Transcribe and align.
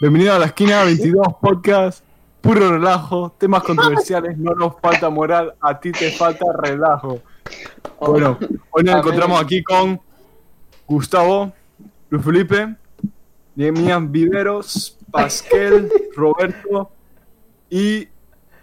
Bienvenido 0.00 0.34
a 0.34 0.40
la 0.40 0.46
esquina 0.46 0.82
22 0.82 1.36
podcast, 1.40 2.04
puro 2.40 2.72
relajo, 2.72 3.32
temas 3.38 3.62
controversiales, 3.66 4.36
no 4.36 4.52
nos 4.54 4.74
falta 4.80 5.08
moral, 5.08 5.54
a 5.60 5.78
ti 5.78 5.92
te 5.92 6.10
falta 6.10 6.44
relajo. 6.52 7.22
Bueno, 8.00 8.36
hoy 8.70 8.82
nos 8.82 8.96
encontramos 8.96 9.40
aquí 9.40 9.62
con 9.62 10.00
Gustavo, 10.86 11.52
Luis 12.10 12.24
Felipe, 12.24 12.74
Nehemías 13.54 14.10
Viveros, 14.10 14.98
Pasquel, 15.12 15.90
Roberto 16.16 16.90
y 17.70 18.08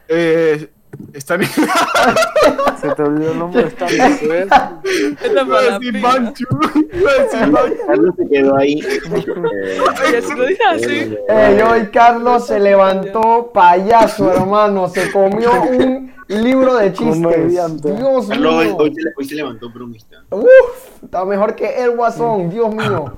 eh, 0.09 0.69
Stanislas. 1.15 1.69
Se 2.81 2.89
te 2.95 3.03
olvidó 3.03 3.31
el 3.31 3.39
nombre 3.39 3.61
de 3.63 3.67
esta 3.67 3.85
¿ves? 3.85 4.21
Esta 4.21 5.41
Iba 5.43 5.59
a 5.59 5.61
decir 5.79 6.01
Manchu, 6.01 6.45
iba 6.93 7.11
a 7.11 7.23
decir 7.23 7.47
Manchu. 7.47 7.75
Carlos 7.87 8.15
se 8.17 8.27
quedó 8.27 8.57
ahí. 8.57 8.79
Eh, 9.11 9.79
Oye, 10.07 10.21
si 10.21 10.35
lo 10.35 10.45
dices 10.45 10.65
así. 10.69 11.17
Ey, 11.29 11.61
hoy 11.61 11.87
Carlos 11.91 12.47
se 12.47 12.59
levantó 12.59 13.51
payaso, 13.53 14.31
hermano. 14.31 14.87
Se 14.89 15.11
comió 15.11 15.51
un 15.63 16.11
libro 16.27 16.75
de 16.75 16.91
chistes. 16.93 17.51
Dios 17.51 18.27
Carlos 18.27 18.53
hoy, 18.55 18.65
mío. 18.67 18.77
hoy 18.77 18.95
se, 18.95 19.01
hoy 19.17 19.25
se 19.25 19.35
levantó 19.35 19.69
bromista. 19.69 20.23
Uf, 20.31 21.03
está 21.03 21.23
mejor 21.25 21.55
que 21.55 21.83
el 21.83 21.95
guasón, 21.95 22.49
Dios 22.49 22.73
mío. 22.73 23.13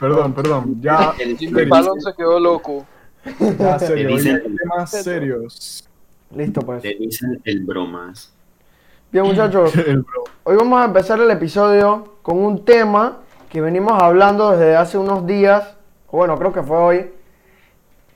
Perdón, 0.00 0.32
perdón, 0.34 0.80
ya, 0.80 1.14
El 1.18 1.68
balón 1.68 2.00
se 2.00 2.12
quedó 2.14 2.40
loco. 2.40 2.84
ya 3.58 3.78
serio, 3.78 4.16
temas 4.58 4.90
serios. 4.90 5.88
Listo, 6.34 6.60
pues. 6.62 6.82
Le 6.84 6.94
dicen 6.94 7.40
el 7.44 7.64
bromas. 7.64 8.32
Bien, 9.12 9.24
muchachos. 9.24 9.74
El 9.86 10.02
bro. 10.02 10.24
Hoy 10.42 10.56
vamos 10.56 10.80
a 10.80 10.86
empezar 10.86 11.20
el 11.20 11.30
episodio 11.30 12.16
con 12.22 12.38
un 12.38 12.64
tema 12.64 13.18
que 13.48 13.60
venimos 13.60 14.02
hablando 14.02 14.50
desde 14.50 14.74
hace 14.74 14.98
unos 14.98 15.26
días. 15.26 15.76
o 16.08 16.16
Bueno, 16.16 16.36
creo 16.36 16.52
que 16.52 16.62
fue 16.62 16.76
hoy. 16.76 17.10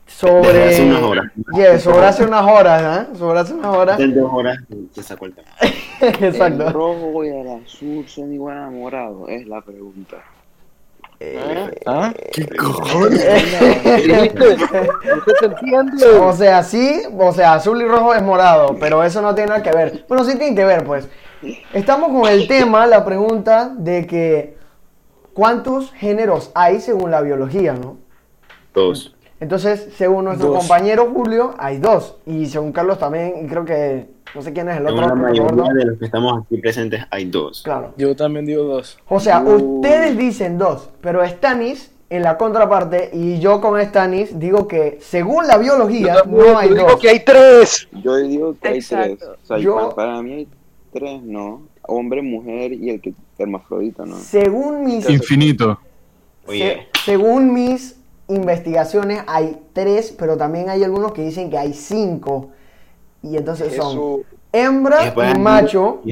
Sobre. 0.07 0.41
Desde 0.53 0.65
hace 0.65 0.85
unas 0.91 1.03
horas. 1.03 1.33
Yeah, 1.55 1.79
sobre 1.79 2.07
hace 2.07 2.25
unas 2.25 2.43
horas, 2.51 2.83
¿eh? 3.13 3.17
Sobre 3.17 3.39
hace 3.39 3.55
unas 3.55 3.77
horas. 3.77 4.01
En 4.01 4.15
dos 4.15 4.31
horas 4.33 4.59
se 4.93 5.03
sacó 5.03 5.27
el 5.27 5.35
tema. 5.35 5.49
¿El 6.01 6.25
Exacto. 6.25 6.73
rojo 6.73 7.25
y 7.25 7.29
el 7.29 7.49
azul 7.49 8.09
son 8.09 8.33
igual 8.33 8.59
a 8.59 8.71
morado? 8.71 9.29
Es 9.29 9.47
la 9.47 9.61
pregunta. 9.61 10.17
¿Ah? 11.87 12.15
¿Qué 12.33 12.47
cojones? 12.47 13.27
¿Usted 13.87 15.35
te 15.41 15.47
entiende? 15.47 16.07
O 16.21 16.33
sea, 16.33 16.63
sí, 16.63 17.03
o 17.19 17.33
sea, 17.33 17.55
azul 17.55 17.83
y 17.83 17.87
rojo 17.87 18.15
es 18.15 18.23
morado, 18.23 18.77
pero 18.79 19.03
eso 19.03 19.21
no 19.21 19.35
tiene 19.35 19.49
nada 19.51 19.63
que 19.63 19.73
ver. 19.73 20.05
Bueno, 20.09 20.25
sí 20.25 20.37
tiene 20.39 20.55
que 20.55 20.65
ver, 20.65 20.85
pues. 20.85 21.09
Estamos 21.73 22.11
con 22.11 22.31
el 22.31 22.47
tema, 22.47 22.87
la 22.87 23.05
pregunta 23.05 23.73
de 23.77 24.07
que 24.07 24.57
¿cuántos 25.35 25.93
géneros 25.93 26.51
hay 26.55 26.81
según 26.81 27.11
la 27.11 27.21
biología, 27.21 27.73
no? 27.73 27.97
Dos. 28.73 29.15
Entonces, 29.41 29.89
según 29.97 30.25
nuestro 30.25 30.49
Dos. 30.49 30.59
compañero 30.59 31.11
Julio, 31.13 31.55
hay 31.59 31.79
dos. 31.79 32.17
Y 32.27 32.47
según 32.47 32.73
Carlos 32.73 32.99
también, 32.99 33.45
y 33.45 33.47
creo 33.49 33.65
que 33.65 34.09
no 34.35 34.43
sé 34.43 34.53
quién 34.53 34.69
es 34.69 34.77
el 34.79 34.87
otro. 34.87 35.07
de 35.75 35.85
los 35.85 35.99
que 35.99 36.05
estamos 36.05 36.43
aquí 36.45 36.59
presentes 36.59 37.05
hay 37.11 37.25
dos. 37.27 37.63
Claro. 37.63 37.95
Yo 37.97 38.15
también 38.17 38.47
digo 38.47 38.65
dos. 38.65 38.99
O 39.09 39.21
sea, 39.21 39.41
Uh. 39.41 39.77
ustedes 39.79 40.17
dicen 40.17 40.59
dos, 40.59 40.91
pero 41.01 41.25
Stanis 41.27 41.91
en 42.11 42.23
la 42.23 42.39
contraparte 42.39 43.11
y 43.13 43.39
yo 43.39 43.61
con 43.61 43.79
Stanis 43.81 44.39
digo 44.39 44.67
que 44.67 44.99
según 45.03 45.47
la 45.47 45.59
biología 45.59 46.23
no 46.27 46.59
hay 46.59 46.69
Yo 46.71 46.75
digo 46.77 46.89
dos. 46.89 47.01
que 47.01 47.09
hay 47.11 47.21
tres. 47.21 47.89
Yo 48.03 48.17
digo 48.17 48.57
que 48.61 48.69
hay 48.69 48.81
tres. 48.81 49.19
O 49.23 49.47
sea, 49.47 49.59
Yo- 49.59 49.75
para, 49.77 49.95
para 49.95 50.23
mí 50.23 50.33
hay 50.33 50.49
tres, 50.93 51.23
¿no? 51.23 51.63
Hombre, 51.83 52.21
mujer 52.23 52.73
y 52.73 52.91
el 52.91 53.01
que 53.01 53.15
hermafrodita, 53.39 54.05
¿no? 54.05 54.17
Según 54.17 54.85
mis 54.85 55.09
Infinito. 55.09 55.79
Oye, 56.47 56.87
Se- 56.95 57.13
según 57.13 57.53
mis 57.53 57.97
investigaciones 58.29 59.23
hay 59.27 59.57
tres, 59.73 60.15
pero 60.19 60.37
también 60.37 60.69
hay 60.69 60.85
algunos 60.85 61.13
que 61.13 61.23
dicen 61.23 61.51
que 61.51 61.59
hay 61.59 61.73
cinco. 61.73 62.51
Y 63.23 63.37
entonces 63.37 63.75
son 63.75 63.93
Eso. 63.93 64.21
hembra 64.53 65.15
y 65.35 65.39
macho. 65.39 66.03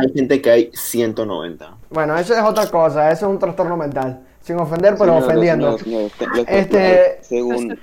hay 0.00 0.12
gente 0.12 0.40
que 0.40 0.50
hay 0.50 0.70
190. 0.72 1.76
Bueno, 1.90 2.16
eso 2.16 2.34
es 2.34 2.42
otra 2.42 2.70
cosa, 2.70 3.10
eso 3.10 3.26
es 3.26 3.32
un 3.32 3.38
trastorno 3.38 3.76
mental. 3.76 4.20
Sin 4.40 4.58
ofender, 4.60 4.94
pero 4.98 5.16
ofendiendo. 5.16 5.76
este- 5.76 6.10
Este- 6.46 7.18
según, 7.22 7.78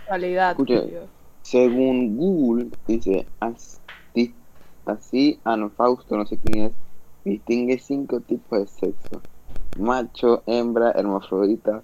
según 1.41 2.17
Google, 2.17 2.67
dice 2.87 3.25
así, 3.39 4.33
así 4.85 5.39
Ana 5.43 5.69
Fausto, 5.69 6.15
no 6.17 6.25
sé 6.25 6.37
quién 6.37 6.65
es, 6.67 6.73
distingue 7.25 7.79
cinco 7.79 8.19
tipos 8.19 8.59
de 8.59 8.67
sexo: 8.67 9.21
macho, 9.79 10.43
hembra, 10.45 10.91
hermafrodita, 10.91 11.81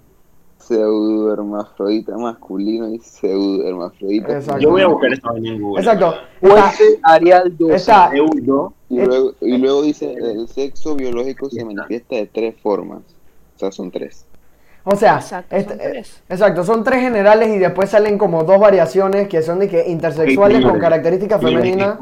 pseudo 0.58 1.32
hermafrodita 1.32 2.16
masculino 2.16 2.88
y 2.92 2.98
pseudo 2.98 3.66
hermafrodita. 3.66 4.36
Exacto. 4.38 4.60
Yo 4.60 4.70
voy 4.70 4.82
a 4.82 4.88
buscar 4.88 5.12
esta 5.12 5.30
en 5.36 5.60
Google. 5.60 5.80
Exacto. 5.82 6.14
Fuente 6.40 7.00
Arial 7.02 7.56
12. 7.56 7.74
Está, 7.74 8.10
Euro. 8.14 8.72
Y 8.90 9.00
luego, 9.00 9.32
y 9.40 9.58
luego 9.58 9.82
dice, 9.82 10.12
el 10.14 10.48
sexo 10.48 10.94
biológico 10.96 11.48
se 11.50 11.64
manifiesta 11.64 12.16
de 12.16 12.26
tres 12.26 12.54
formas. 12.62 13.00
O 13.56 13.58
sea, 13.58 13.72
son 13.72 13.90
tres. 13.90 14.24
o 14.84 14.96
sea, 14.96 15.16
Exacto, 15.16 15.54
este- 15.56 15.70
son 15.70 15.78
tres. 15.92 16.22
exacto, 16.28 16.64
son 16.64 16.84
tres 16.84 17.00
generales 17.02 17.48
y 17.54 17.58
después 17.58 17.90
salen 17.90 18.16
como 18.16 18.44
dos 18.44 18.58
variaciones 18.58 19.28
que 19.28 19.42
son 19.42 19.58
de 19.58 19.68
que 19.68 19.88
intersexuales 19.88 20.64
con 20.64 20.78
características 20.78 21.42
femeninas 21.42 21.98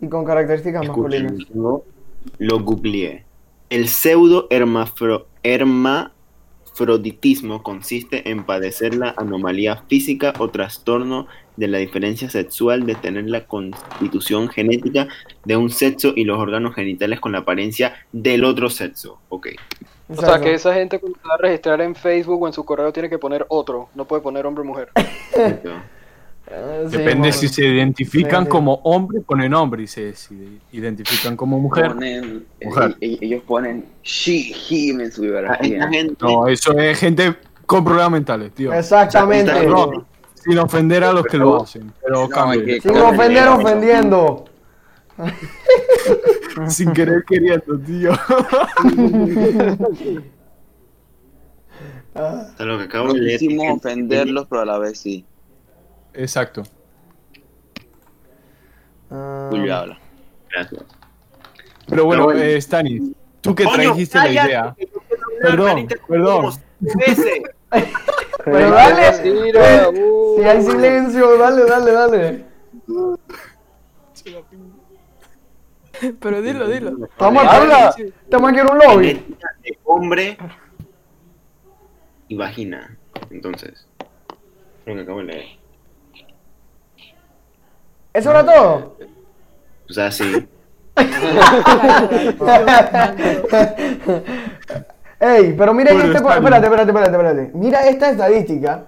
y 0.00 0.08
con 0.08 0.24
características 0.24 0.86
masculinas. 0.86 1.32
yo 1.54 1.82
Lo 2.38 2.60
googleé. 2.60 3.24
El 3.70 3.88
pseudo 3.88 4.46
hermafro, 4.50 5.26
hermafroditismo 6.76 7.62
consiste 7.62 8.30
en 8.30 8.44
padecer 8.44 8.94
la 8.94 9.14
anomalía 9.16 9.76
física 9.88 10.34
o 10.38 10.48
trastorno 10.48 11.26
de 11.56 11.68
la 11.68 11.78
diferencia 11.78 12.28
sexual 12.28 12.84
de 12.84 12.94
tener 12.94 13.28
la 13.28 13.46
constitución 13.46 14.48
genética 14.48 15.08
de 15.44 15.56
un 15.56 15.70
sexo 15.70 16.12
y 16.14 16.24
los 16.24 16.38
órganos 16.38 16.74
genitales 16.74 17.20
con 17.20 17.32
la 17.32 17.38
apariencia 17.38 17.94
del 18.12 18.44
otro 18.44 18.68
sexo. 18.68 19.18
Ok. 19.30 19.48
O 20.08 20.16
sea, 20.16 20.40
que 20.40 20.54
esa 20.54 20.72
gente 20.74 21.00
cuando 21.00 21.18
se 21.18 21.26
va 21.26 21.34
a 21.34 21.38
registrar 21.38 21.80
en 21.80 21.94
Facebook 21.94 22.42
o 22.42 22.46
en 22.46 22.52
su 22.52 22.64
correo 22.64 22.92
tiene 22.92 23.08
que 23.08 23.18
poner 23.18 23.46
otro. 23.48 23.88
No 23.94 24.04
puede 24.04 24.22
poner 24.22 24.46
hombre 24.46 24.62
o 24.62 24.66
mujer. 24.66 24.90
Eh, 26.48 26.84
sí, 26.90 26.96
Depende 26.98 27.18
bueno. 27.28 27.32
si 27.32 27.48
se 27.48 27.64
identifican 27.66 28.42
Sí, 28.42 28.46
sí. 28.46 28.50
como 28.50 28.74
hombre, 28.84 29.20
ponen 29.20 29.52
hombre. 29.54 29.82
Y 29.82 29.86
se, 29.88 30.14
si 30.14 30.60
identifican 30.72 31.36
como 31.36 31.58
mujer, 31.58 31.88
Ponen, 31.88 32.46
Mujer. 32.62 32.96
e- 33.00 33.06
e- 33.14 33.18
ellos 33.20 33.42
ponen 33.46 33.84
she, 34.04 34.52
him 34.70 35.00
en 35.00 35.10
su 35.10 35.22
biografía. 35.22 35.88
no, 36.20 36.46
eso 36.46 36.78
es 36.78 36.98
gente 36.98 37.34
con 37.66 37.84
problemas 37.84 38.12
mentales, 38.12 38.52
tío. 38.52 38.72
Exactamente. 38.72 39.66
No, 39.66 40.06
sin 40.34 40.58
ofender 40.58 41.02
a 41.02 41.12
los 41.12 41.24
que 41.26 41.36
lo 41.38 41.62
hacen, 41.62 41.92
pero 42.00 42.28
No, 42.28 42.50
que- 42.64 42.80
Sin 42.80 42.96
ofender, 42.96 43.48
ofendiendo. 43.48 44.44
sin 46.68 46.92
querer 46.92 47.24
queriendo, 47.26 47.76
tío. 47.80 48.12
hasta 52.14 52.64
lo 52.64 52.78
que 52.78 52.84
acabo 52.84 53.08
No 53.08 53.14
de 53.14 53.38
gente- 53.38 53.70
ofenderlos, 53.70 54.46
pero 54.48 54.62
a 54.62 54.64
la 54.64 54.78
vez 54.78 54.98
sí. 55.00 55.24
Exacto. 56.16 56.62
Habla. 59.10 59.98
Gracias. 60.50 60.82
Pero 61.88 62.04
bueno, 62.04 62.24
bueno. 62.24 62.40
eh, 62.40 62.60
Stanis, 62.60 63.12
tú 63.40 63.54
que 63.54 63.64
trajiste 63.64 64.18
la 64.18 64.28
idea. 64.30 64.76
Perdón, 65.40 65.88
perdón. 66.08 66.52
Pero 68.44 68.70
dale. 68.70 69.32
Mira, 69.42 69.88
uh. 69.90 70.36
Si 70.38 70.44
hay 70.44 70.62
silencio, 70.62 71.38
dale, 71.38 71.64
dale, 71.64 71.92
dale. 71.92 72.44
Pero 76.20 76.42
dilo, 76.42 76.68
dilo. 76.68 77.06
Estamos 77.06 77.44
Habla. 77.46 77.94
estamos 77.98 78.50
aquí 78.50 78.60
en 78.60 78.70
un 78.70 78.78
lobby. 78.78 79.36
Hombre 79.84 80.36
y 82.28 82.36
vagina. 82.36 82.96
Entonces, 83.30 83.86
lo 84.84 84.94
que 84.94 85.00
acabo 85.00 85.18
de 85.20 85.24
leer. 85.24 85.65
¿Eso 88.16 88.30
era 88.30 88.44
todo? 88.46 88.96
O 89.90 89.92
sea, 89.92 90.10
sí. 90.10 90.24
Ey, 95.20 95.54
pero 95.56 95.74
miren 95.74 95.98
Bueno, 95.98 96.12
este, 96.12 96.16
espérate, 96.16 96.66
espérate, 96.66 96.90
espérate, 96.90 97.10
espérate. 97.12 97.50
Mira 97.52 97.86
esta 97.86 98.10
estadística. 98.10 98.86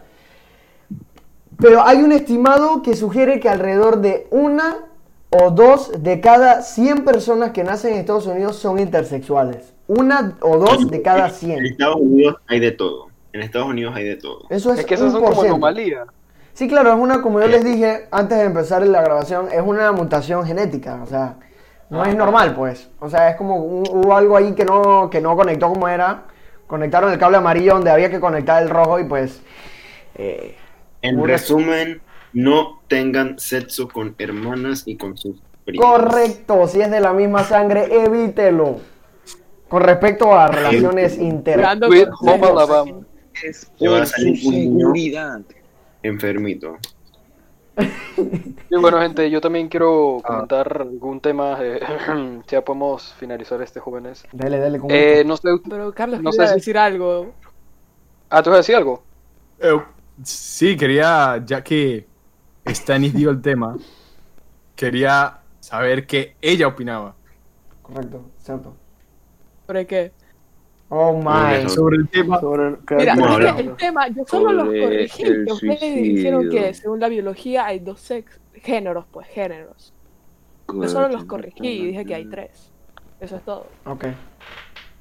Pero 1.58 1.82
hay 1.82 1.98
un 1.98 2.12
estimado 2.12 2.80
que 2.82 2.96
sugiere 2.96 3.38
que 3.38 3.50
alrededor 3.50 4.00
de 4.00 4.28
una 4.30 4.78
o 5.28 5.50
dos 5.50 6.02
de 6.02 6.22
cada 6.22 6.62
100 6.62 7.04
personas 7.04 7.50
que 7.50 7.64
nacen 7.64 7.92
en 7.92 7.98
Estados 8.00 8.26
Unidos 8.26 8.56
son 8.56 8.78
intersexuales. 8.78 9.74
Una 9.88 10.38
o 10.40 10.56
dos 10.56 10.88
de 10.90 11.02
cada 11.02 11.26
En 11.26 11.34
100. 11.34 11.66
Estados 11.66 11.96
Unidos 11.96 12.36
hay 12.46 12.60
de 12.60 12.70
todo. 12.72 13.08
En 13.34 13.42
Estados 13.42 13.68
Unidos 13.68 13.94
hay 13.94 14.04
de 14.04 14.16
todo. 14.16 14.46
Eso 14.48 14.72
es, 14.72 14.78
Es 14.80 14.86
que 14.86 14.94
esas 14.94 15.12
son 15.12 15.22
como 15.22 15.42
anomalías. 15.42 16.08
Sí, 16.58 16.66
claro, 16.66 16.92
es 16.92 16.98
una, 16.98 17.22
como 17.22 17.40
yo 17.40 17.46
les 17.46 17.62
dije 17.64 18.08
antes 18.10 18.36
de 18.36 18.42
empezar 18.42 18.84
la 18.84 19.00
grabación, 19.00 19.46
es 19.52 19.62
una 19.64 19.92
mutación 19.92 20.44
genética, 20.44 21.00
o 21.04 21.06
sea, 21.06 21.36
no 21.88 22.04
es 22.04 22.16
normal, 22.16 22.56
pues. 22.56 22.90
O 22.98 23.08
sea, 23.08 23.30
es 23.30 23.36
como 23.36 23.54
un- 23.58 23.86
hubo 23.88 24.16
algo 24.16 24.36
ahí 24.36 24.54
que 24.54 24.64
no, 24.64 25.08
que 25.08 25.20
no 25.20 25.36
conectó 25.36 25.68
como 25.68 25.86
era. 25.86 26.24
Conectaron 26.66 27.12
el 27.12 27.18
cable 27.20 27.36
amarillo 27.36 27.74
donde 27.74 27.92
había 27.92 28.10
que 28.10 28.18
conectar 28.18 28.60
el 28.60 28.70
rojo 28.70 28.98
y 28.98 29.04
pues 29.04 29.40
eh, 30.16 30.56
En 31.00 31.20
Una- 31.20 31.28
resumen, 31.34 32.00
no 32.32 32.80
tengan 32.88 33.38
sexo 33.38 33.86
con 33.86 34.16
hermanas 34.18 34.82
y 34.84 34.96
con 34.96 35.16
sus 35.16 35.36
primas. 35.64 35.86
Correcto, 35.86 36.66
si 36.66 36.80
es 36.80 36.90
de 36.90 36.98
la 36.98 37.12
misma 37.12 37.44
sangre, 37.44 37.86
evítelo. 38.04 38.80
Con 39.68 39.82
respecto 39.82 40.36
a 40.36 40.48
relaciones 40.48 41.18
inter... 41.18 41.60
Dando 41.60 41.86
Sweet 41.86 42.08
consejos. 42.08 42.48
Home 42.50 42.62
Alabama. 42.62 43.06
Es 43.44 43.70
Le 43.78 43.88
va 43.90 43.94
a 43.94 43.98
por 44.00 44.06
su 44.08 44.12
salir 44.14 44.40
un 44.44 44.50
niño. 44.54 44.78
seguridad. 44.80 45.40
Enfermito. 46.08 46.76
Y 48.70 48.76
bueno, 48.80 49.00
gente, 49.00 49.30
yo 49.30 49.40
también 49.40 49.68
quiero 49.68 50.18
Ah. 50.24 50.26
comentar 50.28 50.82
algún 50.82 51.20
tema. 51.20 51.56
eh, 51.60 51.80
ya 52.48 52.64
podemos 52.64 53.14
finalizar 53.14 53.62
este, 53.62 53.78
jóvenes. 53.80 54.24
Dale, 54.32 54.58
dale, 54.58 54.78
con 54.80 54.90
Eh, 54.90 55.22
no 55.24 55.36
sé. 55.36 55.48
Pero 55.68 55.92
Carlos, 55.94 56.20
No 56.20 56.30
quería 56.30 56.46
sé 56.46 56.52
si- 56.52 56.58
decir 56.58 56.78
algo. 56.78 57.32
Ah, 58.30 58.42
¿tú 58.42 58.50
vas 58.50 58.56
a 58.56 58.58
decir 58.58 58.74
algo? 58.74 59.02
Eh, 59.60 59.80
sí, 60.24 60.76
quería, 60.76 61.42
ya 61.46 61.62
que 61.62 62.06
Stanis 62.66 63.14
dio 63.14 63.30
el 63.30 63.40
tema, 63.40 63.76
quería 64.76 65.38
saber 65.60 66.06
qué 66.06 66.36
ella 66.40 66.66
opinaba 66.68 67.14
Correcto, 67.82 68.22
cierto. 68.38 68.76
¿Por 69.66 69.86
qué? 69.86 70.12
Oh 70.90 71.12
my. 71.18 71.68
sobre 71.68 71.96
el 71.98 72.08
tema. 72.08 72.40
Mira, 72.90 73.14
el 73.58 73.76
tema, 73.76 74.08
yo 74.08 74.24
solo 74.26 74.52
los 74.52 74.66
corregí. 74.68 75.22
que 75.22 75.52
ustedes 75.52 75.94
dijeron 75.96 76.48
que 76.50 76.72
según 76.74 76.98
la 77.00 77.08
biología 77.08 77.66
hay 77.66 77.78
dos 77.80 78.00
sex 78.00 78.40
géneros, 78.54 79.04
pues 79.10 79.26
géneros. 79.28 79.92
Yo 80.72 80.88
solo 80.88 81.08
los 81.08 81.24
corregí 81.24 81.66
y 81.68 81.86
dije 81.88 82.04
que 82.06 82.14
hay 82.14 82.24
tres. 82.26 82.70
Eso 83.20 83.36
es 83.36 83.42
todo. 83.42 83.66
Ok. 83.84 84.04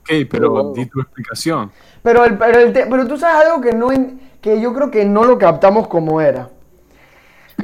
Ok, 0.01 0.09
pero 0.29 0.49
Wow. 0.49 0.73
di 0.73 0.85
tu 0.87 0.99
explicación. 1.01 1.71
Pero, 2.01 2.25
el, 2.25 2.37
pero, 2.37 2.59
el 2.59 2.73
te- 2.73 2.85
pero 2.87 3.07
tú 3.07 3.17
sabes 3.17 3.45
algo 3.47 3.61
que, 3.61 3.73
no 3.73 3.91
en- 3.91 4.19
que 4.41 4.59
yo 4.61 4.73
creo 4.73 4.89
que 4.91 5.03
no 5.05 5.23
lo 5.25 5.37
captamos 5.37 5.87
como 5.87 6.19
era. 6.21 6.49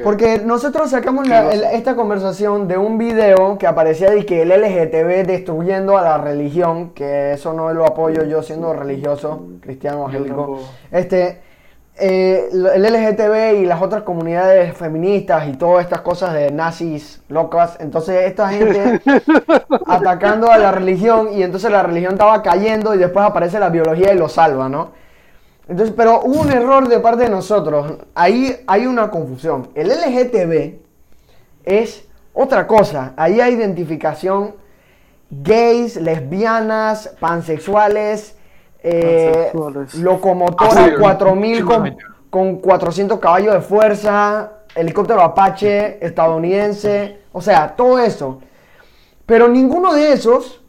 Porque 0.04 0.40
nosotros 0.40 0.90
sacamos 0.90 1.28
la- 1.28 1.52
el- 1.54 1.64
esta 1.66 1.96
conversación 1.96 2.68
de 2.68 2.78
un 2.78 2.98
video 2.98 3.58
que 3.60 3.68
aparecía 3.68 4.10
de 4.10 4.26
que 4.26 4.42
el 4.42 4.52
LGTB 4.52 5.24
destruyendo 5.26 5.98
a 5.98 6.02
la 6.02 6.18
religión, 6.18 6.92
que 6.92 7.34
eso 7.34 7.54
no 7.54 7.72
lo 7.74 7.86
apoyo 7.86 8.24
yo 8.24 8.42
siendo 8.42 8.74
religioso, 8.74 9.44
cristiano, 9.62 10.00
evangélico. 10.10 10.60
Este, 10.92 11.42
eh, 11.96 12.50
el 12.52 12.84
LGTB 12.86 13.62
y 13.62 13.66
las 13.68 13.84
otras 13.84 14.02
comunidades 14.02 14.76
feministas 14.76 15.48
y 15.48 15.54
todas 15.54 15.86
estas 15.86 16.02
cosas 16.02 16.34
de 16.34 16.50
nazis 16.52 17.22
locas, 17.30 17.78
entonces 17.80 18.26
esta 18.26 18.50
gente 18.50 19.00
atacando 19.86 20.52
a 20.52 20.58
la 20.58 20.72
religión 20.72 21.30
y 21.34 21.44
entonces 21.44 21.70
la 21.72 21.84
religión 21.84 22.14
estaba 22.14 22.42
cayendo 22.42 22.96
y 22.96 22.98
después 22.98 23.24
aparece 23.26 23.60
la 23.60 23.70
biología 23.70 24.12
y 24.12 24.18
lo 24.18 24.28
salva, 24.28 24.70
¿no? 24.70 25.03
Entonces, 25.68 25.94
pero 25.96 26.22
hubo 26.24 26.42
un 26.42 26.52
error 26.52 26.88
de 26.88 27.00
parte 27.00 27.24
de 27.24 27.30
nosotros. 27.30 27.94
Ahí 28.16 28.64
hay 28.68 28.86
una 28.86 29.10
confusión. 29.10 29.70
El 29.76 29.90
LGTB 29.90 30.80
es 31.64 32.06
otra 32.34 32.68
cosa. 32.68 33.14
Ahí 33.16 33.40
hay 33.40 33.54
identificación 33.54 34.56
gays, 35.42 35.96
lesbianas, 35.96 37.16
pansexuales, 37.20 38.38
eh, 38.84 39.50
Pansexuales. 39.54 39.96
locomotora 39.96 40.70
Ah, 40.70 40.90
sí, 40.90 40.92
4000 41.00 41.66
con, 41.66 41.86
sí, 41.86 41.96
con 42.30 42.56
400 42.58 43.20
caballos 43.20 43.54
de 43.54 43.62
fuerza, 43.62 44.52
helicóptero 44.76 45.22
Apache 45.22 46.06
estadounidense, 46.06 47.20
o 47.32 47.42
sea, 47.42 47.76
todo 47.76 48.00
eso. 48.00 48.40
Pero 49.26 49.48
ninguno 49.48 49.94
de 49.94 50.12
esos 50.12 50.63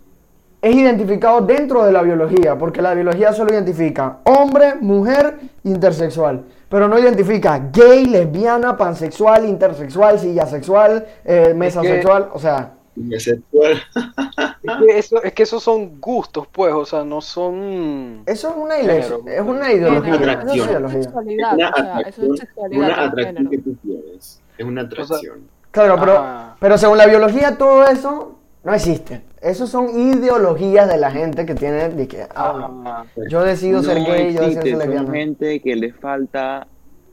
es 0.65 0.75
identificado 0.75 1.43
dentro 1.43 1.85
de 1.85 1.93
la 1.93 2.01
biología, 2.01 2.57
porque 2.57 2.81
la 2.81 2.95
biología 2.95 3.35
solo 3.35 3.53
identifica 3.53 4.21
hombre, 4.25 4.77
mujer, 4.81 5.39
intersexual. 5.63 6.43
Pero 6.71 6.89
no 6.89 6.99
identifica 6.99 7.69
gay, 7.71 8.07
lesbiana, 8.07 8.75
pansexual, 8.75 9.45
intersexual, 9.45 10.19
sillasexual, 10.19 11.07
eh, 11.23 11.53
mesasexual, 11.55 12.31
o 12.33 12.39
sea. 12.39 12.73
Es 13.11 13.25
que, 13.27 14.99
eso, 14.99 15.23
es 15.23 15.33
que 15.35 15.43
esos 15.43 15.63
son 15.63 16.01
gustos, 16.01 16.47
pues, 16.51 16.73
o 16.73 16.87
sea, 16.87 17.05
no 17.05 17.21
son. 17.21 18.23
eso 18.25 18.49
es 18.49 18.55
una, 18.57 18.77
Género. 18.77 19.21
es 19.27 19.41
una 19.43 19.71
ideología. 19.71 20.15
Una 20.15 20.23
eso 20.23 20.23
es 20.23 20.29
atracción. 20.31 20.69
ideología. 20.71 21.03
Sexualidad, 21.03 21.55
una 21.55 21.69
o 21.69 21.75
sea, 21.77 22.01
eso 22.01 22.23
es 22.33 22.41
sexualidad. 22.41 22.79
una 22.79 22.89
es 22.89 22.99
atracción 22.99 23.37
género. 23.37 23.51
que 23.51 23.59
tú 23.59 23.77
quieres. 23.83 24.41
Es 24.57 24.65
una 24.65 24.81
atracción. 24.83 25.41
Claro, 25.73 25.97
pero, 26.01 26.13
Ajá. 26.13 26.57
pero 26.59 26.79
según 26.79 26.97
la 26.97 27.07
biología 27.07 27.59
todo 27.59 27.85
eso 27.87 28.39
no 28.63 28.73
existe. 28.73 29.23
Esos 29.45 29.69
son 29.69 29.91
ideologías 29.91 30.89
de 30.89 30.97
la 30.97 31.11
gente 31.11 31.45
que 31.45 31.55
tiene 31.55 31.91
de 31.91 32.09
que, 32.09 32.27
ah, 32.35 32.55
no, 32.59 32.83
Ah, 32.91 33.05
yo 33.29 33.43
decido 33.43 33.83
ser 33.83 33.99
No 34.01 34.07
gay, 34.07 34.33
yo 34.35 34.41
decido 34.41 34.45
existe, 34.45 34.63
ser 34.63 34.71
son 34.71 34.79
lesbiana. 34.81 35.13
gente 35.13 35.61
que 35.61 35.77
le 35.77 35.93
falta 35.93 36.67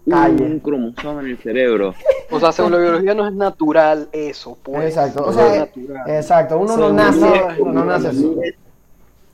Calle. 0.09 0.41
un 0.43 0.59
cromosoma 0.61 1.19
en 1.21 1.27
el 1.27 1.37
cerebro. 1.39 1.93
o 2.31 2.39
sea, 2.39 2.53
según 2.53 2.71
la 2.71 2.77
biología 2.77 3.13
no 3.13 3.27
es 3.27 3.33
natural 3.33 4.07
eso, 4.13 4.57
pues. 4.63 4.85
Exacto, 4.85 5.23
o 5.23 5.27
No 5.27 5.33
sea, 5.33 5.53
es 5.53 5.59
natural. 5.59 6.03
exacto, 6.09 6.57
uno 6.57 6.77
no 6.77 6.83
Según 6.83 6.95
nace, 6.95 7.19
la- 7.19 7.57
no 7.73 7.85
nace 7.85 8.07
así. 8.07 8.35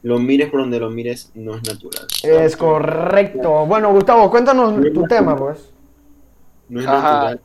Lo 0.01 0.17
mires 0.19 0.49
por 0.49 0.61
donde 0.61 0.79
lo 0.79 0.89
mires, 0.89 1.31
no 1.35 1.55
es 1.55 1.67
natural. 1.67 2.07
Es 2.23 2.57
correcto. 2.57 3.65
Bueno, 3.67 3.91
Gustavo, 3.93 4.29
cuéntanos 4.31 4.73
tu 4.93 5.03
tema, 5.03 5.35
pues. 5.35 5.69
No 6.69 6.79
es 6.81 6.87
Ajá. 6.87 6.95
natural 7.13 7.41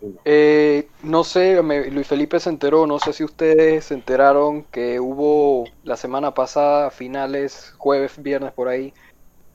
uno. 0.00 0.18
Eh, 0.24 0.88
no 1.02 1.24
sé, 1.24 1.60
me- 1.62 1.90
Luis 1.90 2.06
Felipe 2.06 2.38
se 2.40 2.48
enteró, 2.50 2.86
no 2.86 2.98
sé 2.98 3.12
si 3.12 3.24
ustedes 3.24 3.86
se 3.86 3.94
enteraron 3.94 4.62
que 4.64 4.98
hubo 5.00 5.64
la 5.84 5.96
semana 5.96 6.34
pasada, 6.34 6.90
finales, 6.90 7.74
jueves, 7.78 8.12
viernes 8.22 8.52
por 8.52 8.68
ahí, 8.68 8.92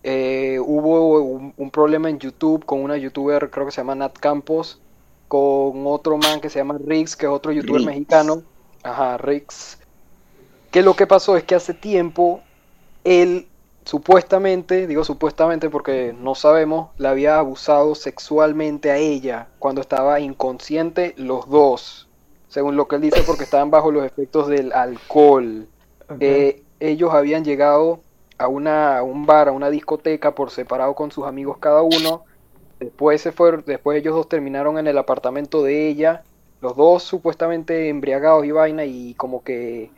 eh, 0.03 0.59
hubo 0.63 1.21
un, 1.21 1.53
un 1.57 1.71
problema 1.71 2.09
en 2.09 2.19
YouTube 2.19 2.65
con 2.65 2.81
una 2.83 2.97
youtuber, 2.97 3.49
creo 3.49 3.65
que 3.65 3.71
se 3.71 3.81
llama 3.81 3.95
Nat 3.95 4.17
Campos, 4.17 4.79
con 5.27 5.85
otro 5.87 6.17
man 6.17 6.39
que 6.39 6.49
se 6.49 6.59
llama 6.59 6.77
Rix, 6.85 7.15
que 7.15 7.25
es 7.25 7.31
otro 7.31 7.51
youtuber 7.51 7.81
mexicano. 7.83 8.43
Ajá, 8.83 9.17
Rix. 9.17 9.77
Que 10.71 10.81
lo 10.81 10.95
que 10.95 11.07
pasó 11.07 11.35
es 11.35 11.43
que 11.43 11.55
hace 11.55 11.73
tiempo 11.73 12.41
él 13.03 13.47
supuestamente, 13.87 14.85
digo 14.85 15.05
supuestamente 15.05 15.69
porque 15.69 16.13
no 16.19 16.35
sabemos, 16.35 16.89
le 16.97 17.07
había 17.07 17.39
abusado 17.39 17.95
sexualmente 17.95 18.91
a 18.91 18.97
ella 18.97 19.47
cuando 19.59 19.79
estaba 19.79 20.19
inconsciente 20.19 21.13
los 21.15 21.49
dos, 21.49 22.09
según 22.49 22.75
lo 22.75 22.89
que 22.89 22.97
él 22.97 23.03
dice 23.03 23.23
porque 23.25 23.45
estaban 23.45 23.71
bajo 23.71 23.91
los 23.91 24.05
efectos 24.05 24.49
del 24.49 24.73
alcohol. 24.73 25.67
Eh, 26.19 26.63
ellos 26.81 27.13
habían 27.13 27.45
llegado 27.45 28.01
a, 28.37 28.49
una, 28.49 28.97
a 28.97 29.03
un 29.03 29.25
bar, 29.25 29.47
a 29.47 29.53
una 29.53 29.69
discoteca 29.69 30.35
por 30.35 30.51
separado 30.51 30.93
con 30.93 31.09
sus 31.09 31.25
amigos 31.25 31.57
cada 31.57 31.81
uno. 31.81 32.25
Después 32.79 33.21
se 33.21 33.31
fueron, 33.31 33.63
después 33.65 33.97
ellos 33.97 34.13
dos 34.13 34.27
terminaron 34.27 34.77
en 34.79 34.87
el 34.87 34.97
apartamento 34.97 35.63
de 35.63 35.87
ella, 35.87 36.23
los 36.59 36.75
dos 36.75 37.03
supuestamente 37.03 37.87
embriagados 37.87 38.45
y 38.45 38.51
vaina 38.51 38.83
y 38.83 39.13
como 39.13 39.43
que 39.45 39.91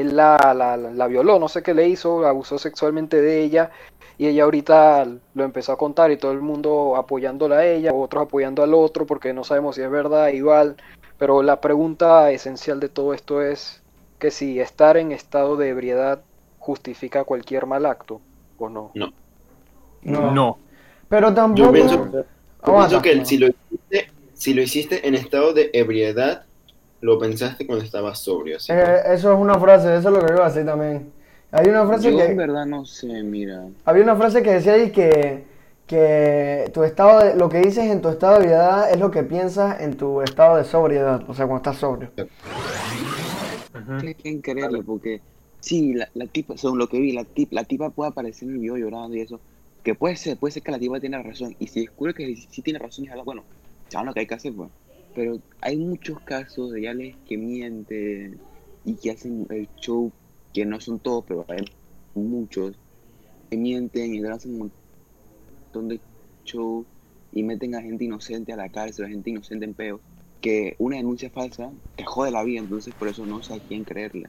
él 0.00 0.16
la, 0.16 0.36
la, 0.56 0.76
la- 0.76 1.06
violó, 1.06 1.38
no 1.38 1.48
sé 1.48 1.62
qué 1.62 1.74
le 1.74 1.88
hizo, 1.88 2.26
abusó 2.26 2.58
sexualmente 2.58 3.20
de 3.20 3.42
ella 3.42 3.70
y 4.18 4.26
ella 4.26 4.44
ahorita 4.44 5.06
lo 5.34 5.44
empezó 5.44 5.72
a 5.72 5.78
contar 5.78 6.10
y 6.10 6.16
todo 6.16 6.32
el 6.32 6.40
mundo 6.40 6.96
apoyándola 6.96 7.56
a 7.58 7.66
ella, 7.66 7.92
otros 7.92 8.24
apoyando 8.24 8.62
al 8.62 8.74
otro 8.74 9.06
porque 9.06 9.32
no 9.32 9.44
sabemos 9.44 9.76
si 9.76 9.82
es 9.82 9.90
verdad 9.90 10.28
igual, 10.28 10.76
pero 11.18 11.42
la 11.42 11.60
pregunta 11.60 12.30
esencial 12.30 12.80
de 12.80 12.88
todo 12.88 13.14
esto 13.14 13.42
es 13.42 13.82
que 14.18 14.30
si 14.30 14.60
estar 14.60 14.96
en 14.96 15.12
estado 15.12 15.56
de 15.56 15.68
ebriedad 15.68 16.22
justifica 16.58 17.24
cualquier 17.24 17.66
mal 17.66 17.86
acto 17.86 18.20
o 18.58 18.68
no. 18.68 18.92
No. 18.94 19.12
No. 20.02 20.58
Pero 21.08 21.28
Yo 21.28 21.34
tampoco. 21.36 21.72
pienso, 21.72 21.96
yo 21.96 22.10
Aguanta. 22.62 22.74
pienso 22.74 23.02
que 23.02 23.24
si 23.24 23.38
lo, 23.38 23.46
hiciste, 23.48 24.10
si 24.32 24.54
lo 24.54 24.62
hiciste 24.62 25.06
en 25.08 25.14
estado 25.14 25.52
de 25.52 25.70
ebriedad, 25.72 26.46
lo 27.04 27.18
pensaste 27.18 27.66
cuando 27.66 27.84
estabas 27.84 28.18
sobrio. 28.18 28.56
así 28.56 28.72
que- 28.72 28.78
Eh, 28.80 29.00
eso 29.12 29.32
es 29.32 29.38
una 29.38 29.58
frase, 29.58 29.94
eso 29.94 30.08
es 30.08 30.14
lo 30.14 30.24
que 30.24 30.32
iba 30.32 30.46
a 30.46 30.48
decir 30.48 30.64
también. 30.64 31.12
Hay 31.52 31.68
una 31.68 31.86
frase 31.86 32.10
Yo 32.10 32.18
en 32.18 32.28
que 32.28 32.34
verdad 32.34 32.64
no 32.64 32.84
sé, 32.86 33.22
mira. 33.22 33.66
había 33.84 34.02
una 34.02 34.16
frase 34.16 34.42
que 34.42 34.52
decía 34.54 34.72
ahí 34.72 34.90
que 34.90 35.44
que 35.86 36.70
tu 36.72 36.82
estado 36.82 37.20
de, 37.22 37.34
lo 37.36 37.50
que 37.50 37.58
dices 37.58 37.84
en 37.90 38.00
tu 38.00 38.08
estado 38.08 38.38
de 38.38 38.44
ebriedad 38.44 38.90
es 38.90 38.98
lo 38.98 39.10
que 39.10 39.22
piensas 39.22 39.82
en 39.82 39.98
tu 39.98 40.22
estado 40.22 40.56
de 40.56 40.64
sobriedad, 40.64 41.22
o 41.28 41.34
sea, 41.34 41.46
cuando 41.46 41.56
estás 41.58 41.76
sobrio. 41.76 42.10
Tienes 43.98 44.16
que 44.16 44.40
creerle 44.40 44.82
porque 44.82 45.20
sí, 45.60 45.92
la, 45.92 46.08
la 46.14 46.26
tipa, 46.26 46.56
según 46.56 46.78
lo 46.78 46.88
que 46.88 46.98
vi, 46.98 47.12
la, 47.12 47.24
tip, 47.24 47.52
la 47.52 47.64
tipa 47.64 47.90
puede 47.90 48.10
aparecer 48.12 48.48
en 48.48 48.54
el 48.54 48.60
video 48.60 48.78
llorando 48.78 49.14
y 49.14 49.20
eso. 49.20 49.40
Que 49.82 49.94
puede 49.94 50.16
ser, 50.16 50.38
puede 50.38 50.52
ser 50.52 50.62
que 50.62 50.70
la 50.72 50.78
tipa 50.78 50.98
tiene 51.00 51.22
razón. 51.22 51.54
Y 51.58 51.66
si 51.66 51.82
descubre 51.82 52.14
que 52.14 52.34
sí 52.34 52.62
tiene 52.62 52.78
razón, 52.78 53.04
ya 53.04 53.14
bueno, 53.22 53.42
saben 53.88 54.06
lo 54.06 54.14
que 54.14 54.20
hay 54.20 54.26
que 54.26 54.34
hacer, 54.36 54.54
pues. 54.54 54.70
Pero 55.14 55.38
hay 55.60 55.76
muchos 55.76 56.20
casos 56.20 56.72
de 56.72 56.82
yales 56.82 57.16
que 57.26 57.36
mienten 57.36 58.38
y 58.84 58.94
que 58.94 59.12
hacen 59.12 59.46
el 59.50 59.68
show, 59.76 60.10
que 60.52 60.64
no 60.66 60.80
son 60.80 60.98
todos, 60.98 61.24
pero 61.26 61.44
hay 61.48 61.64
muchos, 62.14 62.74
que 63.50 63.56
mienten 63.56 64.14
y 64.14 64.24
hacen 64.26 64.60
un 64.60 64.72
montón 65.72 65.88
de 65.88 66.00
show 66.44 66.84
y 67.32 67.42
meten 67.42 67.74
a 67.74 67.82
gente 67.82 68.04
inocente 68.04 68.52
a 68.52 68.56
la 68.56 68.68
cárcel, 68.68 69.06
a 69.06 69.08
gente 69.08 69.30
inocente 69.30 69.64
en 69.64 69.74
peo. 69.74 70.00
Que 70.40 70.76
una 70.78 70.96
denuncia 70.96 71.30
falsa 71.30 71.70
te 71.96 72.04
jode 72.04 72.30
la 72.30 72.42
vida, 72.42 72.60
entonces 72.60 72.94
por 72.94 73.08
eso 73.08 73.24
no 73.24 73.42
sé 73.42 73.54
a 73.54 73.58
quién 73.60 73.82
creerle. 73.84 74.28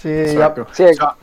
Sí, 0.00 0.08
ya- 0.08 0.22
Exacto. 0.22 0.66
Sí, 0.72 0.82
O 0.84 0.94
sea, 0.94 1.16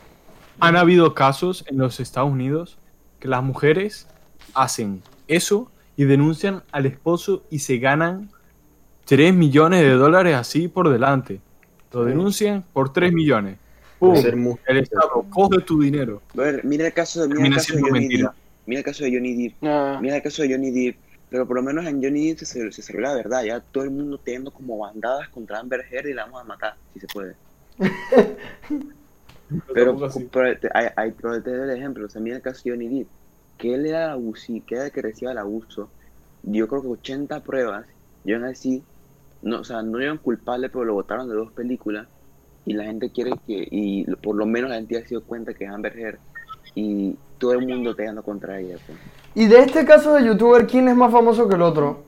han 0.58 0.76
habido 0.76 1.14
casos 1.14 1.64
en 1.68 1.78
los 1.78 2.00
Estados 2.00 2.30
Unidos 2.30 2.78
que 3.20 3.28
las 3.28 3.42
mujeres 3.42 4.06
hacen 4.54 5.02
eso 5.28 5.70
y 5.96 6.04
denuncian 6.04 6.62
al 6.72 6.86
esposo 6.86 7.44
y 7.50 7.60
se 7.60 7.78
ganan 7.78 8.30
3 9.06 9.34
millones 9.34 9.82
de 9.82 9.92
dólares 9.92 10.34
así 10.34 10.68
por 10.68 10.90
delante. 10.90 11.40
Lo 11.92 12.04
denuncian 12.04 12.64
por 12.72 12.92
3 12.92 13.12
millones. 13.12 13.56
¡Pum! 13.98 14.14
El 14.66 14.76
Estado 14.78 15.24
coge 15.30 15.60
tu 15.62 15.80
dinero. 15.80 16.20
Brother, 16.34 16.62
mira 16.64 16.86
el 16.86 16.92
caso 16.92 17.26
de, 17.26 17.34
mira 17.34 17.46
el 17.46 17.54
caso 17.54 17.74
de 17.74 17.80
Johnny. 17.80 18.08
Depp. 18.08 18.30
Mira 18.66 18.78
el 18.80 18.84
caso 18.84 19.04
de 19.04 19.10
Johnny 19.10 19.34
Depp. 19.34 19.54
Ah, 19.62 19.98
Mira 20.02 20.16
el 20.16 20.22
caso 20.22 20.42
de 20.42 20.52
Johnny 20.52 20.70
Depp. 20.70 20.96
Pero 21.30 21.46
por 21.46 21.56
lo 21.56 21.62
menos 21.62 21.86
en 21.86 22.02
Johnny 22.02 22.28
Depp 22.28 22.40
se, 22.40 22.72
se, 22.72 22.82
cerró 22.82 23.00
la 23.00 23.14
verdad. 23.14 23.44
Ya 23.44 23.60
todo 23.60 23.84
el 23.84 23.90
mundo 23.90 24.18
teniendo 24.18 24.50
como 24.50 24.76
bandadas 24.78 25.28
contra 25.30 25.60
Amber 25.60 25.84
Heard 25.90 26.08
y 26.08 26.12
la 26.12 26.24
vamos 26.24 26.42
a 26.42 26.44
matar, 26.44 26.74
si 26.92 27.00
se 27.00 27.06
puede. 27.06 27.34
Pero, 29.72 29.96
pero 29.96 30.10
pero 30.32 31.40
te 31.40 31.50
doy 31.52 31.70
el 31.70 31.76
ejemplo. 31.76 32.06
O 32.06 32.08
sea, 32.08 32.20
mira 32.20 32.34
el 32.34 32.42
caso 32.42 32.62
de 32.64 32.70
Johnny 32.72 32.88
Depp. 32.88 33.08
Que 33.58 33.74
él 33.74 33.86
era 33.86 34.12
abuso, 34.12 34.52
que 34.66 34.74
era 34.74 34.86
el 34.86 34.92
que 34.92 35.02
recibía 35.02 35.32
el 35.32 35.38
abuso. 35.38 35.88
Dio 36.42 36.68
creo 36.68 36.82
que 36.82 36.88
80 36.88 37.40
pruebas. 37.42 37.86
Y 38.24 38.32
aún 38.32 38.44
así, 38.44 38.82
no, 39.42 39.60
o 39.60 39.64
sea, 39.64 39.82
no 39.82 40.00
eran 40.00 40.18
culpables, 40.18 40.70
pero 40.72 40.84
lo 40.84 40.94
votaron 40.94 41.28
de 41.28 41.34
dos 41.34 41.52
películas. 41.52 42.08
Y 42.64 42.74
la 42.74 42.84
gente 42.84 43.10
quiere 43.10 43.32
que, 43.46 43.66
y 43.70 44.04
por 44.16 44.34
lo 44.34 44.46
menos 44.46 44.70
la 44.70 44.76
gente 44.76 44.94
ya 44.94 45.02
se 45.02 45.10
dio 45.10 45.22
cuenta 45.22 45.54
que 45.54 45.64
es 45.64 45.70
Amber. 45.70 46.18
Y 46.74 47.16
todo 47.38 47.52
el 47.52 47.66
mundo 47.66 47.94
te 47.94 48.08
anda 48.08 48.22
contra 48.22 48.58
ella. 48.58 48.76
Pues. 48.86 48.98
Y 49.34 49.46
de 49.46 49.60
este 49.60 49.84
caso 49.84 50.14
de 50.14 50.24
youtuber, 50.24 50.66
¿quién 50.66 50.88
es 50.88 50.96
más 50.96 51.12
famoso 51.12 51.48
que 51.48 51.54
el 51.54 51.62
otro? 51.62 52.05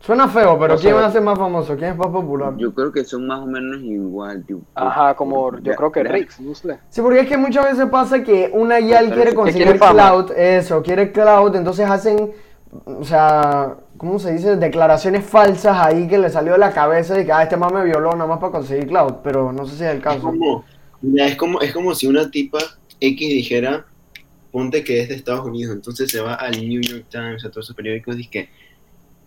Suena 0.00 0.28
feo, 0.28 0.58
pero 0.58 0.74
No 0.74 0.80
¿quién 0.80 0.94
va 0.94 1.06
a 1.06 1.10
ser 1.10 1.22
más 1.22 1.38
famoso? 1.38 1.74
¿Quién 1.76 1.90
es 1.92 1.96
más 1.96 2.08
popular? 2.08 2.54
Yo 2.58 2.72
creo 2.72 2.92
que 2.92 3.04
son 3.04 3.26
más 3.26 3.40
o 3.40 3.46
menos 3.46 3.80
igual. 3.82 4.44
tipo, 4.44 4.60
Ajá, 4.74 5.14
como 5.16 5.58
yo 5.58 5.74
creo 5.74 5.90
que 5.90 6.04
Rix, 6.04 6.38
no 6.40 6.54
sé. 6.54 6.78
Sí, 6.90 7.00
porque 7.00 7.20
es 7.20 7.28
que 7.28 7.36
muchas 7.36 7.64
veces 7.64 7.86
pasa 7.90 8.22
que 8.22 8.50
una 8.52 8.78
YAL 8.78 9.12
quiere 9.12 9.34
conseguir 9.34 9.64
quiere 9.64 9.78
cloud, 9.80 10.30
eso, 10.36 10.82
quiere 10.82 11.10
cloud, 11.10 11.56
entonces 11.56 11.88
hacen, 11.90 12.30
o 12.84 13.04
sea, 13.04 13.74
¿cómo 13.96 14.18
se 14.20 14.32
dice? 14.34 14.56
Declaraciones 14.56 15.24
falsas 15.24 15.76
ahí 15.78 16.06
que 16.06 16.18
le 16.18 16.30
salió 16.30 16.52
de 16.52 16.58
la 16.58 16.72
cabeza 16.72 17.14
de 17.14 17.24
que, 17.24 17.32
ah, 17.32 17.42
este 17.42 17.56
más 17.56 17.72
me 17.72 17.82
violó 17.84 18.12
nada 18.12 18.26
más 18.26 18.38
para 18.38 18.52
conseguir 18.52 18.86
cloud, 18.86 19.14
pero 19.24 19.52
no 19.52 19.66
sé 19.66 19.76
si 19.76 19.82
es 19.84 19.90
el 19.90 19.96
Es 19.96 20.02
caso. 20.04 20.20
como, 20.20 20.64
mira, 21.00 21.26
es 21.26 21.36
como, 21.36 21.60
es 21.60 21.72
como 21.72 21.94
si 21.96 22.06
una 22.06 22.30
tipa 22.30 22.58
X 23.00 23.28
dijera, 23.28 23.86
ponte 24.52 24.84
que 24.84 25.00
es 25.00 25.08
de 25.08 25.16
Estados 25.16 25.44
Unidos, 25.46 25.74
entonces 25.74 26.08
se 26.10 26.20
va 26.20 26.34
al 26.34 26.52
New 26.52 26.80
York 26.80 27.06
Times, 27.10 27.44
a 27.44 27.50
todos 27.50 27.66
esos 27.66 27.76
periódicos, 27.76 28.16
dice 28.16 28.30
que 28.30 28.48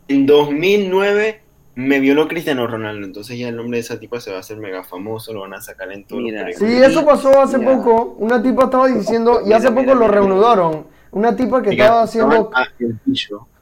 en 0.09 0.25
2009 0.25 1.41
me 1.75 1.99
violó 2.01 2.27
Cristiano 2.27 2.67
Ronaldo, 2.67 3.05
entonces 3.05 3.39
ya 3.39 3.47
el 3.47 3.55
nombre 3.55 3.77
de 3.77 3.81
esa 3.81 3.97
tipa 3.99 4.19
se 4.19 4.31
va 4.31 4.37
a 4.37 4.39
hacer 4.41 4.57
mega 4.57 4.83
famoso, 4.83 5.33
lo 5.33 5.41
van 5.41 5.53
a 5.53 5.61
sacar 5.61 5.89
en 5.93 6.05
los 6.09 6.55
Sí, 6.57 6.65
eso 6.65 7.05
pasó 7.05 7.39
hace 7.41 7.57
Ya. 7.59 7.65
poco, 7.65 8.15
una 8.19 8.43
tipa 8.43 8.65
estaba 8.65 8.87
diciendo, 8.87 9.39
y 9.45 9.53
hace 9.53 9.69
Mira, 9.69 9.81
poco 9.81 9.95
mira, 9.95 9.95
lo 9.95 10.07
reanudaron, 10.09 10.87
una 11.11 11.35
tipa 11.35 11.61
que 11.61 11.69
estaba 11.69 12.01
haciendo... 12.03 12.51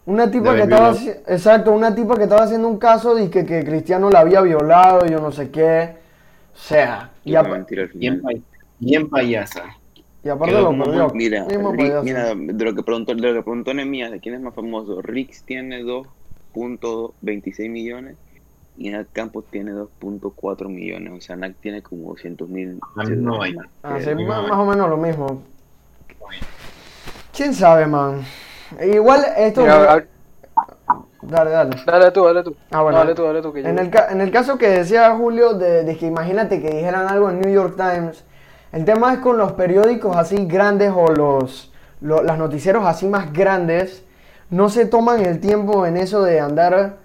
Una 0.06 0.32
tipa 0.32 0.56
que 0.56 0.62
estaba 0.64 0.96
exacto, 1.28 1.72
una 1.74 1.94
tipa 1.94 2.16
que 2.16 2.24
estaba 2.24 2.44
haciendo 2.44 2.70
un 2.70 2.78
caso 2.80 3.14
de 3.14 3.30
que, 3.30 3.46
que 3.46 3.66
Cristiano 3.66 4.10
la 4.10 4.22
había 4.22 4.40
violado 4.40 5.06
y 5.06 5.10
yo 5.12 5.20
no 5.20 5.34
sé 5.34 5.52
qué. 5.52 5.96
O 6.56 6.58
sea, 6.58 7.12
y, 7.26 7.36
al 7.36 7.66
Bien, 7.94 8.22
bien 8.80 9.10
payasa. 9.10 9.66
y 10.24 10.30
aparte 10.30 10.56
Quedó 10.56 10.72
lo 10.72 10.84
perdió. 10.86 11.10
Mira, 11.14 11.46
Rick- 11.46 12.04
mira, 12.04 12.34
de 12.36 12.64
lo 12.66 12.74
que 12.74 12.84
preguntó, 12.84 13.14
de 13.14 13.22
lo 13.22 13.34
que 13.34 13.42
preguntó 13.44 13.74
Nemías, 13.74 14.10
de 14.10 14.22
quién 14.22 14.36
es 14.36 14.40
más 14.42 14.56
famoso, 14.56 15.02
Rix 15.02 15.44
tiene 15.44 15.84
2.26 16.66 17.70
millones 17.70 18.18
y 18.78 18.90
Nat 18.92 19.08
Campos 19.12 19.46
tiene 19.50 19.72
2.4 19.74 20.68
millones, 20.70 21.14
o 21.18 21.22
sea, 21.22 21.36
Nat 21.36 21.54
tiene 21.62 21.82
como 21.82 22.10
200 22.10 22.48
mil. 22.50 22.80
Misma 22.96 23.38
vaina. 23.38 23.70
Ah, 23.84 23.98
sí, 24.00 24.10
Eh, 24.10 24.16
más, 24.16 24.44
no, 24.44 24.48
más 24.50 24.58
o 24.60 24.66
menos 24.66 24.90
lo 24.90 24.98
mismo. 24.98 25.42
¿Quién 27.36 27.54
sabe, 27.54 27.86
man? 27.86 28.22
Igual 28.82 29.26
esto... 29.38 29.62
Mira, 29.62 29.94
a- 29.94 30.04
Dale, 31.22 31.50
dale. 31.52 31.76
dale 31.86 32.12
tú, 32.12 32.24
dale 32.24 32.44
tú. 32.44 32.56
Ah, 32.72 32.82
bueno. 32.84 33.00
No, 33.00 33.04
dale 33.04 33.16
tú, 33.16 33.24
dale 33.24 33.42
tú. 33.42 33.52
Que 33.52 33.62
yo- 33.64 33.68
En 33.70 33.80
el, 33.80 33.90
ca- 33.90 34.08
en 34.12 34.22
el 34.22 34.32
caso 34.32 34.58
que 34.58 34.70
decía 34.70 35.14
Julio, 35.16 35.54
de, 35.56 35.84
de 35.84 35.98
que 35.98 36.06
imagínate 36.06 36.62
que 36.62 36.70
dijeran 36.70 37.08
algo 37.08 37.30
en 37.30 37.42
New 37.42 37.52
York 37.54 37.76
Times, 37.76 38.24
el 38.72 38.86
tema 38.86 39.14
es 39.14 39.20
con 39.20 39.38
los 39.38 39.52
periódicos 39.54 40.16
así 40.16 40.46
grandes 40.46 40.92
o 40.96 41.08
los, 41.12 41.74
lo- 42.02 42.24
las 42.24 42.38
noticieros 42.38 42.86
así 42.86 43.08
más 43.08 43.34
grandes, 43.34 44.06
no 44.50 44.70
se 44.70 44.86
toman 44.86 45.26
el 45.26 45.40
tiempo 45.40 45.86
en 45.86 45.98
eso 45.98 46.24
de 46.24 46.40
andar, 46.40 46.98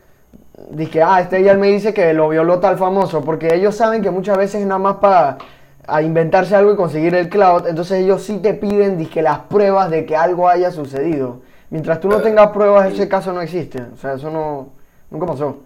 que, 0.91 1.03
ah, 1.03 1.21
este 1.21 1.43
ya 1.43 1.55
me 1.55 1.69
dice 1.69 1.93
que 1.93 2.13
lo 2.13 2.29
violó 2.29 2.61
tal 2.61 2.79
famoso, 2.79 3.25
porque 3.25 3.55
ellos 3.55 3.75
saben 3.75 4.03
que 4.03 4.11
muchas 4.11 4.37
veces 4.37 4.61
es 4.61 4.67
nada 4.67 4.79
más 4.79 4.97
para 4.97 5.39
a 5.87 6.01
inventarse 6.03 6.55
algo 6.55 6.73
y 6.73 6.77
conseguir 6.77 7.15
el 7.15 7.29
cloud, 7.29 7.67
entonces 7.67 8.05
ellos 8.05 8.23
sí 8.23 8.39
te 8.39 8.55
piden 8.55 8.99
dizque, 8.99 9.21
las 9.21 9.41
pruebas 9.41 9.91
de 9.91 10.07
que 10.07 10.17
algo 10.17 10.49
haya 10.49 10.71
sucedido. 10.71 11.41
Mientras 11.71 12.01
tú 12.01 12.09
no 12.09 12.21
tengas 12.21 12.49
pruebas, 12.49 12.93
ese 12.93 13.09
caso 13.09 13.33
no 13.33 13.41
existe. 13.41 13.81
O 13.81 13.97
sea, 13.97 14.15
eso 14.15 14.31
no, 14.31 14.69
nunca 15.11 15.27
pasó. 15.27 15.57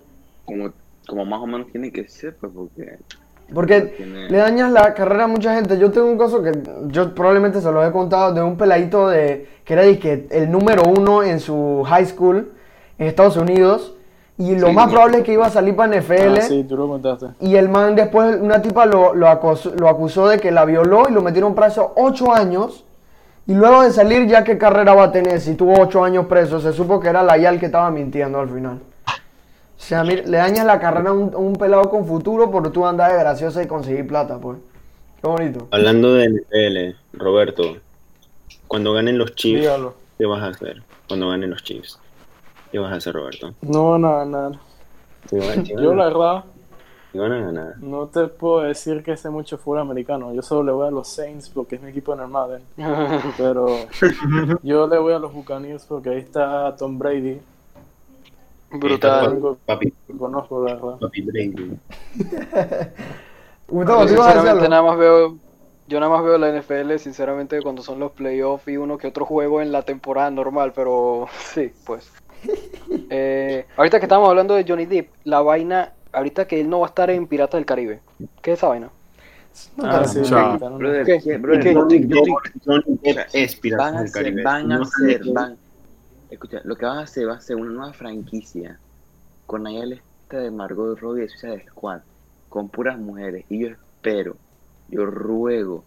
Como, 0.45 0.71
como 1.07 1.25
más 1.25 1.41
o 1.41 1.47
menos 1.47 1.67
tiene 1.73 1.91
que 1.91 2.07
ser, 2.09 2.37
pues, 2.37 2.53
porque. 2.55 2.99
Porque 3.55 3.81
Tiene- 3.83 4.29
le 4.29 4.39
dañas 4.39 4.73
la 4.73 4.93
carrera 4.95 5.25
a 5.25 5.29
mucha 5.29 5.55
gente. 5.55 5.79
Yo 5.79 5.91
tengo 5.93 6.09
un 6.09 6.19
caso 6.19 6.43
que 6.43 6.53
yo 6.89 7.15
probablemente 7.15 7.61
se 7.61 7.71
lo 7.71 7.85
he 7.87 7.93
contado 7.93 8.33
de 8.35 8.43
un 8.43 8.57
peladito 8.57 9.09
de 9.09 9.47
que 9.65 9.73
era 9.75 9.83
dizque, 9.83 10.27
el 10.31 10.51
número 10.51 10.83
uno 10.85 11.23
en 11.23 11.39
su 11.41 11.83
high 11.87 12.07
school 12.07 12.51
en 12.99 13.07
Estados 13.07 13.37
Unidos. 13.37 13.93
Y 14.39 14.55
lo 14.57 14.69
Sí, 14.69 14.75
más 14.75 14.91
probable 14.91 15.19
es 15.19 15.25
que 15.25 15.33
iba 15.33 15.47
a 15.47 15.51
salir 15.51 15.75
para 15.75 15.89
NFL. 15.97 16.39
Ah, 16.39 16.43
sí, 16.43 16.65
tú 16.65 16.77
lo 16.77 16.89
contaste. 16.89 17.27
Y 17.41 17.55
el 17.57 17.69
man 17.71 17.95
después, 17.95 18.37
una 18.41 18.61
tipa 18.61 18.85
lo, 18.85 19.15
lo, 19.15 19.29
acosó- 19.29 19.73
lo 19.79 19.89
acusó 19.89 20.29
de 20.29 20.39
que 20.39 20.51
la 20.51 20.65
violó 20.67 21.05
y 21.09 21.13
lo 21.13 21.23
metieron 21.23 21.55
preso 21.55 21.93
ocho 21.97 22.35
años. 22.35 22.85
Y 23.47 23.55
luego 23.55 23.83
de 23.83 23.93
salir, 23.93 24.27
ya 24.27 24.43
qué 24.45 24.59
carrera 24.59 24.93
va 24.93 25.05
a 25.05 25.13
tener 25.13 25.41
si 25.41 25.55
tuvo 25.55 25.81
ocho 25.81 26.03
años 26.05 26.27
preso. 26.27 26.61
Se 26.61 26.73
supo 26.73 26.99
que 27.01 27.09
era 27.09 27.23
la 27.23 27.39
Yal 27.39 27.59
que 27.61 27.67
estaba 27.67 27.91
mintiendo 27.91 28.41
al 28.41 28.49
final. 28.51 28.81
O 29.77 29.81
sea, 29.81 30.03
mira, 30.05 30.23
le 30.23 30.39
dañas 30.39 30.67
la 30.67 30.81
carrera 30.81 31.11
a 31.11 31.13
un, 31.13 31.35
a 31.35 31.39
un 31.39 31.55
pelado 31.55 31.89
con 31.91 32.07
futuro 32.07 32.51
por 32.51 32.73
tú 32.73 32.87
andar 32.87 33.13
de 33.13 33.19
graciosa 33.19 33.63
y 33.63 33.67
conseguir 33.67 34.07
plata, 34.07 34.39
pues. 34.39 34.59
Qué 35.21 35.27
bonito. 35.29 35.69
Hablando 35.71 36.15
de 36.15 36.29
NFL, 36.29 37.19
Roberto, 37.19 37.77
cuando 38.67 38.93
ganen 38.93 39.19
los 39.19 39.35
Chiefs, 39.35 39.61
Dígalo. 39.63 39.95
¿qué 40.19 40.27
vas 40.27 40.43
a 40.43 40.49
hacer? 40.49 40.83
Cuando 41.09 41.29
ganen 41.29 41.51
los 41.51 41.63
Chiefs, 41.63 41.99
¿qué 42.73 42.79
vas 42.79 42.93
a 42.93 42.97
hacer, 42.97 43.15
Roberto? 43.15 43.55
No 43.63 43.93
van 43.93 44.05
a 44.05 44.13
ganar. 44.19 44.53
¿Te 45.29 45.39
van, 45.39 45.65
te 45.65 45.75
van 45.75 45.85
Yo 45.85 45.95
la 45.95 46.05
verdad 46.07 46.45
te 47.13 47.19
van 47.19 47.33
a 47.33 47.41
ganar? 47.41 47.75
no 47.81 48.07
te 48.07 48.27
puedo 48.27 48.61
decir 48.61 49.03
que 49.03 49.17
sé 49.17 49.31
mucho 49.31 49.57
fútbol 49.59 49.81
americano. 49.81 50.35
Yo 50.35 50.43
solo 50.43 50.63
le 50.65 50.73
voy 50.73 50.89
a 50.89 50.91
los 50.91 51.09
Saints 51.09 51.49
porque 51.49 51.77
es 51.77 51.83
mi 51.83 51.91
equipo 51.91 52.13
en 52.15 52.21
el 52.21 52.29
Madden. 52.29 52.63
Pero 53.37 53.69
yo 54.63 54.87
le 54.87 54.99
voy 54.99 55.15
a 55.15 55.19
los 55.19 55.33
Buccaneers 55.33 55.85
porque 55.85 56.11
ahí 56.11 56.19
está 56.19 56.75
Tom 56.77 56.99
Brady. 56.99 57.41
Brutal. 58.71 59.57
Papi, 59.65 59.93
Conozco 60.19 60.65
la 60.65 60.75
verdad. 60.75 60.99
papi 61.01 61.23
Brady. 61.23 61.79
Gustavo, 63.69 64.03
Yo 64.03 64.07
¿te 64.07 64.13
ibas 64.15 64.27
a 64.27 64.31
decir 64.31 64.41
sinceramente 64.41 64.69
nada 64.69 64.83
más 64.83 64.97
veo, 64.99 65.37
yo 65.89 66.01
nada 66.01 66.13
más 66.13 66.25
veo 66.25 66.39
la 66.39 66.49
NFL 66.61 66.99
sinceramente 66.99 67.61
cuando 67.63 67.83
son 67.83 67.99
los 67.99 68.13
playoffs 68.13 68.69
y 68.69 68.77
uno 68.77 68.97
que 68.99 69.09
otro 69.09 69.25
juego 69.25 69.61
en 69.61 69.73
la 69.73 69.83
temporada 69.83 70.31
normal, 70.31 70.73
pero 70.75 71.27
sí, 71.53 71.73
pues. 71.85 72.11
Eh, 73.11 73.67
ahorita 73.77 73.99
que 73.99 74.05
estamos 74.05 74.29
hablando 74.29 74.55
de 74.55 74.65
Johnny 74.67 74.87
Depp, 74.87 75.11
la 75.25 75.41
vaina, 75.43 75.93
ahorita 76.13 76.47
que 76.47 76.61
él 76.61 76.69
no 76.71 76.81
va 76.81 76.87
a 76.87 76.89
estar 76.91 77.11
en 77.11 77.27
Piratas 77.27 77.59
del 77.59 77.67
Caribe, 77.67 78.01
¿qué 78.43 78.53
es 78.53 78.59
esa 78.59 78.69
vaina? 78.69 78.91
Ah, 79.83 80.05
sí, 80.05 80.21
Johnny 80.23 80.59
Depp 80.59 81.09
es 83.33 83.57
Piratas 83.57 83.87
van 83.93 83.97
a 83.97 84.03
del 84.03 84.13
Caribe. 84.13 84.43
van 84.45 84.73
a 84.73 84.81
qué- 84.99 85.21
van, 85.33 85.57
escucha, 86.37 86.61
lo 86.65 86.77
que 86.77 86.87
van 86.87 86.99
a 86.99 87.03
hacer 87.03 87.29
va 87.29 87.35
a 87.35 87.41
ser 87.41 87.57
una 87.57 87.71
nueva 87.71 87.93
franquicia 87.93 88.79
con 89.47 89.63
Nayel 89.65 89.93
esta 89.95 90.39
de 90.39 90.51
Margot 90.51 90.99
Robbie 90.99 91.23
de 91.23 91.29
Suicide 91.29 91.65
Squad, 91.69 92.01
con 92.49 92.69
puras 92.69 92.99
mujeres, 92.99 93.45
y 93.49 93.61
yo 93.61 93.69
espero, 93.69 94.37
yo 94.89 95.05
ruego 95.07 95.85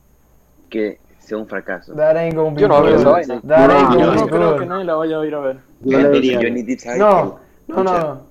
que 0.70 1.00
sea 1.20 1.38
un 1.38 1.48
fracaso. 1.48 1.94
That 1.94 2.16
ain't 2.18 2.36
gonna 2.36 2.56
be 2.56 2.62
Yo 2.62 2.68
no 2.68 2.82
veo 2.84 2.96
esa 2.96 3.10
vaina. 3.10 3.42
That 3.42 3.70
ain't 3.72 3.92
Yo 3.94 4.00
gonna 4.00 4.16
no 4.16 4.26
be 4.26 4.32
creo 4.32 4.52
good. 4.52 4.60
que 4.60 4.66
nadie 4.66 4.86
la 4.86 4.96
vaya 4.96 5.20
a 5.20 5.26
ir 5.26 5.36
a 5.36 5.40
ver. 5.40 5.60
Yo 5.82 6.00
le 6.00 6.10
diría- 6.10 6.40
Johnny 6.42 6.64
Depp 6.64 6.80
sabe 6.80 7.00
No, 7.00 7.40
que- 7.68 7.74
no, 7.74 7.84
no, 7.84 8.00
no. 8.00 8.22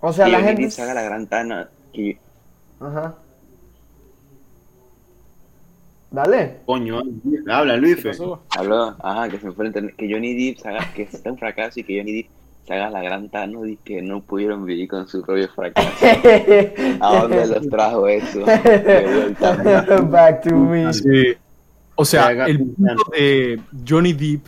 O 0.00 0.12
sea, 0.12 0.28
la 0.28 0.38
Johnny 0.38 0.48
gente... 0.48 0.62
Depp 0.68 0.78
haga 0.80 0.94
la 0.94 1.02
gran 1.02 1.26
tana, 1.26 1.68
que 1.92 2.18
Ajá. 2.80 3.14
Dale. 6.10 6.60
Coño, 6.64 7.02
habla 7.48 7.76
Luis. 7.76 7.98
Habló, 8.56 8.96
ajá, 8.98 9.28
que 9.28 9.38
se 9.38 9.46
me 9.46 9.52
fue 9.52 9.64
el 9.64 9.68
internet, 9.68 9.94
que 9.96 10.10
Johnny 10.10 10.34
Depp 10.34 10.58
se 10.58 10.68
haga, 10.68 10.92
que 10.94 11.06
sea 11.06 11.32
un 11.32 11.38
fracaso 11.38 11.80
y 11.80 11.84
que 11.84 11.98
Johnny 11.98 12.12
Depp 12.12 12.30
se 12.66 12.74
haga 12.74 12.90
la 12.90 13.02
gran 13.02 13.28
tano 13.28 13.66
y 13.66 13.76
que 13.76 14.00
no 14.00 14.20
pudieron 14.20 14.64
vivir 14.64 14.88
con 14.88 15.06
su 15.06 15.22
propio 15.22 15.48
fracaso. 15.48 15.88
¿A 17.00 17.20
dónde 17.20 17.46
los 17.46 17.68
trajo 17.68 18.08
eso? 18.08 18.40
Back 20.10 20.42
to 20.48 20.56
me. 20.56 20.92
Sí. 20.92 21.34
O 21.94 22.04
sea, 22.04 22.30
el 22.46 22.62
un 22.62 22.74
punto 22.74 23.10
de 23.12 23.60
Johnny 23.86 24.12
Depp 24.12 24.46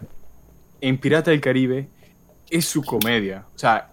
en 0.81 0.99
Pirata 0.99 1.31
del 1.31 1.41
Caribe 1.41 1.89
es 2.49 2.65
su 2.65 2.83
comedia. 2.83 3.45
O 3.55 3.59
sea, 3.59 3.91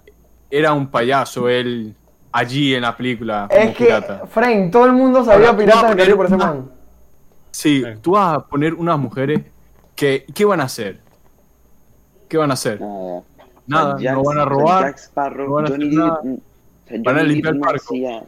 era 0.50 0.74
un 0.74 0.88
payaso 0.88 1.50
él 1.50 1.94
allí 2.32 2.76
en 2.76 2.84
la 2.84 2.96
película 2.96 3.48
como 3.50 3.62
Es 3.62 3.76
que, 3.76 3.86
pirata. 3.86 4.26
Frank, 4.28 4.72
todo 4.72 4.86
el 4.86 4.94
mundo 4.94 5.24
sabía 5.26 5.50
Ahora, 5.50 5.58
Piratas 5.58 5.80
tú 5.80 5.82
vas 5.82 5.84
a 5.84 5.96
del 5.96 5.98
Caribe 5.98 6.16
por 6.16 6.26
ese 6.28 6.38
man. 6.38 6.77
Sí, 7.58 7.84
tú 8.04 8.12
vas 8.12 8.36
a 8.38 8.46
poner 8.46 8.76
unas 8.76 9.00
mujeres 9.00 9.42
que 9.96 10.26
¿qué 10.36 10.46
van 10.46 10.62
a 10.62 10.66
hacer? 10.66 11.00
¿Qué 12.30 12.38
van 12.38 12.52
a 12.52 12.54
hacer? 12.54 12.80
Nada. 12.80 13.24
Nada, 13.66 13.98
Jack- 14.00 14.14
no 14.16 14.24
van 14.24 14.38
a 14.38 14.46
robar. 14.46 14.84
Jack 14.86 14.98
Sparrow, 15.00 15.48
no 15.48 15.54
van 15.56 15.66
a 15.66 15.68
hacer 15.70 15.86
nada. 15.88 16.22
Van 17.04 17.28
limpiar 17.28 17.56
el 17.56 17.62
hacía. 17.64 18.20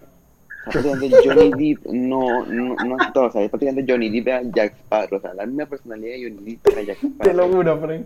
o 0.65 0.71
sea, 0.71 0.81
prácticamente 0.81 1.17
Johnny 1.23 1.51
Depp 1.75 1.85
no, 1.91 2.43
no, 2.47 2.75
no 2.75 2.95
actúa, 2.99 3.27
o 3.27 3.31
sea, 3.31 3.47
prácticamente 3.47 3.91
Johnny 3.93 4.09
Depp 4.09 4.27
era 4.29 4.41
Jack 4.51 4.73
Sparrow, 4.79 5.19
o 5.19 5.21
sea, 5.21 5.33
la 5.35 5.45
misma 5.45 5.65
personalidad 5.67 6.13
de 6.15 6.23
Johnny 6.23 6.51
Depp 6.55 6.67
era 6.69 6.81
Jack 6.81 6.97
Te 6.99 7.33
lo 7.35 7.43
Sparrow. 7.43 7.51
juro, 7.51 7.79
Frank. 7.81 8.05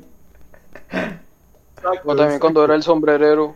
O 2.03 2.15
también 2.17 2.39
cuando 2.41 2.65
era 2.65 2.75
el 2.75 2.83
sombrerero. 2.83 3.55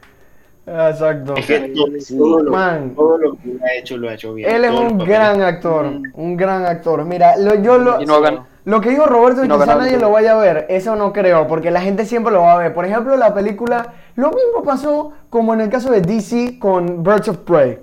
Exacto. 0.67 1.35
Es 1.37 1.45
que 1.45 1.59
todo, 1.69 1.87
Sí. 1.99 2.17
todo 2.17 2.43
lo, 2.43 2.51
Man. 2.51 2.93
todo 2.93 3.17
lo 3.17 3.31
que 3.35 3.57
ha 3.63 3.79
hecho 3.79 3.95
lo 3.97 4.09
ha 4.09 4.13
hecho 4.15 4.33
bien. 4.33 4.49
Él 4.53 4.65
es 4.65 4.71
un 4.71 4.97
gran 4.97 5.41
actor, 5.41 5.85
Mm. 5.85 6.03
un 6.15 6.35
gran 6.35 6.65
actor. 6.65 7.05
Mira, 7.05 7.37
lo, 7.37 7.55
yo 7.55 7.77
lo, 7.77 7.99
no 8.01 8.19
lo 8.65 8.81
que 8.81 8.89
dijo 8.89 9.05
Roberto, 9.05 9.45
Y 9.45 9.47
no 9.47 9.57
quizá 9.57 9.75
nadie 9.75 9.97
lo 9.97 10.11
vaya 10.11 10.33
a 10.33 10.37
ver, 10.37 10.65
eso 10.67 10.97
no 10.97 11.13
creo, 11.13 11.47
porque 11.47 11.71
la 11.71 11.79
gente 11.79 12.03
siempre 12.05 12.33
lo 12.33 12.41
va 12.41 12.51
a 12.53 12.57
ver. 12.57 12.73
Por 12.73 12.83
ejemplo, 12.85 13.15
la 13.15 13.33
película, 13.33 13.93
lo 14.15 14.27
mismo 14.31 14.61
pasó 14.65 15.13
como 15.29 15.53
en 15.53 15.61
el 15.61 15.69
caso 15.69 15.89
de 15.89 16.01
DC 16.01 16.59
con 16.59 17.01
Birds 17.01 17.29
of 17.29 17.37
Prey. 17.37 17.79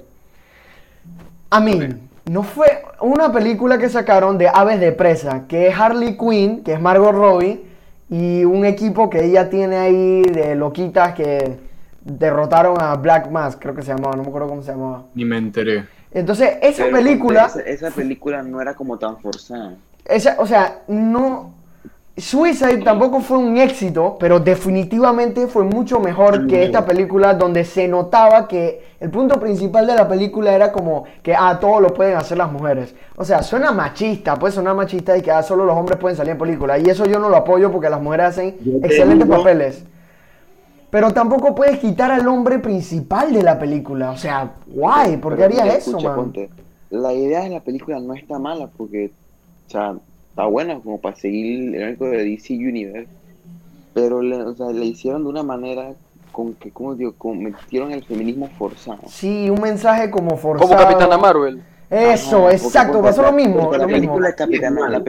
A 1.48 1.60
mí, 1.60 1.80
no 2.26 2.42
fue 2.42 2.82
una 3.00 3.32
película 3.32 3.78
que 3.78 3.88
sacaron 3.88 4.36
de 4.36 4.48
aves 4.48 4.78
de 4.78 4.92
presa, 4.92 5.44
que 5.48 5.68
es 5.68 5.74
Harley 5.78 6.18
Quinn, 6.18 6.62
que 6.62 6.74
es 6.74 6.80
Margot 6.80 7.12
Robbie, 7.14 7.64
y 8.10 8.44
un 8.44 8.66
equipo 8.66 9.08
que 9.08 9.24
ella 9.24 9.48
tiene 9.48 9.76
ahí 9.78 10.22
de 10.22 10.54
loquitas 10.54 11.14
que 11.14 11.56
derrotaron 12.04 12.80
a 12.80 12.94
Black 12.96 13.30
Mask, 13.30 13.58
creo 13.60 13.74
que 13.74 13.82
se 13.82 13.88
llamaba, 13.92 14.14
no 14.16 14.22
me 14.22 14.28
acuerdo 14.28 14.48
cómo 14.48 14.62
se 14.62 14.72
llamaba. 14.72 15.04
Ni 15.14 15.24
me 15.24 15.38
enteré. 15.38 15.86
Entonces, 16.12 16.58
esa 16.62 16.84
Pero, 16.84 16.96
película, 16.98 17.46
Esa, 17.46 17.60
esa 17.62 17.90
película 17.90 18.42
no 18.42 18.60
era 18.60 18.74
como 18.74 18.98
tan 18.98 19.18
forzada. 19.18 19.74
esa, 20.04 20.36
o 20.38 20.46
sea, 20.46 20.80
no. 20.88 21.52
Suicide 22.16 22.82
tampoco 22.84 23.18
fue 23.18 23.38
un 23.38 23.56
éxito, 23.56 24.16
pero 24.20 24.38
definitivamente 24.38 25.48
fue 25.48 25.64
mucho 25.64 25.98
mejor 25.98 26.46
que 26.46 26.62
esta 26.62 26.86
película 26.86 27.34
donde 27.34 27.64
se 27.64 27.88
notaba 27.88 28.46
que 28.46 28.84
el 29.00 29.10
punto 29.10 29.40
principal 29.40 29.84
de 29.84 29.96
la 29.96 30.06
película 30.06 30.54
era 30.54 30.70
como 30.70 31.02
que, 31.24 31.34
ah, 31.34 31.58
todo 31.60 31.80
lo 31.80 31.92
pueden 31.92 32.16
hacer 32.16 32.38
las 32.38 32.52
mujeres. 32.52 32.94
O 33.16 33.24
sea, 33.24 33.42
suena 33.42 33.72
machista, 33.72 34.36
puede 34.36 34.52
sonar 34.52 34.76
machista 34.76 35.16
y 35.18 35.22
que 35.22 35.32
ah, 35.32 35.42
solo 35.42 35.64
los 35.64 35.76
hombres 35.76 35.98
pueden 35.98 36.16
salir 36.16 36.32
en 36.34 36.38
película. 36.38 36.78
Y 36.78 36.84
eso 36.88 37.04
yo 37.04 37.18
no 37.18 37.28
lo 37.28 37.36
apoyo 37.36 37.72
porque 37.72 37.90
las 37.90 38.00
mujeres 38.00 38.26
hacen 38.26 38.58
excelentes 38.84 39.26
digo- 39.26 39.38
papeles. 39.38 39.82
Pero 40.94 41.12
tampoco 41.12 41.56
puedes 41.56 41.80
quitar 41.80 42.12
al 42.12 42.28
hombre 42.28 42.60
principal 42.60 43.32
de 43.32 43.42
la 43.42 43.58
película. 43.58 44.12
O 44.12 44.16
sea, 44.16 44.52
guay, 44.68 45.16
¿por 45.16 45.36
qué 45.36 45.42
harías 45.42 45.66
eso, 45.66 45.90
escucha, 45.90 46.06
man? 46.10 46.16
ponte, 46.16 46.50
La 46.88 47.12
idea 47.12 47.40
de 47.42 47.50
la 47.50 47.58
película 47.58 47.98
no 47.98 48.14
está 48.14 48.38
mala 48.38 48.68
porque, 48.76 49.10
o 49.66 49.70
sea, 49.72 49.96
está 50.30 50.46
buena 50.46 50.78
como 50.78 51.00
para 51.00 51.16
seguir 51.16 51.74
el 51.74 51.82
arco 51.82 52.04
de 52.04 52.22
DC 52.22 52.54
Universe, 52.54 53.08
pero 53.92 54.22
le, 54.22 54.36
o 54.36 54.54
sea, 54.54 54.70
le 54.70 54.84
hicieron 54.84 55.24
de 55.24 55.30
una 55.30 55.42
manera 55.42 55.94
con 56.30 56.54
que, 56.54 56.70
como 56.70 56.94
digo, 56.94 57.12
como 57.18 57.42
metieron 57.42 57.90
el 57.90 58.04
feminismo 58.04 58.48
forzado. 58.56 59.02
Sí, 59.08 59.50
un 59.50 59.62
mensaje 59.62 60.12
como 60.12 60.36
forzado. 60.36 60.70
Como 60.70 60.80
Capitana 60.80 61.18
Marvel. 61.18 61.60
Eso, 61.90 62.46
Ajá, 62.46 62.52
exacto, 62.54 63.02
pasó 63.02 63.22
lo 63.22 63.32
mismo. 63.32 63.62
lo 63.62 63.72
la 63.72 63.78
mismo. 63.88 63.96
película 63.96 64.28
de 64.28 64.34
Capitana, 64.36 64.80
Mal. 64.82 64.92
la 64.92 65.02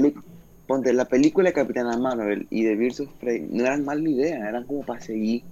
ponte, 0.65 0.93
la 0.93 1.05
película 1.05 1.49
de 1.49 1.53
Capitana 1.53 1.95
Marvel 1.95 2.47
y 2.49 2.63
de 2.63 2.75
Birds 2.75 3.01
of 3.01 3.09
Prey 3.19 3.47
no 3.51 3.63
eran 3.63 3.85
mala 3.85 4.09
idea, 4.09 4.49
eran 4.49 4.63
como 4.63 4.81
para 4.83 4.99
seguir 4.99 5.43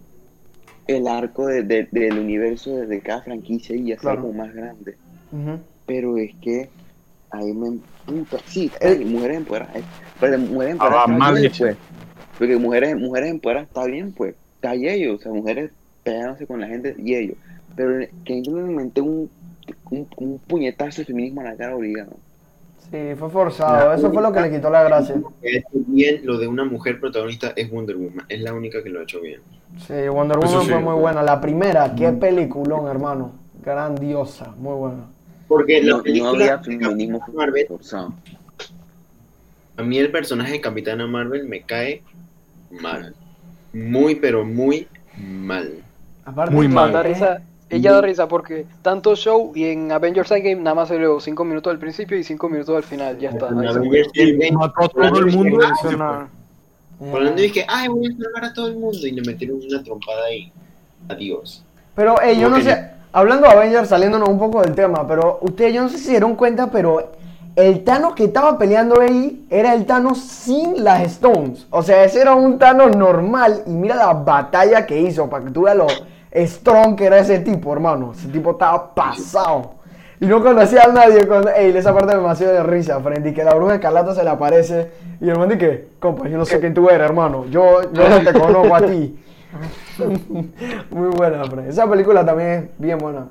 el 0.87 1.07
arco 1.07 1.47
de- 1.47 1.63
de- 1.63 1.87
del 1.91 2.19
universo 2.19 2.75
de, 2.77 2.87
de 2.87 2.99
cada 3.01 3.21
franquicia 3.21 3.75
y 3.75 3.91
hacerlo 3.91 4.01
Claro. 4.11 4.21
como 4.21 4.33
más 4.33 4.53
grande. 4.53 4.95
Pero 5.85 6.17
es 6.17 6.31
que 6.41 6.69
ahí 7.31 7.53
me 7.53 7.67
emputa. 7.67 8.37
Sí, 8.45 8.71
Eh. 8.79 9.03
mujeres 9.05 9.37
empoderadas. 9.37 9.75
eh, 9.77 9.83
Pero 10.19 10.37
mujeres 10.39 10.75
Ah, 10.79 10.85
empoderadas 10.85 11.09
mal 11.09 11.33
bien, 11.35 11.45
hecho. 11.47 11.63
pues. 11.65 11.77
Porque 12.37 12.57
mujeres, 12.57 12.95
mujeres 12.97 13.29
empoderadas 13.31 13.67
está 13.67 13.85
bien, 13.85 14.11
pues. 14.11 14.35
Está 14.55 14.75
y 14.75 14.87
ellos, 14.87 15.19
o 15.19 15.23
sea, 15.23 15.31
mujeres 15.31 15.71
pegándose 16.03 16.45
con 16.47 16.61
la 16.61 16.67
gente 16.67 16.95
y 16.97 17.15
ellos. 17.15 17.37
Pero 17.75 18.05
que 18.25 18.33
simplemente 18.43 19.01
un, 19.01 19.29
un, 19.89 20.07
un 20.17 20.39
puñetazo 20.39 21.01
de 21.01 21.05
feminismo 21.05 21.41
a 21.41 21.45
la 21.45 21.55
cara 21.55 21.75
obligado. 21.75 22.11
Sí, 22.91 23.15
fue 23.17 23.29
forzado. 23.29 23.93
Eso 23.93 24.11
fue 24.11 24.21
lo 24.21 24.31
que 24.31 24.41
le 24.41 24.51
quitó 24.51 24.69
la 24.69 24.83
gracia. 24.83 25.15
Que 25.41 25.49
ha 25.49 25.57
hecho 25.59 25.67
bien 25.87 26.21
lo 26.25 26.37
de 26.37 26.47
una 26.47 26.63
mujer 26.65 26.99
protagonista 26.99 27.53
es 27.55 27.69
Wonder 27.71 27.95
Woman. 27.95 28.25
Es 28.29 28.41
la 28.41 28.53
única 28.53 28.83
que 28.83 28.89
lo 28.89 28.99
ha 28.99 29.03
hecho 29.03 29.19
bien. 29.21 29.41
Sí, 29.87 30.07
Wonder 30.09 30.37
Woman 30.37 30.61
sí. 30.63 30.69
fue 30.69 30.79
muy 30.79 30.93
buena. 30.99 31.23
La 31.23 31.41
primera, 31.41 31.93
qué 31.95 32.11
peliculón, 32.11 32.87
hermano. 32.87 33.31
Grandiosa, 33.65 34.53
muy 34.57 34.75
buena. 34.75 35.03
Porque 35.47 35.81
la 35.81 35.97
No, 35.97 36.03
no 36.03 36.29
había 36.29 36.57
de 36.57 36.63
feminismo 36.63 37.23
Marvel, 37.33 37.65
forzado. 37.67 38.13
a 39.77 39.83
mí 39.83 39.97
el 39.97 40.11
personaje 40.11 40.53
de 40.53 40.61
Capitana 40.61 41.07
Marvel 41.07 41.47
me 41.47 41.61
cae 41.61 42.03
mal. 42.71 43.15
Muy, 43.73 44.15
pero 44.15 44.45
muy 44.45 44.87
mal. 45.17 45.83
Aparte, 46.25 46.53
Muy 46.53 46.67
mal. 46.67 46.91
Da 46.91 47.01
es- 47.01 47.07
risa, 47.07 47.41
ella 47.69 47.93
da 47.93 48.01
risa 48.01 48.27
porque 48.27 48.65
tanto 48.81 49.15
show 49.15 49.51
y 49.55 49.65
en 49.65 49.91
Avengers 49.91 50.31
Endgame 50.31 50.61
nada 50.61 50.75
más 50.75 50.89
se 50.89 50.99
le 50.99 51.07
5 51.19 51.43
minutos 51.45 51.71
al 51.71 51.79
principio 51.79 52.17
y 52.17 52.23
5 52.23 52.49
minutos 52.49 52.75
al 52.75 52.83
final. 52.83 53.17
Ya 53.19 53.29
está. 53.31 53.49
Mató 53.49 54.83
a 54.83 54.89
todo 54.89 55.19
el 55.19 55.31
mundo. 55.31 55.59
Hablando 57.01 57.41
dije, 57.41 57.65
ay, 57.67 57.87
voy 57.87 58.07
a 58.07 58.23
salvar 58.23 58.45
a 58.45 58.53
todo 58.53 58.67
el 58.67 58.75
mundo. 58.75 58.99
Y 59.05 59.11
le 59.11 59.21
metieron 59.23 59.59
una 59.67 59.83
trompada 59.83 60.25
ahí. 60.25 60.51
Adiós. 61.09 61.63
Pero, 61.95 62.21
ey, 62.21 62.39
yo 62.39 62.49
no 62.49 62.61
sé, 62.61 62.89
hablando 63.11 63.47
de 63.47 63.53
Avengers, 63.53 63.89
saliéndonos 63.89 64.29
un 64.29 64.39
poco 64.39 64.61
del 64.61 64.73
tema, 64.73 65.07
pero 65.07 65.39
ustedes, 65.41 65.73
yo 65.73 65.83
no 65.83 65.89
sé 65.89 65.97
si 65.97 66.05
se 66.05 66.11
dieron 66.11 66.35
cuenta, 66.35 66.71
pero 66.71 67.11
el 67.55 67.83
Thanos 67.83 68.15
que 68.15 68.25
estaba 68.25 68.57
peleando 68.57 68.99
ahí 68.99 69.45
era 69.49 69.73
el 69.75 69.85
Thanos 69.85 70.19
sin 70.19 70.83
las 70.83 71.03
Stones. 71.03 71.67
O 71.69 71.83
sea, 71.83 72.03
ese 72.03 72.21
era 72.21 72.33
un 72.33 72.57
Thanos 72.57 72.95
normal 72.95 73.63
y 73.67 73.71
mira 73.71 73.95
la 73.95 74.13
batalla 74.13 74.85
que 74.85 74.99
hizo, 74.99 75.29
para 75.29 75.45
que 75.45 75.51
tú 75.51 75.63
veas 75.63 75.77
lo 75.77 75.87
strong 76.33 76.95
que 76.95 77.05
era 77.05 77.19
ese 77.19 77.39
tipo, 77.39 77.71
hermano. 77.73 78.13
Ese 78.13 78.27
tipo 78.27 78.51
estaba 78.51 78.93
pasado. 78.93 79.75
Y 80.19 80.25
no 80.25 80.41
conocía 80.41 80.83
a 80.83 80.87
nadie. 80.87 81.27
Cuando, 81.27 81.49
ey, 81.49 81.75
esa 81.75 81.93
parte 81.93 82.15
me 82.15 82.29
hacía 82.29 82.51
de 82.51 82.63
risa, 82.63 82.99
frente 83.01 83.29
y 83.29 83.33
que 83.33 83.43
la 83.43 83.53
bruja 83.53 83.75
escarlata 83.75 84.15
se 84.15 84.23
le 84.23 84.29
aparece. 84.29 84.91
Y 85.19 85.29
el 85.29 85.37
man 85.37 85.49
dice, 85.49 85.87
compa, 85.99 86.27
yo 86.27 86.37
no 86.37 86.45
sé 86.45 86.59
quién 86.59 86.73
tú 86.73 86.89
eres, 86.89 87.01
hermano. 87.01 87.45
Yo, 87.47 87.91
yo 87.91 88.09
no 88.09 88.19
te 88.21 88.33
conozco 88.33 88.75
a 88.75 88.81
ti. 88.81 89.19
Muy 90.91 91.09
buena, 91.09 91.43
Fred. 91.45 91.67
Esa 91.67 91.87
película 91.89 92.25
también 92.25 92.49
es 92.49 92.79
bien 92.79 92.97
buena. 92.97 93.27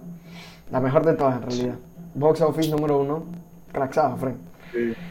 La 0.71 0.81
mejor 0.81 1.05
de 1.05 1.15
todas, 1.15 1.37
en 1.37 1.43
realidad. 1.43 1.75
Box 2.15 2.41
Office 2.43 2.71
número 2.71 2.99
uno. 3.01 3.25
Craxada, 3.73 4.17
Fred. 4.17 4.35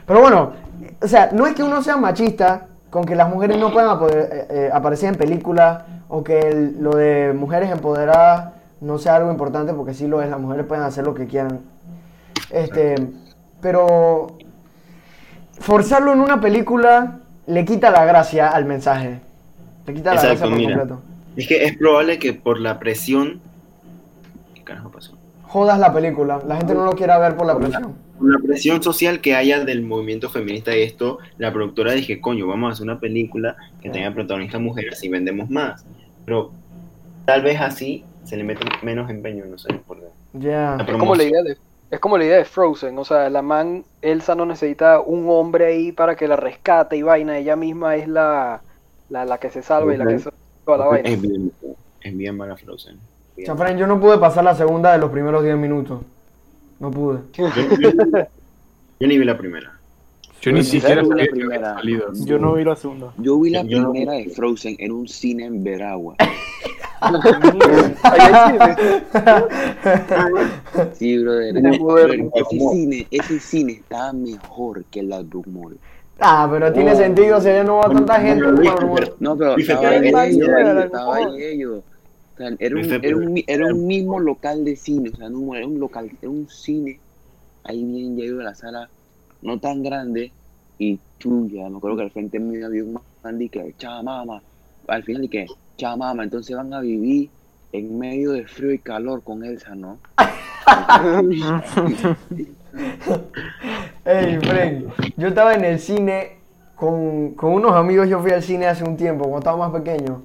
Pero 0.05 0.21
bueno, 0.21 0.53
o 1.01 1.07
sea, 1.07 1.29
no 1.31 1.45
es 1.45 1.55
que 1.55 1.63
uno 1.63 1.81
sea 1.81 1.97
machista 1.97 2.67
con 2.89 3.05
que 3.05 3.15
las 3.15 3.29
mujeres 3.29 3.57
no 3.57 3.71
puedan 3.71 3.97
eh, 4.09 4.47
eh, 4.49 4.69
aparecer 4.73 5.09
en 5.09 5.15
películas 5.15 5.83
o 6.13 6.25
que 6.25 6.39
el- 6.39 6.83
lo 6.83 6.91
de 6.91 7.31
mujeres 7.33 7.71
empoderadas 7.71 8.53
no 8.81 8.97
sea 8.97 9.15
algo 9.15 9.31
importante 9.31 9.73
porque 9.73 9.93
sí 9.93 10.07
lo 10.07 10.21
es. 10.21 10.29
Las 10.29 10.41
mujeres 10.41 10.65
pueden 10.65 10.83
hacer 10.83 11.05
lo 11.05 11.13
que 11.13 11.25
quieran. 11.25 11.61
Este, 12.49 12.95
pero 13.61 14.37
forzarlo 15.59 16.11
en 16.11 16.19
una 16.19 16.41
película 16.41 17.19
le 17.47 17.63
quita 17.63 17.91
la 17.91 18.03
gracia 18.03 18.49
al 18.49 18.65
mensaje. 18.65 19.21
Le 19.87 19.93
quita 19.93 20.13
la 20.13 20.21
gracia 20.21 20.45
por 20.45 20.55
mira. 20.57 20.77
completo. 20.77 21.01
Es 21.37 21.47
que 21.47 21.63
es 21.63 21.77
probable 21.77 22.19
que 22.19 22.33
por 22.33 22.59
la 22.59 22.77
presión. 22.77 23.39
¿Qué 24.53 24.63
carajo 24.63 24.91
pasó? 24.91 25.13
jodas 25.43 25.79
la 25.79 25.93
película. 25.93 26.41
La 26.47 26.55
gente 26.55 26.73
no 26.73 26.85
lo 26.85 26.93
quiere 26.93 27.17
ver 27.19 27.35
por 27.35 27.45
la 27.45 27.57
presión. 27.57 27.93
Por 28.17 28.31
la 28.31 28.39
presión 28.39 28.81
social 28.81 29.19
que 29.19 29.35
haya 29.35 29.65
del 29.65 29.81
movimiento 29.81 30.29
feminista 30.29 30.73
y 30.75 30.81
esto, 30.81 31.19
la 31.37 31.51
productora 31.51 31.91
dije, 31.91 32.21
coño, 32.21 32.47
vamos 32.47 32.69
a 32.69 32.73
hacer 32.73 32.83
una 32.85 32.99
película 33.01 33.57
que 33.81 33.89
tenga 33.89 34.13
protagonistas 34.13 34.61
mujeres 34.61 35.03
y 35.03 35.09
vendemos 35.09 35.49
más. 35.49 35.83
Pero 36.31 36.49
tal 37.25 37.41
vez 37.41 37.59
así 37.59 38.05
se 38.23 38.37
le 38.37 38.45
mete 38.45 38.61
menos 38.83 39.09
empeño, 39.09 39.43
no 39.47 39.57
sé, 39.57 39.73
por 39.85 39.97
Ya. 40.31 40.77
la 40.77 40.85
Es 40.85 40.97
como 40.97 41.13
la 41.13 41.23
idea 41.25 41.43
de 41.43 41.57
es 41.89 41.99
como 41.99 42.17
la 42.17 42.23
idea 42.23 42.37
de 42.37 42.45
Frozen, 42.45 42.97
o 42.97 43.03
sea, 43.03 43.29
la 43.29 43.41
man 43.41 43.83
Elsa 44.01 44.33
no 44.33 44.45
necesita 44.45 45.01
un 45.01 45.25
hombre 45.27 45.65
ahí 45.65 45.91
para 45.91 46.15
que 46.15 46.29
la 46.29 46.37
rescate 46.37 46.95
y 46.95 47.01
vaina, 47.01 47.37
ella 47.37 47.57
misma 47.57 47.97
es 47.97 48.07
la 48.07 48.61
la, 49.09 49.25
la 49.25 49.39
que 49.39 49.49
se 49.49 49.61
salva 49.61 49.93
y 49.93 49.97
la 49.97 50.07
que 50.07 50.19
se 50.19 50.29
toda 50.63 50.77
la 50.77 50.85
vaina. 50.85 51.09
Es 51.09 51.21
bien, 51.21 51.51
es 51.99 52.15
bien 52.17 52.37
mala 52.37 52.55
Frozen. 52.55 52.97
Bien. 53.35 53.45
Chafrán, 53.47 53.77
yo 53.77 53.87
no 53.87 53.99
pude 53.99 54.17
pasar 54.17 54.45
la 54.45 54.55
segunda 54.55 54.93
de 54.93 54.99
los 54.99 55.11
primeros 55.11 55.43
10 55.43 55.57
minutos. 55.57 56.01
No 56.79 56.91
pude. 56.91 57.19
Yo, 57.33 57.49
yo- 57.49 58.25
yo 59.01 59.07
ni 59.07 59.17
vi 59.17 59.25
la 59.25 59.37
primera. 59.37 59.73
Yo 60.41 60.51
ni 60.51 60.63
siquiera 60.63 61.03
sabía 61.03 61.03
que 61.03 61.07
la 61.09 61.13
había 61.23 61.31
primera. 61.31 61.73
salido. 61.75 62.13
Yo 62.25 62.39
no 62.39 62.53
vi 62.53 62.63
la 62.63 62.75
segunda. 62.75 63.13
Yo 63.17 63.39
vi 63.39 63.49
la 63.51 63.61
Yo 63.63 63.81
no- 63.81 63.91
primera 63.91 64.13
de 64.13 64.29
Frozen 64.29 64.75
en 64.79 64.91
un 64.91 65.07
cine 65.07 65.45
en 65.45 65.63
Veragua. 65.63 66.15
Sí, 70.93 71.17
brother. 71.17 71.57
Ese 72.33 72.59
cine, 72.59 73.07
ese 73.11 73.39
cine 73.39 73.73
estaba 73.73 74.13
mejor 74.13 74.83
que 74.85 75.03
la 75.03 75.23
Mall. 75.47 75.77
Ah, 76.19 76.47
pero 76.51 76.71
tiene 76.71 76.93
Oh. 76.93 76.95
sentido, 76.97 77.39
si 77.41 77.47
ya 77.47 77.63
no 77.63 77.77
va 77.77 77.89
tanta 77.89 78.19
gente. 78.21 78.45
no, 79.19 79.35
pero 79.37 79.57
estaba 79.57 79.89
ahí 79.89 80.07
ellos, 80.35 80.47
era 80.47 80.59
ahí, 80.69 80.75
la 80.75 80.85
estaba 80.85 81.15
mejor. 81.15 81.33
ahí 81.35 81.43
ellos. 81.43 81.83
O 82.33 82.37
sea, 82.37 82.49
era 82.59 82.75
un, 82.75 82.81
Bife, 82.83 82.99
era 83.07 83.17
un, 83.17 83.33
mi- 83.33 83.43
era 83.47 83.65
un 83.65 83.71
pero- 83.73 83.85
mismo 83.87 84.19
local 84.19 84.63
de 84.65 84.75
cine, 84.75 85.09
o 85.11 85.15
sea, 85.17 85.29
no 85.29 85.55
era 85.55 85.65
un 85.67 85.79
local, 85.79 86.09
era 86.21 86.29
un 86.29 86.47
cine 86.49 86.99
ahí 87.63 87.83
bien 87.83 88.15
lleno 88.15 88.37
de 88.37 88.43
la 88.43 88.53
sala, 88.55 88.89
no 89.41 89.59
tan 89.59 89.81
grande, 89.83 90.31
y 90.77 90.99
tuya, 91.17 91.69
me 91.69 91.77
acuerdo 91.77 91.97
que 91.97 92.03
al 92.03 92.11
frente 92.11 92.39
mío 92.39 92.65
había 92.67 92.83
un 92.83 92.99
man 93.23 93.41
y 93.41 93.49
que 93.49 93.61
echaba 93.67 94.01
mamá, 94.03 94.41
al 94.87 95.03
final 95.03 95.23
y 95.25 95.29
que 95.29 95.45
Ya, 95.77 95.95
mamá, 95.95 96.23
entonces 96.23 96.55
van 96.55 96.73
a 96.73 96.81
vivir 96.81 97.29
en 97.71 97.97
medio 97.97 98.31
de 98.33 98.45
frío 98.45 98.73
y 98.73 98.79
calor 98.79 99.23
con 99.23 99.43
Elsa, 99.43 99.73
¿no? 99.75 99.99
Ey, 104.05 104.37
Frank, 104.39 104.85
yo 105.17 105.27
estaba 105.27 105.53
en 105.53 105.65
el 105.65 105.79
cine 105.79 106.37
con, 106.75 107.31
con 107.35 107.53
unos 107.53 107.73
amigos, 107.73 108.07
yo 108.09 108.19
fui 108.19 108.31
al 108.31 108.41
cine 108.43 108.67
hace 108.67 108.83
un 108.83 108.97
tiempo, 108.97 109.23
cuando 109.23 109.39
estaba 109.39 109.69
más 109.69 109.81
pequeño. 109.81 110.21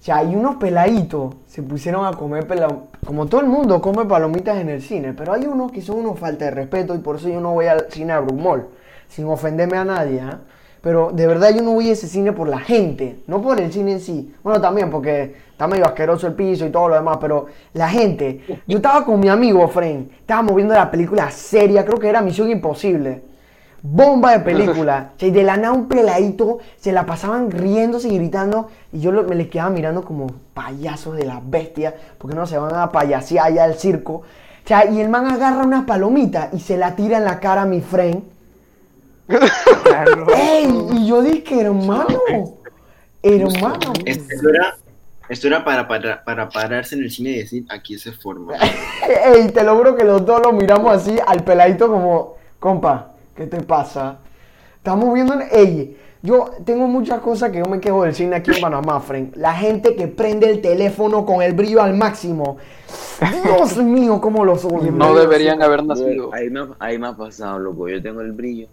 O 0.00 0.02
sea, 0.02 0.18
hay 0.18 0.34
unos 0.34 0.56
peladitos 0.56 1.34
se 1.46 1.62
pusieron 1.62 2.06
a 2.06 2.12
comer 2.12 2.46
pela- 2.46 2.82
como 3.04 3.26
todo 3.26 3.40
el 3.40 3.46
mundo 3.46 3.80
come 3.80 4.04
palomitas 4.04 4.58
en 4.58 4.68
el 4.68 4.82
cine, 4.82 5.12
pero 5.12 5.32
hay 5.32 5.46
unos 5.46 5.72
que 5.72 5.82
son 5.82 5.98
unos 5.98 6.18
falta 6.18 6.46
de 6.46 6.50
respeto 6.50 6.94
y 6.94 6.98
por 6.98 7.16
eso 7.16 7.28
yo 7.28 7.40
no 7.40 7.52
voy 7.54 7.66
al 7.66 7.86
cine 7.90 8.12
a 8.12 8.20
Brumol, 8.20 8.68
sin 9.08 9.26
ofenderme 9.26 9.76
a 9.76 9.84
nadie, 9.84 10.20
¿ah? 10.20 10.40
Pero 10.80 11.10
de 11.12 11.26
verdad 11.26 11.50
yo 11.54 11.62
no 11.62 11.72
voy 11.72 11.90
a 11.90 11.92
ese 11.92 12.06
cine 12.06 12.32
por 12.32 12.48
la 12.48 12.60
gente, 12.60 13.18
no 13.26 13.42
por 13.42 13.60
el 13.60 13.72
cine 13.72 13.92
en 13.92 14.00
sí. 14.00 14.32
Bueno, 14.42 14.60
también 14.60 14.90
porque 14.90 15.34
está 15.50 15.66
medio 15.66 15.84
asqueroso 15.84 16.28
el 16.28 16.34
piso 16.34 16.66
y 16.66 16.70
todo 16.70 16.88
lo 16.88 16.94
demás, 16.94 17.18
pero 17.20 17.46
la 17.72 17.88
gente. 17.88 18.42
Yo 18.66 18.76
estaba 18.76 19.04
con 19.04 19.18
mi 19.18 19.28
amigo 19.28 19.66
Frank, 19.68 20.08
estábamos 20.20 20.54
viendo 20.54 20.74
la 20.74 20.90
película 20.90 21.30
seria, 21.30 21.84
creo 21.84 21.98
que 21.98 22.08
era 22.08 22.22
Misión 22.22 22.50
Imposible. 22.50 23.22
Bomba 23.82 24.32
de 24.32 24.40
película. 24.40 25.10
O 25.16 25.20
sea, 25.20 25.30
de 25.30 25.42
la 25.42 25.56
nada 25.56 25.72
un 25.72 25.88
peladito 25.88 26.58
se 26.76 26.92
la 26.92 27.06
pasaban 27.06 27.50
riéndose 27.50 28.08
y 28.08 28.16
gritando. 28.16 28.68
Y 28.92 29.00
yo 29.00 29.12
lo- 29.12 29.24
me 29.24 29.34
les 29.34 29.48
quedaba 29.48 29.70
mirando 29.70 30.02
como 30.02 30.28
payasos 30.54 31.16
de 31.16 31.24
las 31.24 31.38
bestias. 31.48 31.94
Porque 32.18 32.34
no 32.36 32.46
se 32.46 32.58
van 32.58 32.74
a 32.74 32.90
payasear 32.90 33.46
allá 33.46 33.64
al 33.64 33.74
circo. 33.74 34.12
O 34.14 34.68
sea, 34.68 34.84
y 34.90 35.00
el 35.00 35.08
man 35.08 35.26
agarra 35.26 35.62
una 35.62 35.86
palomita 35.86 36.50
y 36.52 36.60
se 36.60 36.76
la 36.76 36.94
tira 36.96 37.18
en 37.18 37.24
la 37.24 37.40
cara 37.40 37.62
a 37.62 37.66
mi 37.66 37.80
friend. 37.80 38.22
¡Ey! 40.36 40.86
Y 40.92 41.06
yo 41.06 41.22
dije, 41.22 41.60
hermano. 41.60 42.20
Hermano. 43.22 43.92
Esto 44.04 44.48
era, 44.48 44.76
esto 45.28 45.46
era 45.48 45.64
para, 45.64 45.86
para, 45.88 46.24
para 46.24 46.48
pararse 46.48 46.94
en 46.94 47.02
el 47.02 47.10
cine 47.10 47.30
y 47.30 47.38
decir, 47.40 47.66
aquí 47.68 47.98
se 47.98 48.12
forma. 48.12 48.54
Ey, 49.34 49.48
te 49.50 49.62
lo 49.64 49.76
juro 49.76 49.96
que 49.96 50.04
los 50.04 50.24
dos 50.24 50.40
lo 50.42 50.52
miramos 50.52 50.92
así 50.96 51.18
al 51.26 51.42
peladito 51.44 51.88
como, 51.88 52.36
compa, 52.58 53.08
¿qué 53.36 53.46
te 53.46 53.60
pasa? 53.60 54.16
Estamos 54.76 55.12
viendo, 55.12 55.34
en- 55.34 55.48
ey, 55.50 55.96
yo 56.22 56.50
tengo 56.64 56.86
muchas 56.88 57.20
cosas 57.20 57.50
que 57.50 57.58
yo 57.58 57.64
me 57.66 57.80
quejo 57.80 58.02
del 58.04 58.14
cine 58.14 58.36
aquí 58.36 58.50
en 58.52 58.60
Panamá, 58.60 59.00
Frank. 59.00 59.36
La 59.36 59.54
gente 59.54 59.94
que 59.94 60.08
prende 60.08 60.50
el 60.50 60.60
teléfono 60.60 61.24
con 61.24 61.42
el 61.42 61.52
brillo 61.52 61.80
al 61.82 61.94
máximo. 61.94 62.56
Dios 63.44 63.76
mío, 63.78 64.20
cómo 64.20 64.44
los 64.44 64.64
odio. 64.64 64.90
No 64.92 65.14
deberían 65.14 65.62
haber 65.62 65.84
nacido. 65.84 66.32
Ahí 66.32 66.50
me, 66.50 66.66
ahí 66.78 66.98
me 66.98 67.08
ha 67.08 67.12
pasado, 67.12 67.58
loco. 67.58 67.88
Yo 67.88 68.02
tengo 68.02 68.20
el 68.20 68.32
brillo. 68.32 68.66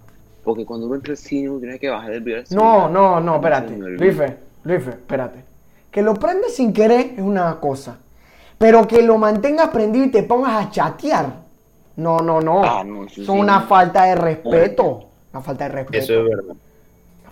Porque 0.43 0.65
cuando 0.65 0.85
uno 0.85 0.95
entra 0.95 1.11
al 1.11 1.17
cine, 1.17 1.49
uno 1.49 1.59
tiene 1.59 1.79
que 1.79 1.89
bajar 1.89 2.11
el 2.13 2.21
brillo. 2.21 2.37
al 2.39 2.43
No, 2.43 2.47
celular. 2.47 2.91
no, 2.91 3.19
no, 3.19 3.35
espérate. 3.35 3.75
Rife, 3.97 4.37
Rife, 4.63 4.89
espérate. 4.91 5.43
Que 5.91 6.01
lo 6.01 6.13
prendes 6.15 6.55
sin 6.55 6.73
querer 6.73 7.13
es 7.15 7.21
una 7.21 7.59
cosa. 7.59 7.97
Pero 8.57 8.87
que 8.87 9.01
lo 9.01 9.17
mantengas 9.17 9.69
prendido 9.69 10.05
y 10.05 10.11
te 10.11 10.23
pongas 10.23 10.65
a 10.65 10.69
chatear. 10.69 11.25
No, 11.97 12.19
no, 12.19 12.41
no. 12.41 12.63
Ah, 12.63 12.83
no, 12.83 13.05
eso 13.05 13.23
Son 13.23 13.35
sí. 13.35 13.41
una 13.41 13.61
falta 13.61 14.03
de 14.05 14.15
respeto. 14.15 15.05
Una 15.33 15.41
falta 15.41 15.65
de 15.65 15.69
respeto. 15.71 15.97
Eso 16.03 16.13
es 16.21 16.29
verdad. 16.29 16.55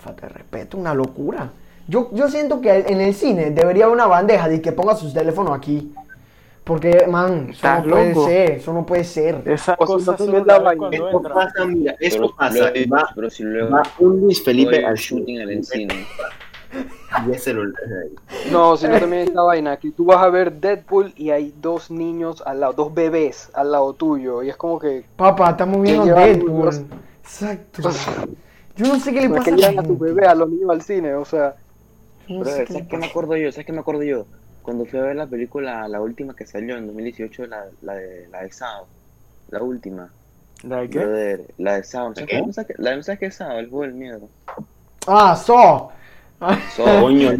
Falta 0.03 0.27
de 0.27 0.33
respeto, 0.33 0.77
una 0.77 0.93
locura. 0.93 1.49
Yo, 1.87 2.09
yo 2.13 2.29
siento 2.29 2.61
que 2.61 2.71
en 2.79 3.01
el 3.01 3.13
cine 3.13 3.51
debería 3.51 3.85
haber 3.85 3.95
una 3.95 4.07
bandeja 4.07 4.47
de 4.49 4.61
que 4.61 4.71
ponga 4.71 4.95
sus 4.95 5.13
teléfonos 5.13 5.57
aquí. 5.57 5.93
Porque, 6.63 7.05
man, 7.09 7.41
eso 7.49 7.51
Estás 7.51 7.85
no 7.85 7.91
puede 7.91 8.09
loco. 8.13 8.25
ser, 8.27 8.51
eso 8.51 8.73
no 8.73 8.85
puede 8.85 9.03
ser. 9.03 9.41
Esa 9.45 9.75
cosa 9.75 9.93
no 9.95 9.99
solo 9.99 10.17
tienes 10.17 10.45
la 10.45 10.53
la 10.53 10.59
ves 10.59 10.65
vaina. 10.65 10.79
cuando 10.79 10.95
Esto 11.07 11.17
entra. 11.17 11.33
pasa, 11.33 11.65
mira, 11.65 11.95
esto 11.99 12.21
Pero, 12.21 12.35
pasa. 12.37 12.71
luego- 12.71 12.95
Va, 12.95 13.09
pero 13.13 13.29
si 13.29 13.43
luego 13.43 13.69
va 13.71 13.83
un 13.99 14.19
Luis 14.21 14.43
Felipe 14.43 14.85
al 14.85 14.95
shooting 14.95 15.41
en 15.41 15.49
el 15.49 15.63
cine. 15.65 16.05
y 17.27 17.31
ese 17.31 17.39
celular. 17.39 17.75
No, 18.49 18.77
sino 18.77 18.97
también 18.97 19.23
esta 19.27 19.41
vaina, 19.41 19.75
que 19.77 19.91
tú 19.91 20.05
vas 20.05 20.17
a 20.23 20.29
ver 20.29 20.53
Deadpool 20.53 21.13
y 21.17 21.31
hay 21.31 21.53
dos 21.61 21.91
niños 21.91 22.41
al 22.45 22.61
lado, 22.61 22.73
dos 22.73 22.93
bebés 22.93 23.49
al 23.53 23.71
lado 23.73 23.91
tuyo, 23.93 24.41
y 24.41 24.49
es 24.49 24.55
como 24.55 24.79
que... 24.79 25.03
Papá, 25.17 25.51
estamos 25.51 25.81
viendo 25.81 26.05
Deadpool. 26.05 26.85
Exacto. 27.23 27.89
Yo 28.75 28.88
no 28.88 28.99
sé 28.99 29.13
qué 29.13 29.21
le 29.21 29.29
pasa 29.29 29.43
que 29.43 29.51
a 29.51 29.53
la 29.53 29.69
llevan 29.69 29.86
a 29.86 29.88
tu 29.88 29.97
bebé, 29.97 30.25
a 30.25 30.36
los 30.36 30.49
niños 30.49 30.69
al 30.69 30.81
cine, 30.81 31.13
o 31.13 31.25
sea... 31.25 31.55
Yo 32.27 32.38
no 32.39 32.43
Pero, 32.43 32.55
sé 32.55 32.65
qué 32.65 32.73
¿sabes 32.73 32.88
qué 32.88 32.97
me 32.97 33.05
acuerdo 33.05 33.38
yo? 33.38 33.51
¿Sabes 33.51 33.65
qué 33.65 33.73
me 33.73 33.79
acuerdo 33.79 34.03
yo? 34.03 34.25
Cuando 34.62 34.86
fui 34.86 34.99
a 34.99 35.03
ver 35.03 35.15
la 35.17 35.27
película, 35.27 35.88
la 35.89 35.99
última 36.01 36.36
que 36.36 36.45
salió 36.45 36.77
en 36.77 36.88
2018, 36.88 37.47
la, 37.47 37.65
la 37.81 37.95
de 37.95 38.27
la 38.29 38.43
de 38.43 38.51
Sao. 38.51 38.88
La 39.49 39.62
última. 39.62 40.09
¿La 40.63 40.77
de 40.77 40.89
qué? 40.89 40.99
Brother, 40.99 41.41
la 41.57 41.75
de 41.75 41.83
Sao. 41.83 42.15
¿Sabes 42.15 42.29
qué? 42.29 42.41
qué? 42.45 42.53
¿Sabes 42.53 42.67
qué? 42.67 42.81
La 42.81 42.95
de 42.95 43.03
¿sabes 43.03 43.19
qué 43.19 43.25
es 43.25 43.36
Sao? 43.36 43.59
El 43.59 43.69
juego 43.69 43.83
del 43.83 43.93
miedo. 43.95 44.29
Ah, 45.05 45.36
so. 45.36 45.91
So, 46.75 46.83
Coño, 47.01 47.31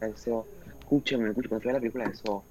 Escúchame, 0.00 1.30
escúchame, 1.30 1.32
cuando 1.32 1.60
fui 1.60 1.70
a 1.70 1.74
la 1.74 1.80
película 1.80 2.04
de 2.04 2.14
So, 2.14 2.44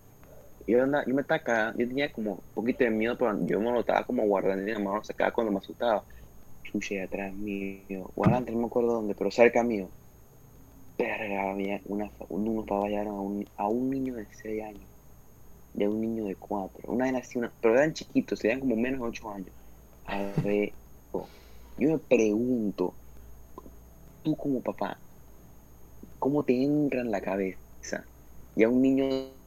yo, 0.72 0.84
andaba, 0.84 1.06
yo 1.08 1.16
me 1.16 1.26
cagando, 1.26 1.80
yo 1.80 1.88
tenía 1.88 2.12
como 2.12 2.34
un 2.34 2.44
poquito 2.54 2.84
de 2.84 2.92
miedo, 2.92 3.18
pero 3.18 3.38
yo 3.46 3.60
me 3.60 3.72
lo 3.72 3.82
estaba 3.82 4.06
como 4.06 4.24
guardando 4.26 4.64
en 4.64 4.74
la 4.74 4.80
mano, 4.80 5.04
sacaba 5.04 5.32
cuando 5.34 5.52
me 5.52 5.60
asustaba. 5.60 6.06
Chuche, 6.64 7.02
atrás 7.02 7.34
mío, 7.36 8.12
o 8.16 8.24
adelante, 8.26 8.52
no 8.52 8.60
me 8.60 8.66
acuerdo 8.68 8.94
dónde, 8.94 9.16
pero 9.16 9.32
cerca 9.32 9.64
mío. 9.64 9.90
Verga, 10.98 11.52
había 11.52 11.82
una, 11.86 12.12
unos 12.30 12.66
pavallaron 12.66 13.16
a 13.16 13.22
un, 13.22 13.46
a 13.58 13.68
un 13.68 13.90
niño 13.90 14.16
de 14.16 14.28
6 14.32 14.64
años, 14.64 14.90
de 15.74 15.88
un 15.88 16.02
niño 16.02 16.26
de 16.26 16.36
4, 16.36 16.92
una 16.94 17.06
vez 17.06 17.16
así, 17.16 17.40
una, 17.40 17.54
pero 17.62 17.76
eran 17.76 17.94
chiquitos, 17.94 18.40
serían 18.40 18.60
como 18.62 18.76
menos 18.76 19.02
de 19.02 19.08
8 19.08 19.32
años. 19.32 19.54
A 20.06 20.22
ver, 20.44 20.74
yo 21.78 21.90
me 21.90 21.98
pregunto, 22.00 22.96
tú 24.24 24.36
como 24.38 24.62
papá, 24.62 25.00
¿cómo 26.20 26.44
te 26.44 26.54
entra 26.64 27.02
en 27.02 27.12
la 27.12 27.22
cabeza? 27.22 28.08
Y 28.56 28.64
a 28.64 28.70
un 28.70 28.82
niño 28.82 29.41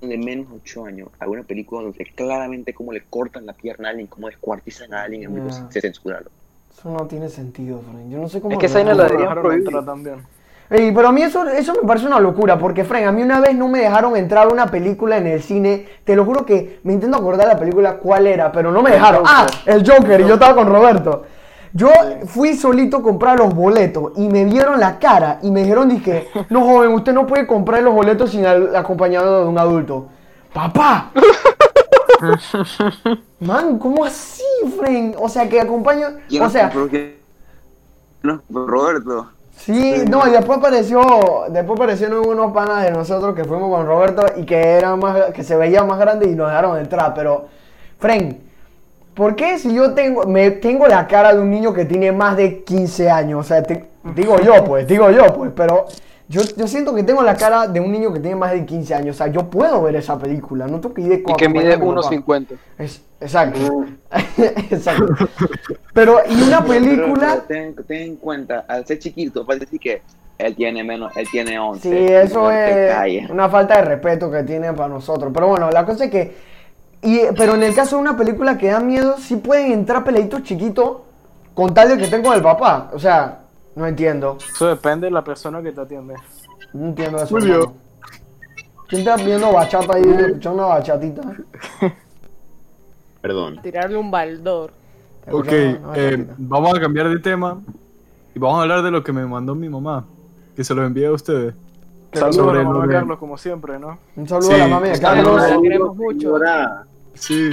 de 0.00 0.18
menos 0.18 0.48
de 0.48 0.56
8 0.56 0.84
años, 0.86 1.08
a 1.20 1.28
una 1.28 1.42
película 1.42 1.82
donde 1.82 2.04
claramente 2.14 2.72
cómo 2.74 2.92
le 2.92 3.02
cortan 3.08 3.46
la 3.46 3.52
pierna 3.52 3.88
a 3.88 3.90
alguien, 3.90 4.06
cómo 4.06 4.28
descuartizan 4.28 4.92
a 4.94 5.02
alguien, 5.02 5.26
amigo, 5.26 5.48
Ya. 5.48 5.70
se 5.70 5.80
censuraron. 5.80 6.28
Eso 6.76 6.90
no 6.90 7.06
tiene 7.06 7.28
sentido, 7.28 7.80
Frank. 7.80 8.08
Yo 8.08 8.18
no 8.18 8.28
sé 8.28 8.40
cómo. 8.40 8.52
Es 8.52 8.58
que 8.58 8.66
esa 8.66 8.78
hacen. 8.80 8.96
la 8.96 9.04
deberían 9.04 9.34
prohibir. 9.34 9.84
también. 9.84 10.16
Ey, 10.70 10.92
pero 10.92 11.08
a 11.08 11.12
mí 11.12 11.22
eso, 11.22 11.48
eso 11.48 11.72
me 11.74 11.88
parece 11.88 12.06
una 12.06 12.20
locura, 12.20 12.58
porque 12.58 12.84
Frank, 12.84 13.04
a 13.06 13.12
mí 13.12 13.22
una 13.22 13.40
vez 13.40 13.54
no 13.56 13.68
me 13.68 13.78
dejaron 13.78 14.14
entrar 14.16 14.46
a 14.46 14.52
una 14.52 14.66
película 14.66 15.16
en 15.16 15.26
el 15.26 15.42
cine. 15.42 15.86
Te 16.04 16.14
lo 16.14 16.24
juro 16.26 16.44
que 16.44 16.80
me 16.84 16.92
intento 16.92 17.16
acordar 17.16 17.48
la 17.48 17.58
película 17.58 17.94
cuál 17.96 18.26
era, 18.26 18.52
pero 18.52 18.70
no 18.70 18.82
me 18.82 18.90
dejaron. 18.90 19.22
Ah, 19.26 19.46
el 19.64 19.88
Joker, 19.88 20.20
y 20.20 20.26
yo 20.26 20.34
estaba 20.34 20.54
con 20.54 20.68
Roberto. 20.68 21.24
Yo 21.72 21.90
fui 22.26 22.54
solito 22.54 22.98
a 22.98 23.02
comprar 23.02 23.38
los 23.38 23.54
boletos 23.54 24.12
y 24.16 24.28
me 24.28 24.44
vieron 24.44 24.80
la 24.80 24.98
cara 24.98 25.38
y 25.42 25.50
me 25.50 25.62
dijeron, 25.62 25.88
dije, 25.88 26.28
no 26.48 26.64
joven, 26.64 26.92
usted 26.92 27.12
no 27.12 27.26
puede 27.26 27.46
comprar 27.46 27.82
los 27.82 27.94
boletos 27.94 28.30
sin 28.30 28.46
acompañado 28.46 29.42
de 29.42 29.48
un 29.48 29.58
adulto. 29.58 30.06
¡Papá! 30.52 31.10
Man, 33.40 33.78
¿cómo 33.78 34.04
así, 34.04 34.42
Frank? 34.78 35.14
O 35.18 35.28
sea, 35.28 35.48
que 35.48 35.60
acompaño... 35.60 36.08
¿Quién 36.28 36.42
O 36.42 36.50
sea? 36.50 36.72
No, 38.22 38.40
Roberto. 38.50 39.28
Sí, 39.56 40.04
no, 40.08 40.26
y 40.26 40.30
después 40.30 40.58
apareció, 40.58 41.00
después 41.50 41.78
aparecieron 41.78 42.26
unos 42.26 42.52
panas 42.52 42.84
de 42.84 42.92
nosotros 42.92 43.34
que 43.34 43.44
fuimos 43.44 43.70
con 43.74 43.86
Roberto 43.86 44.24
y 44.36 44.44
que 44.44 44.56
eran 44.56 44.98
más, 45.00 45.32
que 45.32 45.42
se 45.42 45.56
veían 45.56 45.86
más 45.86 45.98
grandes 45.98 46.28
y 46.28 46.34
nos 46.34 46.48
dejaron 46.48 46.78
entrar, 46.78 47.12
pero, 47.14 47.46
Frank, 47.98 48.36
¿por 49.18 49.34
qué 49.34 49.58
si 49.58 49.74
yo 49.74 49.94
tengo, 49.94 50.24
me 50.26 50.52
tengo 50.52 50.86
la 50.86 51.08
cara 51.08 51.34
de 51.34 51.40
un 51.40 51.50
niño 51.50 51.74
que 51.74 51.84
tiene 51.84 52.12
más 52.12 52.36
de 52.36 52.62
15 52.62 53.10
años? 53.10 53.40
O 53.40 53.42
sea, 53.42 53.64
te- 53.64 53.84
digo 54.14 54.38
yo, 54.40 54.64
pues, 54.64 54.86
digo 54.86 55.10
yo, 55.10 55.26
pues, 55.34 55.50
pero 55.56 55.86
yo, 56.28 56.40
yo 56.56 56.68
siento 56.68 56.94
que 56.94 57.02
tengo 57.02 57.22
la 57.22 57.34
cara 57.34 57.66
de 57.66 57.80
un 57.80 57.90
niño 57.90 58.12
que 58.12 58.20
tiene 58.20 58.36
más 58.36 58.52
de 58.52 58.64
15 58.64 58.94
años, 58.94 59.16
o 59.16 59.18
sea, 59.18 59.26
yo 59.26 59.50
puedo 59.50 59.82
ver 59.82 59.96
esa 59.96 60.16
película, 60.16 60.68
no 60.68 60.78
tengo 60.80 60.94
que 60.94 61.02
ir 61.02 61.08
de 61.08 61.14
Y 61.26 61.34
que 61.34 61.48
mide 61.48 61.74
acompañarme, 61.74 62.24
papá. 62.24 62.46
1.50. 62.46 62.46
Es- 62.78 63.02
exacto, 63.20 63.58
exacto. 64.70 65.14
Pero, 65.92 66.20
y 66.30 66.40
una 66.42 66.64
película... 66.64 67.42
Pero 67.48 67.74
ten, 67.74 67.84
ten 67.86 68.02
en 68.02 68.16
cuenta, 68.16 68.64
al 68.68 68.86
ser 68.86 69.00
chiquito, 69.00 69.44
para 69.44 69.58
decir 69.58 69.80
que 69.80 70.00
él 70.38 70.54
tiene 70.54 70.84
menos, 70.84 71.16
él 71.16 71.26
tiene 71.32 71.58
11. 71.58 71.80
Sí, 71.82 72.12
eso 72.12 72.50
es 72.52 73.28
una 73.30 73.48
falta 73.48 73.78
de 73.78 73.82
respeto 73.82 74.30
que 74.30 74.44
tienen 74.44 74.76
para 74.76 74.88
nosotros. 74.88 75.32
Pero 75.34 75.48
bueno, 75.48 75.70
la 75.70 75.84
cosa 75.84 76.04
es 76.04 76.10
que. 76.12 76.57
Y, 77.02 77.20
pero 77.36 77.54
en 77.54 77.62
el 77.62 77.74
caso 77.74 77.96
de 77.96 78.02
una 78.02 78.16
película 78.16 78.58
que 78.58 78.68
da 78.68 78.80
miedo, 78.80 79.16
sí 79.18 79.36
pueden 79.36 79.72
entrar 79.72 80.04
peladitos 80.04 80.42
chiquitos 80.42 80.98
con 81.54 81.72
tal 81.72 81.90
de 81.90 81.96
que 81.96 82.04
estén 82.04 82.22
con 82.22 82.34
el 82.34 82.42
papá. 82.42 82.90
O 82.92 82.98
sea, 82.98 83.40
no 83.76 83.86
entiendo. 83.86 84.38
Eso 84.52 84.66
depende 84.66 85.06
de 85.06 85.12
la 85.12 85.22
persona 85.22 85.62
que 85.62 85.72
te 85.72 85.80
atiende. 85.80 86.14
No 86.72 86.86
entiendo 86.86 87.18
eso. 87.18 87.28
Julio. 87.28 87.72
¿Quién 88.88 89.00
está 89.00 89.16
viendo 89.16 89.52
bachata 89.52 89.96
ahí, 89.96 90.02
escuchando 90.02 90.64
una 90.64 90.74
bachatita? 90.74 91.22
Perdón. 93.20 93.60
Tirarle 93.62 93.96
un 93.96 94.10
baldor. 94.10 94.72
Ok, 95.30 95.48
eh, 95.50 96.26
vamos 96.38 96.74
a 96.74 96.80
cambiar 96.80 97.08
de 97.10 97.18
tema 97.18 97.60
y 98.34 98.38
vamos 98.38 98.58
a 98.58 98.62
hablar 98.62 98.82
de 98.82 98.90
lo 98.90 99.04
que 99.04 99.12
me 99.12 99.26
mandó 99.26 99.54
mi 99.54 99.68
mamá, 99.68 100.06
que 100.56 100.64
se 100.64 100.74
lo 100.74 100.84
envié 100.86 101.06
a 101.06 101.12
ustedes. 101.12 101.54
Saludos 102.12 102.36
Sobre 102.36 102.60
a 102.60 102.62
la 102.62 102.68
mamá 102.70 102.86
de 102.86 102.92
Carlos, 102.94 103.18
como 103.18 103.36
siempre, 103.38 103.78
¿no? 103.78 103.98
Un 104.16 104.28
saludo 104.28 104.48
sí, 104.48 104.54
a 104.54 104.58
la 104.58 104.68
mami 104.68 104.88
de 104.88 105.00
Carlos. 105.00 105.36
La 105.42 105.60
queremos 105.60 105.96
mucho. 105.96 106.38
Sí, 107.14 107.50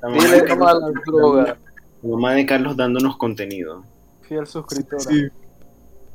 la 0.00 0.08
mamá 0.08 0.22
Dile 0.22 0.42
de 0.42 0.54
no 0.56 0.66
a 0.68 0.74
la 0.74 0.80
Carlos- 0.80 0.92
droga. 1.06 1.56
la 2.02 2.08
mamá 2.10 2.32
de 2.34 2.46
Carlos 2.46 2.76
dándonos 2.76 3.16
contenido. 3.16 3.82
Fiel 4.22 4.46
suscriptora. 4.46 5.00
sí. 5.00 5.28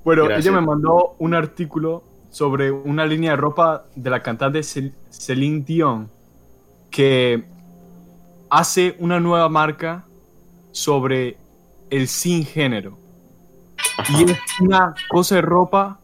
Bueno, 0.06 0.26
Gracias. 0.26 0.46
ella 0.46 0.60
me 0.62 0.66
mandó 0.68 1.16
un 1.20 1.34
artículo 1.34 2.04
sobre 2.30 2.72
una 2.72 3.06
línea 3.06 3.32
de 3.32 3.38
ropa 3.38 3.86
de 3.96 4.10
la 4.10 4.22
cantante 4.22 4.60
Cel- 4.60 4.94
Celine 5.10 5.64
Dion 5.66 6.10
que 6.92 7.44
hace 8.50 8.96
una 9.00 9.20
nueva 9.20 9.50
marca 9.50 10.06
sobre 10.72 11.38
el 11.90 12.08
sin 12.08 12.46
género. 12.46 12.98
Y 14.10 14.30
es 14.32 14.38
una 14.62 14.94
cosa 15.10 15.36
de 15.36 15.42
ropa 15.42 16.00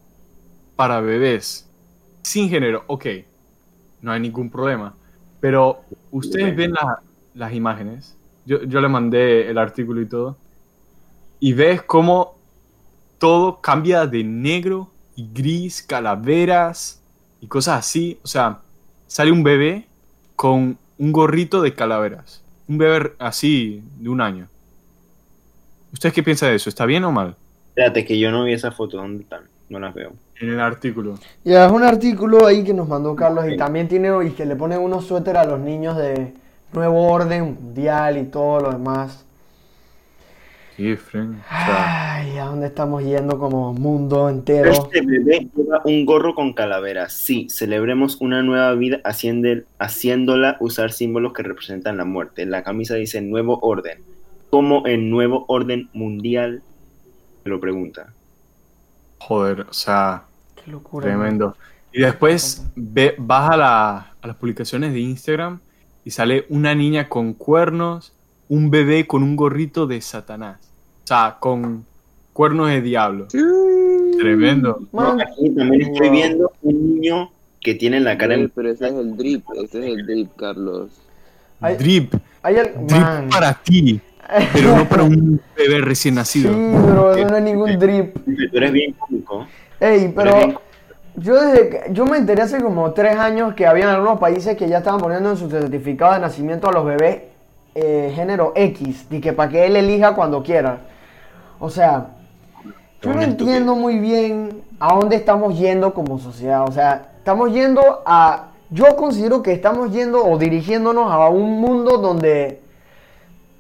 para 0.82 1.00
bebés. 1.00 1.70
Sin 2.24 2.50
género, 2.50 2.84
ok. 2.88 3.06
No 4.02 4.12
hay 4.12 4.20
ningún 4.20 4.50
problema. 4.50 4.96
Pero 5.40 5.86
ustedes 6.12 6.56
ven 6.56 6.74
la- 6.74 7.04
las 7.36 7.54
imágenes. 7.54 8.18
Yo, 8.46 8.64
yo 8.64 8.82
le 8.82 8.88
mandé 8.90 9.48
el 9.50 9.58
artículo 9.60 10.02
y 10.02 10.08
todo. 10.08 10.38
Y 11.40 11.54
ves 11.54 11.84
cómo 11.84 12.36
todo 13.20 13.62
cambia 13.62 14.08
de 14.08 14.24
negro 14.24 14.90
y 15.16 15.30
gris, 15.34 15.84
calaveras 15.84 17.04
y 17.42 17.48
cosas 17.48 17.80
así. 17.80 18.20
O 18.24 18.28
sea, 18.28 18.62
sale 19.08 19.32
un 19.32 19.44
bebé 19.44 19.88
con 20.36 20.80
un 20.98 21.12
gorrito 21.12 21.62
de 21.62 21.76
calaveras. 21.76 22.44
Un 22.68 22.80
bebé 22.80 23.14
así 23.20 23.84
de 24.00 24.10
un 24.10 24.22
año. 24.22 24.50
¿Ustedes 25.94 26.14
qué 26.14 26.24
piensan 26.24 26.50
de 26.50 26.56
eso? 26.56 26.70
¿Está 26.70 26.86
bien 26.86 27.04
o 27.04 27.12
mal? 27.12 27.38
Espérate, 27.76 28.06
que 28.06 28.18
yo 28.20 28.32
no 28.32 28.46
vi 28.46 28.54
esa 28.54 28.72
foto. 28.72 28.98
¿Dónde 28.98 29.24
están? 29.24 29.51
No 29.72 29.80
las 29.80 29.94
veo. 29.94 30.12
En 30.42 30.50
el 30.50 30.60
artículo. 30.60 31.18
Ya, 31.46 31.66
es 31.66 31.72
un 31.72 31.84
artículo 31.84 32.46
ahí 32.46 32.62
que 32.62 32.74
nos 32.74 32.90
mandó 32.90 33.16
Carlos 33.16 33.46
y 33.50 33.56
también 33.56 33.88
tiene 33.88 34.10
y 34.28 34.32
que 34.32 34.46
le 34.46 34.58
ponen 34.58 34.80
unos 34.82 35.06
suéter 35.06 35.38
a 35.38 35.46
los 35.46 35.62
niños 35.62 35.96
de 35.96 36.34
nuevo 36.74 37.08
orden 37.10 37.58
mundial 37.62 38.18
y 38.18 38.26
todo 38.26 38.60
lo 38.60 38.72
demás. 38.74 39.24
Sí, 40.76 40.94
friend. 40.98 41.36
O 41.40 41.44
sea, 41.48 42.16
Ay, 42.18 42.38
¿a 42.38 42.46
dónde 42.48 42.68
estamos 42.68 43.02
yendo 43.02 43.40
como 43.40 43.74
mundo 43.74 44.28
entero? 44.28 44.72
Este 44.72 45.00
bebé 45.06 45.48
lleva 45.56 45.82
un 45.86 46.06
gorro 46.06 46.36
con 46.36 46.52
calaveras. 46.52 47.14
Sí, 47.14 47.48
celebremos 47.50 48.18
una 48.20 48.44
nueva 48.44 48.74
vida 48.74 49.00
haciendo- 49.06 49.64
haciéndola 49.80 50.58
usar 50.60 50.92
símbolos 50.92 51.32
que 51.32 51.44
representan 51.44 51.96
la 51.96 52.04
muerte. 52.04 52.46
La 52.46 52.64
camisa 52.64 52.96
dice 52.96 53.22
nuevo 53.22 53.58
orden. 53.62 54.00
¿Cómo 54.50 54.86
el 54.86 55.10
nuevo 55.10 55.46
orden 55.48 55.90
mundial? 55.94 56.62
Me 57.46 57.52
lo 57.52 57.62
pregunta. 57.62 58.08
Joder, 59.28 59.62
o 59.70 59.74
sea, 59.74 60.24
Qué 60.64 60.72
locura. 60.72 61.06
tremendo. 61.08 61.56
Y 61.94 62.02
después 62.02 62.64
ve, 62.76 63.16
vas 63.18 63.52
a, 63.52 63.58
la- 63.58 63.98
a 64.22 64.28
las 64.28 64.36
publicaciones 64.38 64.94
de 64.94 65.00
Instagram 65.02 65.60
y 66.06 66.12
sale 66.12 66.46
una 66.50 66.74
niña 66.74 67.08
con 67.10 67.34
cuernos, 67.34 68.14
un 68.50 68.70
bebé 68.72 69.06
con 69.08 69.24
un 69.24 69.36
gorrito 69.36 69.88
de 69.88 70.02
Satanás. 70.02 70.58
O 71.04 71.08
sea, 71.08 71.38
con 71.40 71.86
cuernos 72.34 72.70
de 72.70 72.82
diablo. 72.82 73.28
Tremendo. 74.20 74.80
Man, 74.92 75.18
No, 75.18 75.24
aquí 75.24 75.50
también 75.56 75.82
estoy 75.82 76.08
Wow. 76.08 76.12
viendo 76.16 76.52
un 76.62 76.96
niño 76.96 77.32
que 77.60 77.76
tiene 77.76 78.00
la 78.00 78.18
cara 78.18 78.36
en... 78.36 78.50
Pero 78.50 78.70
ese 78.72 78.88
es 78.88 78.94
el 78.94 79.18
drip, 79.18 79.44
ese 79.56 79.80
es 79.80 79.86
el 79.98 80.06
drip, 80.06 80.36
Carlos. 80.36 80.92
Drip. 81.78 82.14
hay 82.42 82.56
Drip 82.56 82.92
man. 82.92 83.30
para 83.30 83.54
ti, 83.54 84.02
pero 84.54 84.76
no 84.78 84.88
para 84.88 85.04
un 85.04 85.42
bebé 85.56 85.80
recién 85.80 86.14
Sí, 86.14 86.18
nacido. 86.20 86.52
pero 86.52 87.14
eso 87.16 87.30
no 87.30 87.38
es 87.38 87.44
ningún 87.44 87.78
drip. 87.80 88.16
Tú 88.26 88.58
eres 88.58 88.72
bien 88.72 88.94
cómico. 88.94 89.46
Ey, 89.80 90.12
Pero 90.16 90.32
pero 90.40 90.62
yo 91.16 91.42
desde 91.42 91.70
que, 91.70 91.82
yo 91.92 92.06
me 92.06 92.18
enteré 92.18 92.42
hace 92.44 92.62
como 92.62 92.92
tres 92.92 93.18
años 93.18 93.54
que 93.54 93.68
habían 93.68 93.90
algunos 93.90 94.20
países 94.20 94.56
que 94.56 94.70
ya 94.70 94.78
estaban 94.78 95.02
poniendo 95.02 95.32
en 95.32 95.38
su 95.38 95.50
certificado 95.50 96.14
de 96.14 96.20
nacimiento 96.20 96.70
a 96.70 96.72
los 96.72 96.86
bebés 96.86 97.24
eh, 97.76 98.12
género 98.16 98.54
X 98.56 99.08
y 99.10 99.20
que 99.20 99.34
para 99.34 99.50
que 99.50 99.66
él 99.66 99.76
elija 99.76 100.14
cuando 100.16 100.44
quiera. 100.44 100.78
O 101.60 101.70
sea, 101.70 102.08
yo 103.02 103.14
no 103.14 103.22
entiendo 103.22 103.76
muy 103.76 104.00
bien 104.00 104.62
a 104.80 104.94
dónde 104.96 105.16
estamos 105.16 105.58
yendo 105.58 105.94
como 105.94 106.18
sociedad. 106.20 106.64
O 106.68 106.72
sea, 106.72 107.10
estamos 107.18 107.52
yendo 107.52 108.02
a... 108.06 108.48
Yo 108.70 108.96
considero 108.96 109.44
que 109.44 109.52
estamos 109.52 109.92
yendo 109.92 110.24
o 110.26 110.38
dirigiéndonos 110.38 111.12
a 111.12 111.28
un 111.28 111.60
mundo 111.60 111.98
donde 111.98 112.61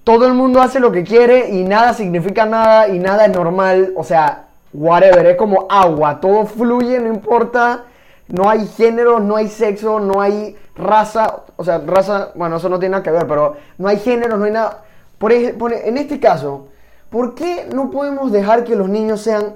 todo 0.04 0.26
el 0.26 0.34
mundo 0.34 0.62
hace 0.62 0.80
lo 0.80 0.92
que 0.92 1.04
quiere 1.04 1.50
y 1.50 1.64
nada 1.64 1.94
significa 1.94 2.46
nada 2.46 2.88
y 2.88 3.00
nada 3.00 3.26
es 3.26 3.32
normal. 3.34 3.94
O 3.96 4.04
sea, 4.04 4.46
whatever, 4.74 5.26
es 5.28 5.38
como 5.38 5.68
agua, 5.70 6.20
todo 6.20 6.46
fluye, 6.46 7.00
no 7.00 7.08
importa. 7.08 7.84
No 8.28 8.50
hay 8.50 8.66
género, 8.66 9.20
no 9.20 9.36
hay 9.36 9.48
sexo, 9.50 10.00
no 10.00 10.22
hay 10.22 10.56
raza. 10.76 11.42
O 11.58 11.64
sea, 11.64 11.80
raza, 11.80 12.30
bueno, 12.36 12.58
eso 12.58 12.70
no 12.70 12.80
tiene 12.80 12.92
nada 12.94 13.04
que 13.04 13.12
ver, 13.12 13.28
pero 13.28 13.58
no 13.78 13.88
hay 13.88 13.98
género, 13.98 14.38
no 14.38 14.46
hay 14.46 14.52
nada. 14.52 14.84
Por 15.18 15.32
ej- 15.34 15.58
por- 15.58 15.74
en 15.74 15.98
este 15.98 16.20
caso, 16.20 16.68
¿por 17.10 17.36
qué 17.36 17.68
no 17.74 17.92
podemos 17.92 18.32
dejar 18.32 18.64
que 18.64 18.76
los 18.76 18.88
niños 18.90 19.22
sean 19.22 19.54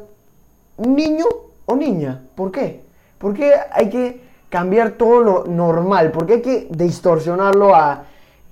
niño 0.77 1.25
o 1.65 1.75
niña? 1.75 2.21
¿Por 2.36 2.51
qué? 2.51 2.84
¿Por 3.17 3.34
qué 3.34 3.53
hay 3.71 3.89
que 3.89 4.21
cambiar 4.49 4.91
todo 4.91 5.21
lo 5.21 5.45
normal? 5.45 6.12
¿Por 6.12 6.25
qué 6.27 6.34
hay 6.34 6.41
que 6.41 6.67
distorsionarlo 6.69 7.73
a 7.73 8.03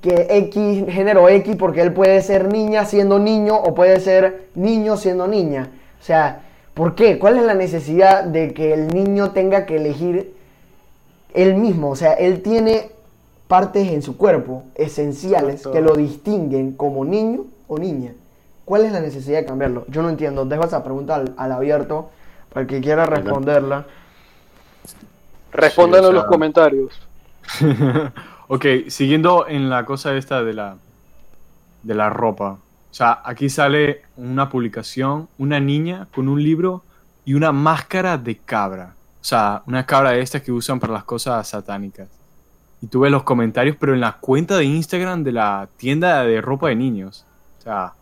que 0.04 0.28
X, 0.30 0.84
género 0.90 1.30
X, 1.30 1.56
porque 1.56 1.82
él 1.82 1.94
puede 1.94 2.22
ser 2.22 2.52
niña 2.52 2.84
siendo 2.86 3.20
niño 3.20 3.56
o 3.56 3.74
puede 3.74 4.02
ser 4.02 4.50
niño 4.54 4.98
siendo 4.98 5.28
niña? 5.28 5.70
O 6.02 6.04
sea, 6.04 6.42
¿por 6.74 6.94
qué? 6.94 7.18
¿Cuál 7.18 7.38
es 7.38 7.44
la 7.44 7.54
necesidad 7.54 8.26
de 8.26 8.54
que 8.54 8.74
el 8.74 8.90
niño 8.90 9.32
tenga 9.32 9.66
que 9.66 9.78
elegir 9.78 10.36
él 11.34 11.56
mismo? 11.56 11.92
O 11.92 11.96
sea, 11.96 12.12
él 12.14 12.42
tiene 12.42 12.92
partes 13.48 13.88
en 13.94 14.02
su 14.02 14.18
cuerpo 14.18 14.64
esenciales 14.76 15.56
Exacto. 15.56 15.72
que 15.72 15.82
lo 15.82 15.96
distinguen 15.96 16.74
como 16.74 17.06
niño 17.06 17.46
o 17.70 17.80
niña. 17.80 18.12
¿Cuál 18.66 18.84
es 18.84 18.92
la 18.92 19.00
necesidad 19.00 19.40
de 19.40 19.46
cambiarlo? 19.46 19.86
Yo 19.88 20.02
no 20.02 20.10
entiendo. 20.10 20.44
Dejo 20.44 20.66
esa 20.66 20.84
pregunta 20.84 21.16
al, 21.16 21.34
al 21.38 21.52
abierto 21.54 22.10
para 22.50 22.62
el 22.64 22.68
que 22.68 22.82
quiera 22.82 23.06
responderla. 23.06 23.86
Respóndanlo 25.54 26.08
Sí, 26.08 26.08
o 26.08 26.10
en 26.10 26.16
los 26.16 26.26
comentarios. 26.26 27.02
ok, 28.54 28.66
siguiendo 28.88 29.48
en 29.48 29.68
la 29.68 29.84
cosa 29.84 30.16
esta 30.16 30.44
de 30.44 30.54
la, 30.54 30.78
de 31.82 31.96
la 31.96 32.12
ropa. 32.12 32.52
O 32.52 32.94
sea, 32.94 33.20
aquí 33.26 33.50
sale 33.50 34.04
una 34.16 34.50
publicación, 34.50 35.28
una 35.40 35.60
niña 35.60 36.08
con 36.14 36.28
un 36.28 36.44
libro 36.44 36.84
y 37.26 37.34
una 37.34 37.52
máscara 37.52 38.20
de 38.20 38.38
cabra. 38.38 38.94
O 39.20 39.24
sea, 39.24 39.64
una 39.66 39.88
cabra 39.88 40.12
de 40.12 40.22
estas 40.22 40.44
que 40.44 40.52
usan 40.52 40.80
para 40.80 40.94
las 40.94 41.04
cosas 41.04 41.48
satánicas. 41.48 42.08
Y 42.80 42.86
tú 42.86 43.00
ves 43.00 43.12
los 43.12 43.24
comentarios, 43.24 43.76
pero 43.80 43.96
en 43.96 44.02
la 44.02 44.18
cuenta 44.18 44.56
de 44.58 44.66
Instagram 44.66 45.24
de 45.24 45.32
la 45.32 45.68
tienda 45.78 46.24
de 46.24 46.40
ropa 46.40 46.68
de 46.68 46.76
niños. 46.76 47.26
O 47.58 47.64
sea, 47.64 47.94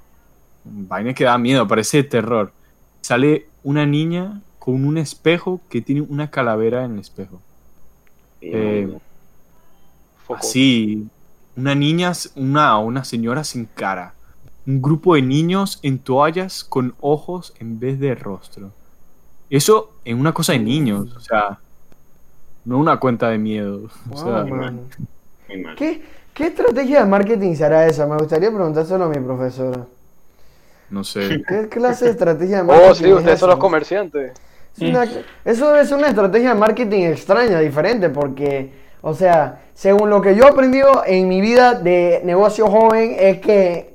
vaina 0.65 1.13
que 1.13 1.23
da 1.23 1.37
miedo, 1.37 1.65
parece 1.65 2.03
terror. 2.03 2.51
Sale 2.99 3.45
una 3.63 3.85
niña 3.85 4.41
con 4.59 4.83
un 4.83 4.97
espejo 4.97 5.61
que 5.69 5.79
tiene 5.79 6.01
una 6.01 6.29
calavera 6.29 6.83
en 6.83 6.95
el 6.95 6.99
espejo. 6.99 7.39
Eh, 8.41 8.93
Foco. 10.35 10.39
Así, 10.47 11.07
una 11.55 11.75
niña, 11.75 12.11
una, 12.35 12.77
una 12.79 13.03
señora 13.03 13.43
sin 13.43 13.65
cara. 13.65 14.13
Un 14.67 14.81
grupo 14.81 15.15
de 15.15 15.21
niños 15.21 15.79
en 15.81 15.99
toallas 15.99 16.63
con 16.63 16.93
ojos 17.01 17.53
en 17.59 17.79
vez 17.79 17.99
de 17.99 18.15
rostro. 18.15 18.71
Eso 19.49 19.91
en 20.05 20.19
una 20.19 20.33
cosa 20.33 20.53
de 20.53 20.59
niños, 20.59 21.13
o 21.15 21.19
sea, 21.19 21.59
no 22.65 22.77
una 22.77 22.97
cuenta 22.97 23.29
de 23.29 23.37
miedo. 23.37 23.89
O 24.11 24.17
sea, 24.17 24.43
Wow, 24.43 24.47
mal. 24.47 24.79
¿Qué, 25.75 26.01
¿Qué 26.33 26.47
estrategia 26.47 27.01
de 27.01 27.05
marketing 27.09 27.55
será 27.55 27.85
esa? 27.87 28.07
Me 28.07 28.15
gustaría 28.17 28.49
preguntárselo 28.49 29.03
a 29.05 29.09
mi 29.09 29.19
profesora. 29.19 29.85
no 30.89 31.03
sé. 31.03 31.43
¿Qué 31.47 31.67
clase 31.67 32.05
de 32.05 32.11
estrategia 32.11 32.57
de 32.57 32.63
marketing 32.63 32.89
Oh, 32.91 32.95
sí, 32.95 33.05
es 33.05 33.13
ustedes 33.13 33.39
son 33.39 33.49
los 33.49 33.59
comerciantes. 33.59 34.33
Es 34.77 34.89
una- 34.89 35.03
eso 35.43 35.71
debe 35.71 35.85
ser 35.85 35.97
una 35.97 36.07
estrategia 36.07 36.53
de 36.53 36.59
marketing 36.59 37.01
extraña, 37.07 37.59
diferente, 37.59 38.09
porque, 38.09 38.71
o 39.01 39.13
sea, 39.13 39.59
según 39.73 40.09
lo 40.09 40.21
que 40.21 40.35
yo 40.35 40.43
he 40.45 40.49
aprendido 40.49 41.03
en 41.05 41.27
mi 41.27 41.41
vida 41.41 41.73
de 41.73 42.21
negocio 42.23 42.67
joven, 42.67 43.15
es 43.19 43.39
que 43.39 43.93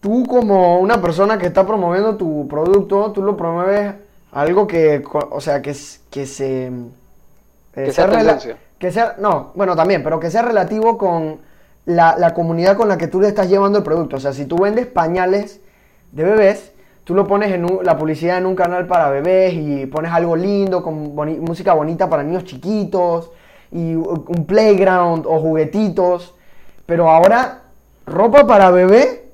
tú 0.00 0.24
como 0.26 0.80
una 0.80 1.00
persona 1.00 1.38
que 1.38 1.46
está 1.46 1.66
promoviendo 1.66 2.16
tu 2.16 2.46
producto, 2.48 3.12
tú 3.12 3.22
lo 3.22 3.36
promueves 3.36 3.94
algo 4.32 4.66
que, 4.66 5.02
o 5.12 5.40
sea, 5.40 5.62
que, 5.62 5.74
que 6.10 6.26
se... 6.26 6.66
eh, 6.66 6.70
Que 8.78 8.90
sea 8.90 9.14
que 9.14 9.22
no, 9.22 9.52
bueno, 9.54 9.76
también, 9.76 10.02
pero 10.02 10.18
que 10.18 10.30
sea 10.30 10.42
relativo 10.42 10.98
con 10.98 11.38
la, 11.86 12.16
la 12.18 12.34
comunidad 12.34 12.76
con 12.76 12.88
la 12.88 12.98
que 12.98 13.06
tú 13.06 13.20
le 13.20 13.28
estás 13.28 13.48
llevando 13.48 13.78
el 13.78 13.84
producto. 13.84 14.16
O 14.16 14.20
sea, 14.20 14.32
si 14.32 14.44
tú 14.44 14.56
vendes 14.58 14.86
pañales 14.86 15.60
de 16.10 16.24
bebés, 16.24 16.72
tú 17.04 17.14
lo 17.14 17.26
pones 17.26 17.52
en 17.52 17.64
un- 17.64 17.84
la 17.84 17.96
publicidad 17.96 18.38
en 18.38 18.46
un 18.46 18.56
canal 18.56 18.86
para 18.86 19.08
bebés 19.08 19.54
y 19.54 19.86
pones 19.86 20.10
algo 20.12 20.34
lindo, 20.36 20.82
con 20.82 21.14
boni- 21.14 21.38
música 21.38 21.74
bonita 21.74 22.08
para 22.10 22.22
niños 22.24 22.44
chiquitos, 22.44 23.30
y 23.72 23.94
un 23.94 24.44
playground 24.46 25.26
o 25.26 25.40
juguetitos. 25.40 26.34
Pero 26.86 27.08
ahora, 27.08 27.62
ropa 28.06 28.46
para 28.46 28.70
bebé 28.70 29.24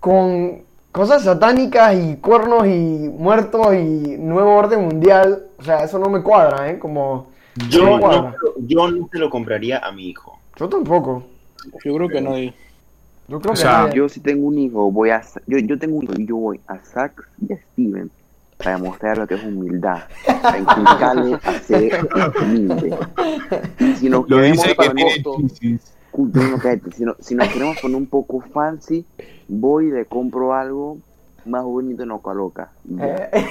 con 0.00 0.62
cosas 0.92 1.24
satánicas 1.24 1.94
y 1.94 2.16
cuernos 2.16 2.66
y 2.66 3.10
muertos 3.16 3.74
y 3.74 4.16
nuevo 4.18 4.54
orden 4.54 4.82
mundial. 4.82 5.44
O 5.58 5.62
sea, 5.62 5.84
eso 5.84 5.98
no 5.98 6.08
me 6.08 6.22
cuadra, 6.22 6.70
¿eh? 6.70 6.78
Como... 6.78 7.28
Yo 7.68 7.84
no 7.84 8.00
cuadra. 8.00 8.34
yo 8.58 8.90
no 8.90 9.08
se 9.10 9.18
lo 9.18 9.30
compraría 9.30 9.78
a 9.78 9.92
mi 9.92 10.08
hijo. 10.08 10.38
Yo 10.56 10.68
tampoco. 10.68 11.24
Yo 11.84 11.94
creo 11.94 12.08
que 12.08 12.20
nadie. 12.20 12.54
Yo 13.28 13.40
creo 13.40 13.52
O 13.52 13.54
que 13.54 13.60
sea, 13.60 13.82
nadie. 13.82 13.96
Yo 13.96 14.08
si 14.08 14.20
tengo 14.20 14.46
un 14.46 14.58
hijo, 14.58 14.90
voy 14.90 15.10
a... 15.10 15.22
Yo, 15.46 15.58
yo 15.58 15.78
tengo 15.78 15.96
un 15.96 16.04
hijo 16.04 16.14
y 16.18 16.26
yo 16.26 16.36
voy 16.36 16.60
a 16.66 16.78
Saks 16.78 17.24
y 17.46 17.52
a 17.52 17.56
Steven. 17.72 18.10
Para 18.66 18.78
demostrar 18.78 19.16
lo 19.18 19.26
que 19.28 19.34
es 19.34 19.44
humildad, 19.44 19.98
para 20.42 20.58
inculcarle 20.58 21.34
a 21.44 21.52
ser 21.60 22.08
humilde. 22.42 22.98
Y 23.78 23.94
si 23.94 24.10
nos 24.10 24.28
Lo 24.28 24.38
queremos 24.38 24.64
dice 24.64 24.76
que 24.76 25.02
costo, 25.22 25.36
no. 25.38 26.58
Si, 26.96 27.04
no- 27.04 27.14
si 27.20 27.34
nos 27.36 27.48
queremos 27.48 27.78
poner 27.78 27.96
un 27.96 28.06
poco 28.06 28.40
fancy, 28.40 29.06
voy 29.46 29.86
y 29.86 29.90
le 29.92 30.04
compro 30.06 30.52
algo 30.52 30.98
más 31.44 31.62
bonito 31.62 32.02
en 32.02 32.10
Ocaloca. 32.10 32.70
Y 32.88 32.96
ya. 32.96 33.04
Eh, 33.32 33.46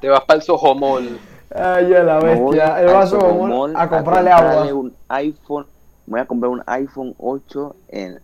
Te 0.00 0.08
vas 0.08 0.20
para 0.24 0.36
el 0.36 0.42
Sojomol. 0.42 1.18
Ay, 1.52 1.88
ya 1.88 2.04
la 2.04 2.20
Me 2.20 2.36
bestia. 2.36 2.80
El 2.80 2.86
vaso 2.92 3.16
a 3.18 3.88
comprarle 3.88 4.30
agua. 4.30 4.44
comprarle 4.50 4.72
un 4.72 4.92
iPhone. 5.08 5.66
Me 6.06 6.12
voy 6.12 6.20
a 6.20 6.26
comprar 6.26 6.52
un 6.52 6.62
iPhone 6.66 7.12
8 7.18 7.74
en 7.88 8.20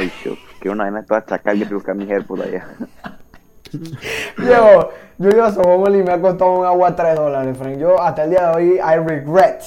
iShop. 0.00 0.38
Que 0.60 0.70
una 0.70 0.84
vaina 0.84 1.02
toda 1.04 1.24
chacal 1.26 1.58
que 1.66 1.74
buscar 1.74 1.96
mis 1.96 2.08
AirPods 2.08 2.42
allá. 2.42 2.68
Yo, 4.38 4.90
yo 5.18 5.28
iba 5.30 5.46
a 5.46 5.52
Sobomol 5.52 5.94
y 5.96 6.02
me 6.02 6.12
ha 6.12 6.20
costado 6.20 6.52
un 6.60 6.66
agua 6.66 6.94
3 6.94 7.14
dólares, 7.16 7.56
Frank. 7.56 7.78
Yo 7.78 8.00
hasta 8.00 8.24
el 8.24 8.30
día 8.30 8.48
de 8.48 8.54
hoy, 8.54 8.68
I 8.78 8.96
regret 8.98 9.62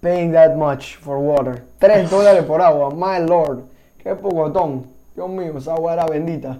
paying 0.00 0.32
that 0.32 0.54
much 0.54 0.96
for 0.98 1.18
water. 1.18 1.62
3 1.78 2.08
dólares 2.10 2.44
por 2.44 2.60
agua, 2.62 2.90
my 2.94 3.26
lord. 3.26 3.60
Qué 4.02 4.14
pocotón. 4.14 4.86
Dios 5.14 5.28
mío, 5.28 5.58
esa 5.58 5.72
agua 5.74 5.92
era 5.94 6.06
bendita. 6.06 6.58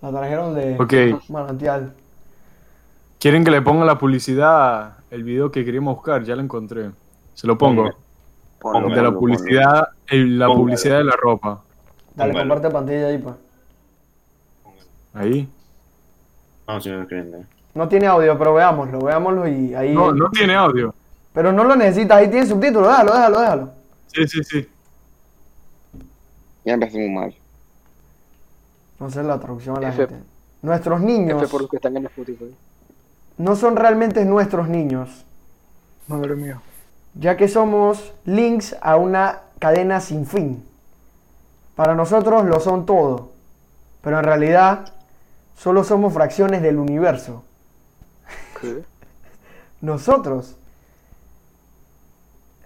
La 0.00 0.10
trajeron 0.10 0.54
de 0.54 0.76
Ok. 0.78 1.20
manantial. 1.28 1.92
¿Quieren 3.18 3.44
que 3.44 3.50
le 3.50 3.60
ponga 3.60 3.84
la 3.84 3.98
publicidad 3.98 4.94
el 5.10 5.24
video 5.24 5.50
que 5.50 5.62
queríamos 5.64 5.96
buscar? 5.96 6.22
Ya 6.24 6.34
lo 6.36 6.42
encontré. 6.42 6.90
Se 7.34 7.46
lo 7.46 7.58
pongo. 7.58 7.90
Ponlo, 8.58 8.94
de 8.94 9.02
la 9.02 9.10
publicidad, 9.12 9.88
el- 10.06 10.38
la 10.38 10.46
publicidad 10.46 10.98
de 10.98 11.04
la 11.04 11.16
ropa. 11.20 11.60
Dale, 12.14 12.32
comparte 12.34 12.70
pantalla 12.70 13.06
ahí, 13.08 13.18
pa. 13.18 13.36
Ahí. 15.14 15.48
Vamos, 16.70 16.84
señor 16.84 17.08
Crende. 17.08 17.44
No 17.74 17.88
tiene 17.88 18.06
audio, 18.06 18.38
pero 18.38 18.54
veámoslo, 18.54 19.00
veámoslo 19.00 19.48
y 19.48 19.74
ahí. 19.74 19.92
No, 19.92 20.12
no 20.12 20.30
tiene 20.30 20.54
audio. 20.54 20.94
Pero 21.32 21.52
no 21.52 21.64
lo 21.64 21.74
necesitas, 21.74 22.18
ahí 22.18 22.28
tiene 22.30 22.46
subtítulos, 22.46 22.86
déjalo, 22.86 23.12
déjalo, 23.12 23.40
déjalo. 23.40 23.70
Sí, 24.06 24.28
sí, 24.28 24.44
sí. 24.44 24.68
Ya 26.64 26.74
empezamos 26.74 27.08
mal. 27.10 27.34
No 29.00 29.10
sé 29.10 29.24
la 29.24 29.40
traducción 29.40 29.78
a 29.78 29.80
la 29.80 29.88
F. 29.88 30.06
gente. 30.06 30.24
Nuestros 30.62 31.00
niños 31.00 31.42
F 31.42 31.50
por 31.50 31.62
los 31.62 31.70
que 31.70 31.76
están 31.76 31.96
en 31.96 32.06
Spotify. 32.06 32.54
no 33.38 33.56
son 33.56 33.74
realmente 33.74 34.24
nuestros 34.24 34.68
niños. 34.68 35.24
Madre 36.06 36.36
mía. 36.36 36.60
ya 37.14 37.36
que 37.36 37.48
somos 37.48 38.12
links 38.24 38.76
a 38.80 38.94
una 38.94 39.40
cadena 39.58 39.98
sin 40.00 40.24
fin. 40.24 40.64
Para 41.74 41.96
nosotros 41.96 42.44
lo 42.44 42.60
son 42.60 42.86
todo, 42.86 43.32
pero 44.02 44.18
en 44.18 44.24
realidad 44.24 44.92
solo 45.60 45.84
somos 45.84 46.14
fracciones 46.14 46.62
del 46.62 46.78
universo. 46.78 47.44
¿Qué? 48.60 48.82
Nosotros, 49.82 50.56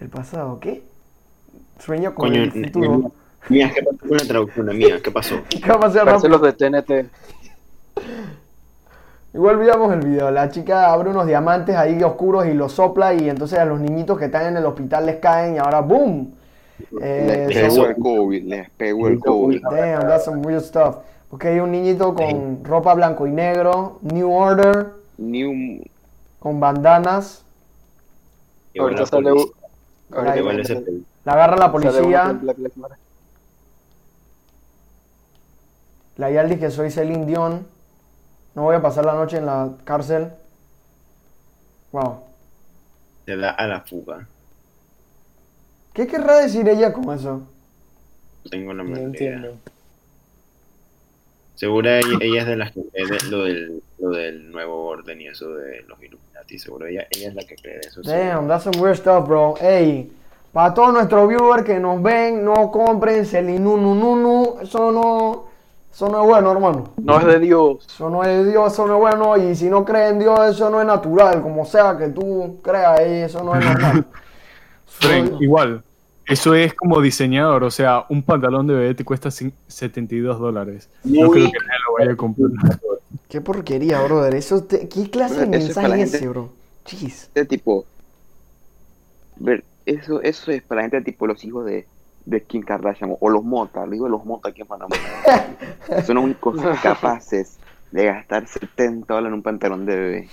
el 0.00 0.09
pasado, 0.09 0.61
¿qué? 0.61 0.83
Sueño 1.80 2.14
con 2.14 2.28
Coño, 2.28 2.42
el 2.44 2.52
futuro. 2.52 3.12
mía, 3.48 3.72
¿qué 3.74 3.83
pasó 3.83 3.98
con 4.09 4.16
la 4.16 4.24
traducción? 4.24 4.76
Mía, 4.78 5.00
¿qué 5.02 5.11
pasó? 5.11 5.35
¿Qué 5.48 5.68
va 5.68 5.74
a 5.74 5.80
pasar, 5.80 6.04
Parece 6.04 6.28
Rafa? 6.28 6.28
los 6.28 6.42
de 6.42 6.52
TNT. 6.52 7.11
Igual 9.35 9.57
veamos 9.59 9.92
el 9.92 10.00
video. 10.00 10.30
La 10.30 10.48
chica 10.50 10.92
abre 10.92 11.11
unos 11.11 11.26
diamantes 11.26 11.74
ahí 11.74 12.00
oscuros 12.04 12.46
y 12.46 12.54
los 12.54 12.72
sopla 12.72 13.14
y 13.14 13.28
entonces 13.28 13.59
a 13.59 13.64
los 13.64 13.80
niñitos 13.80 14.16
que 14.16 14.26
están 14.26 14.46
en 14.46 14.57
el 14.59 14.64
hospital 14.64 15.07
les 15.07 15.16
caen 15.16 15.57
y 15.57 15.59
ahora 15.59 15.80
¡boom! 15.80 16.33
Eh, 17.02 17.46
Les 17.48 17.72
son- 17.74 17.87
pegó 17.87 17.87
el 17.88 17.96
COVID, 17.96 18.42
les 18.44 18.70
pegó 18.70 19.09
el 19.09 19.18
COVID. 19.18 19.62
Damn, 19.62 20.02
that's 20.07 20.24
some 20.26 20.40
weird 20.46 20.62
stuff. 20.62 20.96
Ok, 21.34 21.44
un 21.62 21.72
niñito 21.72 22.14
con 22.14 22.64
ropa 22.64 22.94
blanco 22.94 23.26
y 23.26 23.30
negro, 23.32 23.98
New 24.02 24.30
Order, 24.32 24.92
un... 25.18 25.84
con 26.38 26.60
bandanas, 26.60 27.44
Llegó 28.72 28.88
Ahorita 28.88 29.02
la 29.02 29.06
sale. 29.06 29.30
ahorita 30.12 30.42
el 30.42 30.64
SPI. 30.64 31.06
la 31.24 31.32
agarra 31.32 31.56
la 31.56 31.72
policía, 31.72 32.40
la 36.16 36.30
Yal 36.30 36.48
dice 36.48 36.60
que 36.60 36.70
soy 36.70 36.90
Celine 36.90 37.26
Dion, 37.26 37.66
no 38.54 38.62
voy 38.62 38.76
a 38.76 38.82
pasar 38.82 39.04
la 39.04 39.14
noche 39.14 39.38
en 39.38 39.46
la 39.46 39.70
cárcel. 39.84 40.32
Wow. 41.92 42.20
Se 43.26 43.36
da 43.36 43.50
a 43.50 43.66
la 43.66 43.80
fuga. 43.82 44.28
¿Qué 45.92 46.06
querrá 46.06 46.38
decir 46.38 46.68
ella 46.68 46.92
con 46.92 47.12
eso? 47.14 47.42
No 48.44 48.50
tengo 48.50 48.72
la 48.74 48.84
No 48.84 49.00
idea. 49.00 49.02
entiendo. 49.02 49.60
Seguro 51.54 51.88
ella, 51.88 52.18
ella 52.20 52.40
es 52.42 52.46
de 52.46 52.56
las 52.56 52.72
que 52.72 52.82
cree 52.92 53.06
de- 53.06 53.30
lo, 53.30 53.44
del, 53.44 53.82
lo 53.98 54.10
del 54.10 54.50
nuevo 54.50 54.84
orden 54.86 55.20
y 55.20 55.28
eso 55.28 55.54
de 55.54 55.82
los 55.88 56.02
Illuminati. 56.02 56.58
Seguro 56.58 56.86
ella, 56.86 57.06
ella 57.10 57.28
es 57.28 57.34
la 57.34 57.42
que 57.44 57.54
cree 57.56 57.74
de 57.74 57.80
eso. 57.88 58.02
Damn, 58.02 58.48
that's 58.48 58.64
some 58.64 58.78
weird 58.80 58.96
stuff, 58.96 59.26
bro. 59.26 59.54
Ey, 59.60 60.10
para 60.52 60.74
todos 60.74 60.92
nuestros 60.92 61.28
viewers 61.28 61.64
que 61.64 61.78
nos 61.78 62.02
ven, 62.02 62.44
no 62.44 62.70
compren 62.70 63.24
Celine 63.24 63.60
Nunu 63.60 63.94
Nunu, 63.94 64.56
eso 64.62 64.90
no, 64.92 65.44
eso 65.92 66.08
no 66.08 66.22
es 66.22 66.26
bueno, 66.28 66.50
hermano. 66.52 66.90
No 67.02 67.18
es 67.20 67.26
de 67.26 67.38
Dios. 67.38 67.86
Eso 67.86 68.10
no 68.10 68.24
es 68.24 68.46
Dios, 68.50 68.72
eso 68.72 68.86
no 68.86 68.94
es 68.94 69.00
bueno. 69.00 69.36
Y 69.36 69.54
si 69.54 69.66
no 69.70 69.84
crees 69.84 70.10
en 70.12 70.18
Dios, 70.18 70.38
eso 70.50 70.70
no 70.70 70.80
es 70.80 70.86
natural. 70.86 71.40
Como 71.40 71.64
sea 71.64 71.96
que 71.96 72.08
tú 72.08 72.58
creas, 72.62 73.00
eso 73.00 73.42
no 73.44 73.54
es 73.56 73.64
normal. 73.64 74.04
Frank, 74.86 75.28
Soy- 75.30 75.44
igual. 75.44 75.82
Eso 76.26 76.54
es 76.54 76.74
como 76.74 77.00
diseñador. 77.00 77.64
O 77.64 77.70
sea, 77.70 78.06
un 78.08 78.22
pantalón 78.22 78.66
de 78.66 78.74
bebé 78.74 78.94
te 78.94 79.04
cuesta 79.04 79.28
cin- 79.28 79.52
72 79.68 80.38
dólares. 80.38 80.88
No 81.04 81.30
creo 81.30 81.46
que 81.46 81.58
nadie 81.58 81.80
lo 81.87 81.94
vaya 81.98 82.12
a 82.12 82.16
comprar. 82.16 82.50
Qué 83.28 83.40
porquería, 83.40 84.00
brother. 84.02 84.34
Eso 84.34 84.64
te- 84.64 84.88
¿Qué 84.88 85.10
clase 85.10 85.40
de 85.40 85.46
mensaje 85.46 85.87
es 85.88 85.94
gente- 85.94 86.16
ese, 86.18 86.28
bro? 86.28 86.52
Jeez. 86.87 87.22
Este 87.24 87.44
tipo... 87.44 87.84
Ver, 89.37 89.64
eso, 89.87 90.20
eso 90.22 90.50
es 90.52 90.62
para 90.62 90.82
la 90.82 90.88
gente 90.90 91.00
tipo 91.10 91.26
los 91.26 91.42
hijos 91.44 91.66
de, 91.66 91.87
de 92.24 92.42
Kim 92.42 92.62
Kardashian 92.62 93.10
o, 93.10 93.18
o 93.20 93.28
los 93.30 93.42
Mota, 93.42 93.84
lo 93.84 93.90
digo 93.90 94.08
los 94.08 94.24
Mota 94.24 94.50
aquí 94.50 94.62
en 94.62 94.68
Panamá. 94.68 94.94
Son 96.06 96.14
los 96.14 96.24
únicos 96.24 96.56
capaces 96.82 97.58
de 97.90 98.04
gastar 98.06 98.46
70 98.46 99.12
dólares 99.12 99.28
en 99.28 99.34
un 99.34 99.42
pantalón 99.42 99.84
de 99.87 99.96
bebé. 99.96 100.28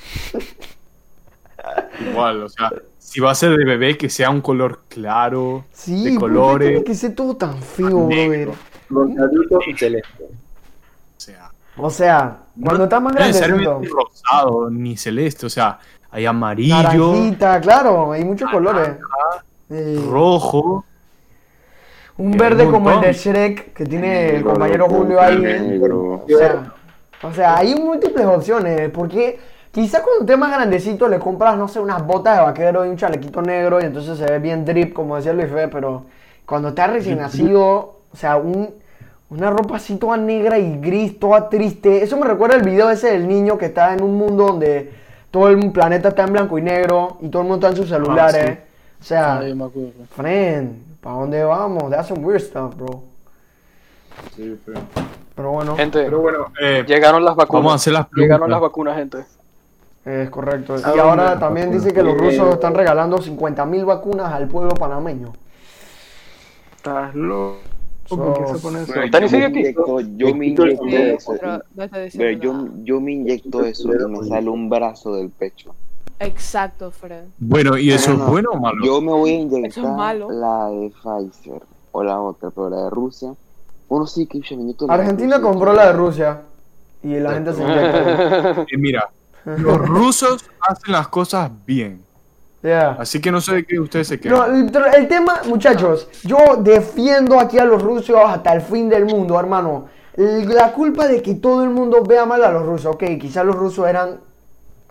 Igual, 2.09 2.43
o 2.43 2.49
sea, 2.49 2.71
si 3.03 3.19
va 3.19 3.31
a 3.31 3.35
ser 3.35 3.57
de 3.57 3.65
bebé, 3.65 3.97
que 3.97 4.09
sea 4.09 4.29
un 4.29 4.39
color 4.41 4.81
claro, 4.87 5.65
Sí, 5.73 6.03
de 6.13 6.19
¿por 6.19 6.29
qué 6.29 6.35
colores. 6.35 6.69
tiene 6.69 6.83
que 6.85 6.95
ser 6.95 7.13
todo 7.15 7.35
tan 7.35 7.61
feo, 7.61 8.07
Negro. 8.07 8.53
brother? 8.89 9.17
Rosadito 9.17 9.59
y 9.67 9.77
celeste. 9.77 10.23
O 10.23 11.19
sea, 11.19 11.51
O 11.77 11.89
sea, 11.89 12.37
cuando 12.63 12.83
está 12.85 12.99
más 12.99 13.13
no 13.13 13.19
necesariamente 13.19 13.67
grandecito. 13.69 13.97
rosado 13.99 14.69
ni 14.69 14.95
celeste. 14.97 15.45
O 15.45 15.49
sea, 15.49 15.79
hay 16.11 16.25
amarillo, 16.25 16.75
Naranjita, 17.13 17.59
claro, 17.61 18.11
hay 18.11 18.23
muchos 18.23 18.49
colores. 18.51 18.89
Rojo. 20.09 20.85
un 22.17 22.31
verde 22.31 22.65
un 22.65 22.71
como 22.71 22.91
el 22.91 23.01
de. 23.01 23.13
Shrek 23.13 23.73
que 23.73 23.85
tiene 23.85 24.35
el 24.37 24.43
compañero 24.43 24.87
Julio 24.87 25.19
ahí. 25.21 25.37
negro. 25.39 26.23
O 26.23 26.27
sea, 26.27 26.73
o 27.23 27.33
sea, 27.33 27.57
hay 27.57 27.75
múltiples 27.75 28.25
opciones. 28.25 28.89
Porque 28.91 29.39
quizás 29.71 30.01
cuando 30.01 30.21
estés 30.21 30.37
más 30.37 30.51
grandecito 30.51 31.07
le 31.07 31.19
compras, 31.19 31.57
no 31.57 31.67
sé, 31.67 31.79
unas 31.79 32.05
botas 32.05 32.37
de 32.37 32.43
vaquero 32.43 32.85
y 32.85 32.89
un 32.89 32.97
chalequito 32.97 33.41
negro 33.41 33.81
y 33.81 33.85
entonces 33.85 34.17
se 34.17 34.25
ve 34.25 34.39
bien 34.39 34.65
drip, 34.65 34.93
como 34.93 35.15
decía 35.15 35.33
Luis 35.33 35.49
Fe, 35.51 35.67
pero 35.67 36.03
cuando 36.45 36.69
estás 36.69 36.91
recién 36.91 37.17
nacido, 37.19 37.95
o 38.13 38.17
sea, 38.17 38.37
un, 38.37 38.69
una 39.29 39.49
ropa 39.49 39.77
así 39.77 39.95
toda 39.97 40.17
negra 40.17 40.59
y 40.59 40.77
gris, 40.79 41.17
toda 41.19 41.47
triste. 41.49 42.03
Eso 42.03 42.17
me 42.17 42.25
recuerda 42.25 42.57
el 42.57 42.63
video 42.63 42.89
ese 42.89 43.11
del 43.11 43.27
niño 43.27 43.57
que 43.57 43.67
está 43.67 43.93
en 43.93 44.03
un 44.03 44.17
mundo 44.17 44.47
donde 44.47 44.91
todo 45.31 45.47
el 45.47 45.71
planeta 45.71 46.09
está 46.09 46.23
en 46.23 46.33
blanco 46.33 46.57
y 46.57 46.61
negro 46.61 47.17
y 47.21 47.29
todo 47.29 47.43
el 47.43 47.47
mundo 47.47 47.65
está 47.67 47.77
en 47.79 47.81
sus 47.83 47.89
celulares. 47.89 48.59
O 48.99 49.03
sea, 49.03 49.37
Ay, 49.39 49.55
me 49.55 49.63
acuerdo. 49.65 49.91
friend, 50.15 50.99
¿para 50.99 51.15
dónde 51.15 51.43
vamos? 51.43 51.89
That's 51.89 52.09
some 52.09 52.19
weird 52.25 52.41
stuff, 52.41 52.75
bro. 52.75 53.01
Sí, 54.35 54.59
pero- 54.65 54.81
Pero 55.33 55.51
bueno, 55.51 55.75
Gente, 55.77 56.03
Pero 56.03 56.19
bueno, 56.19 56.51
eh, 56.61 56.83
llegaron 56.85 57.23
las 57.23 57.35
vacunas. 57.35 57.59
vamos 57.63 57.71
a 57.71 57.75
hacer 57.75 57.93
las 57.93 58.07
Llegaron 58.13 58.51
las 58.51 58.59
vacunas, 58.59 58.95
gente. 58.97 59.19
Es 60.05 60.29
correcto. 60.29 60.75
¿A 60.83 60.95
Y 60.95 60.99
ahora 60.99 61.23
dónde? 61.25 61.39
también 61.39 61.71
dice 61.71 61.93
que 61.93 62.01
los 62.03 62.17
rusos 62.17 62.53
están 62.53 62.73
regalando 62.75 63.17
50.000 63.19 63.85
vacunas 63.85 64.31
al 64.33 64.47
pueblo 64.47 64.73
panameño. 64.75 65.31
Estás 66.77 67.13
loco. 67.15 67.57
So- 68.07 68.17
¿Por 68.17 68.33
qué 68.45 68.53
se 68.53 68.59
pone 68.59 68.81
eso? 68.81 68.93
Yo 68.95 69.29
me 69.39 69.47
inyecto, 69.59 69.99
yo 70.01 70.35
me 70.35 70.45
inyecto 70.47 70.65
eso. 70.89 71.33
Pero 72.17 72.31
yo, 72.83 72.99
me 72.99 73.11
inyecto 73.13 73.63
eso 73.63 73.89
y 73.93 74.11
me 74.11 74.27
sale 74.27 74.49
un 74.49 74.69
brazo 74.69 75.15
del 75.15 75.29
pecho. 75.29 75.73
Exacto, 76.19 76.91
Fred. 76.91 77.23
bueno, 77.39 77.77
¿y 77.77 77.91
eso 77.91 78.09
No, 78.11 78.15
es 78.15 78.19
no. 78.19 78.27
bueno 78.31 78.49
o 78.51 78.59
malo? 78.59 78.85
Yo 78.85 79.01
me 79.01 79.11
voy 79.11 79.29
a 79.31 79.33
inyectar 79.39 79.69
es 79.85 79.91
malo. 79.91 80.29
la 80.29 80.69
de 80.69 80.89
Pfizer 80.91 81.61
o 81.93 82.03
la 82.03 82.19
otra, 82.19 82.49
pero 82.51 82.69
la 82.69 82.83
de 82.83 82.89
Rusia. 82.91 83.33
Uno 83.89 84.05
sí 84.05 84.27
que 84.27 84.39
yo 84.41 84.55
me 84.57 84.63
inyecto 84.63 84.85
la 84.87 84.97
de 84.97 85.01
Argentina 85.01 85.37
Rusia. 85.37 85.49
compró 85.49 85.73
la 85.73 85.87
de 85.87 85.93
Rusia 85.93 86.41
y 87.03 87.15
la 87.19 87.33
gente 87.33 87.53
se 87.53 87.63
inyecta. 87.63 88.61
Eh, 88.69 88.77
mira, 88.77 89.09
los 89.45 89.77
rusos 89.77 90.45
hacen 90.59 90.91
las 90.93 91.07
cosas 91.07 91.51
bien. 91.65 92.07
Yeah. 92.63 92.99
Así 92.99 93.19
que 93.19 93.31
no 93.31 93.41
sé 93.41 93.55
de 93.55 93.65
qué 93.65 93.79
ustedes 93.79 94.07
se 94.07 94.17
No, 94.23 94.45
quedan. 94.45 94.69
el, 94.69 94.75
el 94.95 95.07
tema, 95.07 95.41
muchachos, 95.47 96.07
yo 96.23 96.37
defiendo 96.59 97.39
aquí 97.39 97.57
a 97.57 97.65
los 97.65 97.81
rusos 97.81 98.15
hasta 98.23 98.53
el 98.53 98.61
fin 98.61 98.87
del 98.89 99.05
mundo, 99.05 99.39
hermano. 99.39 99.87
La 100.15 100.73
culpa 100.73 101.07
de 101.07 101.21
que 101.21 101.35
todo 101.35 101.63
el 101.63 101.69
mundo 101.71 102.03
vea 102.03 102.25
mal 102.25 102.43
a 102.43 102.51
los 102.51 102.65
rusos, 102.65 102.93
ok, 102.95 103.03
quizás 103.19 103.45
los 103.45 103.55
rusos 103.55 103.87
eran 103.87 104.19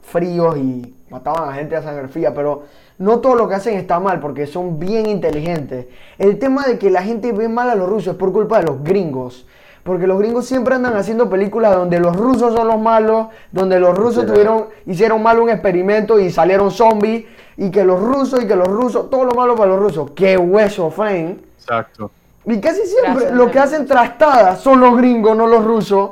fríos 0.02 0.56
y 0.56 0.94
mataban 1.10 1.48
a 1.48 1.52
gente 1.54 1.76
a 1.76 1.82
sangre 1.82 2.08
fría, 2.08 2.34
pero 2.34 2.64
no 2.98 3.20
todo 3.20 3.34
lo 3.36 3.48
que 3.48 3.54
hacen 3.54 3.74
está 3.76 4.00
mal 4.00 4.18
porque 4.20 4.46
son 4.46 4.78
bien 4.78 5.06
inteligentes. 5.06 5.86
El 6.18 6.38
tema 6.38 6.66
de 6.66 6.78
que 6.78 6.90
la 6.90 7.02
gente 7.02 7.32
ve 7.32 7.48
mal 7.48 7.70
a 7.70 7.74
los 7.74 7.88
rusos 7.88 8.14
es 8.14 8.18
por 8.18 8.32
culpa 8.32 8.58
de 8.58 8.64
los 8.66 8.82
gringos. 8.82 9.46
Porque 9.82 10.06
los 10.06 10.18
gringos 10.18 10.46
siempre 10.46 10.74
andan 10.74 10.96
haciendo 10.96 11.30
películas 11.30 11.74
donde 11.74 11.98
los 11.98 12.14
rusos 12.14 12.54
son 12.54 12.68
los 12.68 12.80
malos, 12.80 13.28
donde 13.50 13.80
los 13.80 13.96
rusos 13.96 14.26
tuvieron, 14.26 14.66
hicieron 14.86 15.22
mal 15.22 15.38
un 15.38 15.50
experimento 15.50 16.18
y 16.18 16.30
salieron 16.30 16.70
zombies, 16.70 17.24
y 17.56 17.70
que 17.70 17.84
los 17.84 18.00
rusos 18.00 18.42
y 18.42 18.46
que 18.46 18.56
los 18.56 18.68
rusos, 18.68 19.10
todo 19.10 19.24
lo 19.24 19.32
malo 19.32 19.54
para 19.54 19.72
los 19.72 19.80
rusos. 19.80 20.10
¡Qué 20.14 20.36
hueso, 20.36 20.90
Frank! 20.90 21.38
Exacto. 21.58 22.10
Y 22.46 22.60
casi 22.60 22.86
siempre 22.86 23.12
Gracias, 23.12 23.32
lo 23.32 23.50
que 23.50 23.58
hacen 23.58 23.86
trastadas 23.86 24.60
son 24.60 24.80
los 24.80 24.96
gringos, 24.96 25.36
no 25.36 25.46
los 25.46 25.64
rusos. 25.64 26.10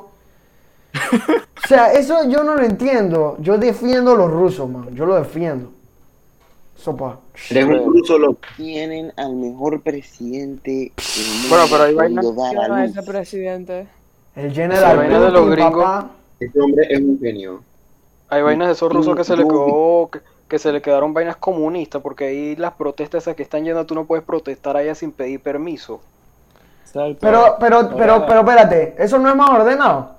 o 1.64 1.66
sea, 1.66 1.92
eso 1.92 2.28
yo 2.28 2.44
no 2.44 2.54
lo 2.54 2.62
entiendo. 2.62 3.36
Yo 3.40 3.58
defiendo 3.58 4.12
a 4.12 4.16
los 4.16 4.30
rusos, 4.30 4.68
man. 4.68 4.94
Yo 4.94 5.06
lo 5.06 5.14
defiendo. 5.14 5.70
Sopa. 6.76 7.18
Eres 7.50 7.64
un 7.64 7.92
ruso 7.92 8.18
loco. 8.18 8.40
Tienen 8.56 9.12
al 9.16 9.34
mejor 9.34 9.80
presidente 9.82 10.92
del 10.96 11.26
mundo. 11.40 11.48
Bueno, 11.48 11.64
pero 11.70 12.08
no 12.10 12.22
luz. 12.82 12.90
ese 12.90 13.02
presidente. 13.02 13.86
El 14.36 14.52
general 14.52 14.96
vaina 14.96 15.20
de 15.20 15.30
los 15.30 15.50
gringos. 15.50 15.84
papá. 15.84 16.10
Este 16.40 16.60
hombre 16.60 16.86
es 16.90 17.00
un 17.00 17.18
genio. 17.18 17.62
Hay 18.28 18.42
vainas 18.42 18.68
de 18.68 18.74
esos 18.74 18.92
rusos 18.92 19.16
que 19.16 19.24
se 19.24 19.36
le 19.36 19.42
quedó, 19.44 20.10
que, 20.12 20.20
que 20.48 20.58
se 20.58 20.70
le 20.70 20.82
quedaron 20.82 21.14
vainas 21.14 21.36
comunistas, 21.36 22.02
porque 22.02 22.26
ahí 22.26 22.56
las 22.56 22.74
protestas 22.74 23.24
esas 23.24 23.34
que 23.34 23.42
están 23.42 23.64
yendo, 23.64 23.84
tú 23.86 23.94
no 23.94 24.04
puedes 24.04 24.24
protestar 24.24 24.76
allá 24.76 24.94
sin 24.94 25.12
pedir 25.12 25.40
permiso. 25.40 26.00
Pero, 26.92 27.56
pero, 27.60 27.90
pero, 27.96 28.12
Ahora- 28.14 28.26
pero 28.26 28.40
espérate, 28.40 28.94
¿eso 28.98 29.18
no 29.18 29.28
es 29.28 29.36
más 29.36 29.50
ordenado? 29.50 30.12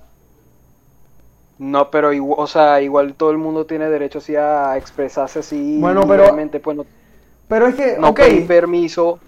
No, 1.58 1.92
pero 1.92 2.14
igual, 2.14 2.40
o 2.40 2.48
sea, 2.48 2.82
igual 2.82 3.14
todo 3.16 3.32
el 3.32 3.38
mundo 3.38 3.66
tiene 3.66 3.90
derecho 3.90 4.20
así 4.20 4.36
a 4.36 4.78
expresarse 4.78 5.40
así 5.40 5.78
Bueno, 5.80 6.08
pero- 6.08 6.24
pues 6.62 6.78
no, 6.78 6.86
Pero 7.50 7.68
es 7.68 7.76
que, 7.76 7.98
no 8.00 8.10
ok, 8.10 8.20
pedir 8.22 8.48
permiso. 8.48 9.20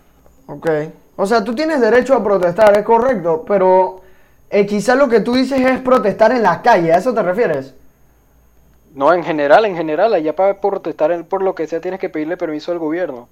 ok. 0.46 0.70
O 1.18 1.26
sea, 1.26 1.44
tú 1.44 1.54
tienes 1.54 1.82
derecho 1.82 2.16
a 2.16 2.24
protestar, 2.24 2.76
es 2.78 2.84
correcto, 2.86 3.44
pero 3.46 4.02
eh, 4.50 4.66
quizás 4.66 4.98
lo 4.98 5.10
que 5.10 5.20
tú 5.20 5.34
dices 5.34 5.60
es 5.60 5.80
protestar 5.82 6.32
en 6.32 6.44
la 6.44 6.62
calle, 6.62 6.94
¿a 6.94 6.98
eso 6.98 7.14
te 7.14 7.22
refieres? 7.22 7.74
No, 8.96 9.14
en 9.14 9.24
general, 9.24 9.66
en 9.66 9.76
general, 9.76 10.14
allá 10.14 10.36
para 10.36 10.60
protestar 10.62 11.12
en- 11.12 11.24
por 11.26 11.42
lo 11.44 11.54
que 11.56 11.68
sea 11.68 11.80
tienes 11.82 12.00
que 12.00 12.10
pedirle 12.10 12.38
permiso 12.38 12.72
al 12.72 12.80
gobierno. 12.80 13.28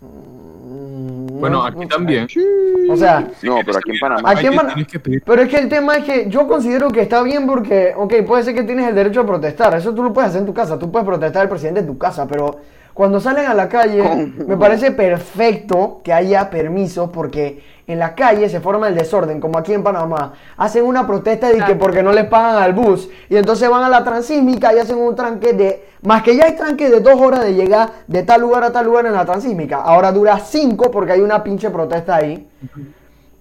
Mm, 0.00 1.40
Bueno, 1.40 1.58
no- 1.58 1.64
aquí 1.66 1.80
no- 1.80 1.88
también. 1.88 2.26
O 2.90 2.96
sea, 2.96 3.20
No, 3.42 3.58
pero 3.64 3.78
aquí 3.78 3.90
en 3.92 3.98
Panamá. 3.98 4.30
Aquí 4.30 4.40
en 4.46 4.48
Aquí 4.48 4.56
Pan- 4.56 4.66
tienes 4.68 4.86
que 4.92 5.00
pedir. 5.00 5.22
Pero 5.24 5.42
es 5.42 5.48
que 5.48 5.58
el 5.58 5.68
tema 5.68 5.96
es 5.96 6.04
que 6.04 6.28
yo 6.30 6.46
considero 6.46 6.90
que 6.90 7.02
está 7.02 7.22
bien 7.22 7.46
porque, 7.46 7.92
ok, 7.96 8.14
puede 8.26 8.42
ser 8.44 8.54
que 8.54 8.62
tienes 8.62 8.88
el 8.88 8.94
derecho 8.94 9.20
a 9.22 9.26
protestar, 9.26 9.74
eso 9.76 9.94
tú 9.94 10.02
lo 10.02 10.12
puedes 10.12 10.30
hacer 10.30 10.40
en 10.40 10.46
tu 10.46 10.54
casa, 10.54 10.78
tú 10.78 10.90
puedes 10.90 11.06
protestar 11.06 11.42
al 11.42 11.48
presidente 11.48 11.80
en 11.80 11.86
tu 11.86 11.98
casa, 11.98 12.26
pero 12.26 12.56
cuando 12.96 13.20
salen 13.20 13.44
a 13.44 13.52
la 13.52 13.68
calle, 13.68 14.32
me 14.46 14.56
parece 14.56 14.90
perfecto 14.90 16.00
que 16.02 16.14
haya 16.14 16.48
permiso 16.48 17.12
porque 17.12 17.62
en 17.86 17.98
la 17.98 18.14
calle 18.14 18.48
se 18.48 18.58
forma 18.58 18.88
el 18.88 18.94
desorden, 18.94 19.38
como 19.38 19.58
aquí 19.58 19.74
en 19.74 19.82
Panamá. 19.82 20.32
Hacen 20.56 20.82
una 20.82 21.06
protesta 21.06 21.50
de 21.50 21.62
que 21.62 21.74
porque 21.74 22.02
no 22.02 22.10
les 22.10 22.24
pagan 22.24 22.56
al 22.56 22.72
bus 22.72 23.10
y 23.28 23.36
entonces 23.36 23.68
van 23.68 23.84
a 23.84 23.90
la 23.90 24.02
transísmica 24.02 24.72
y 24.72 24.78
hacen 24.78 24.96
un 24.96 25.14
tranque 25.14 25.52
de, 25.52 25.84
más 26.00 26.22
que 26.22 26.36
ya 26.36 26.46
hay 26.46 26.56
tranque 26.56 26.88
de 26.88 27.00
dos 27.00 27.20
horas 27.20 27.44
de 27.44 27.52
llegar 27.52 27.90
de 28.06 28.22
tal 28.22 28.40
lugar 28.40 28.64
a 28.64 28.72
tal 28.72 28.86
lugar 28.86 29.04
en 29.04 29.12
la 29.12 29.26
transísmica, 29.26 29.76
ahora 29.76 30.10
dura 30.10 30.40
cinco 30.40 30.90
porque 30.90 31.12
hay 31.12 31.20
una 31.20 31.44
pinche 31.44 31.68
protesta 31.68 32.16
ahí. 32.16 32.48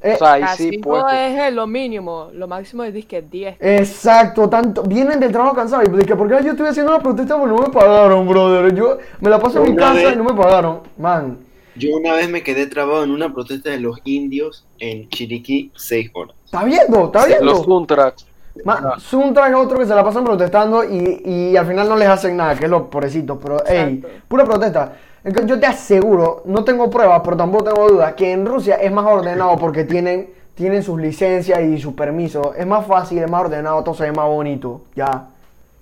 Eh, 0.05 0.13
O 0.13 0.17
sea, 0.17 0.33
ahí 0.33 0.43
Así 0.43 0.69
sí, 0.69 0.77
no 0.77 0.83
pues. 0.83 1.03
es 1.13 1.39
eh, 1.39 1.51
lo 1.51 1.65
mínimo. 1.67 2.29
Lo 2.33 2.47
máximo 2.47 2.83
es 2.83 2.93
disque 2.93 3.21
10. 3.23 3.57
Exacto, 3.59 4.47
tanto. 4.47 4.83
Vienen 4.83 5.19
del 5.19 5.31
trabajo 5.31 5.55
cansados. 5.55 5.87
Y 5.87 5.91
dije, 5.97 6.15
¿por 6.15 6.27
qué 6.29 6.43
yo 6.43 6.51
estoy 6.51 6.67
haciendo 6.67 6.91
una 6.93 7.01
protesta? 7.01 7.37
Porque 7.37 7.55
no 7.55 7.61
me 7.63 7.69
pagaron, 7.73 8.27
brother. 8.27 8.73
Yo 8.75 8.97
me 9.19 9.29
la 9.29 9.39
paso 9.39 9.63
en 9.65 9.71
mi 9.71 9.75
casa 9.77 9.93
vez- 9.95 10.13
y 10.13 10.15
no 10.17 10.23
me 10.23 10.33
pagaron. 10.33 10.81
Man. 10.97 11.39
Yo 11.75 11.89
una 11.97 12.13
vez 12.13 12.29
me 12.29 12.41
quedé 12.43 12.67
trabado 12.67 13.03
en 13.03 13.11
una 13.11 13.33
protesta 13.33 13.69
de 13.71 13.79
los 13.79 13.99
indios 14.05 14.65
en 14.79 15.09
Chiriquí 15.09 15.71
seis 15.75 16.09
horas. 16.13 16.35
¿Está 16.45 16.63
viendo? 16.63 17.05
¿Está 17.05 17.19
Los 17.19 17.27
viendo? 17.27 17.63
Suntracks. 17.63 18.25
Man, 18.63 18.83
Suntrack 18.99 19.49
es 19.49 19.55
otro 19.57 19.77
que 19.79 19.85
se 19.85 19.93
la 19.93 20.01
pasan 20.03 20.23
protestando 20.23 20.83
y, 20.85 21.21
y 21.25 21.57
al 21.57 21.65
final 21.67 21.89
no 21.89 21.97
les 21.97 22.07
hacen 22.07 22.37
nada, 22.37 22.55
que 22.55 22.63
es 22.65 22.71
los 22.71 22.83
pobrecitos. 22.83 23.37
Pero, 23.43 23.57
hey, 23.67 23.95
Exacto. 24.01 24.23
pura 24.29 24.45
protesta. 24.45 24.93
Yo 25.26 25.59
te 25.59 25.65
aseguro, 25.65 26.43
no 26.45 26.63
tengo 26.63 26.89
pruebas, 26.91 27.21
pero 27.23 27.36
tampoco 27.36 27.63
tengo 27.63 27.89
dudas, 27.89 28.13
que 28.13 28.32
en 28.32 28.45
Rusia 28.45 28.76
es 28.76 28.91
más 28.91 29.05
ordenado 29.07 29.57
porque 29.57 29.84
tienen, 29.84 30.30
tienen 30.53 30.84
sus 30.84 31.01
licencias 31.01 31.61
y 31.63 31.80
sus 31.80 31.95
permisos. 31.95 32.49
Es 32.55 32.67
más 32.67 32.86
fácil, 32.86 33.17
es 33.17 33.30
más 33.30 33.41
ordenado, 33.41 33.84
todo 33.84 33.95
se 33.95 34.03
ve 34.03 34.11
más 34.11 34.28
bonito. 34.28 34.82
Ya. 34.95 35.30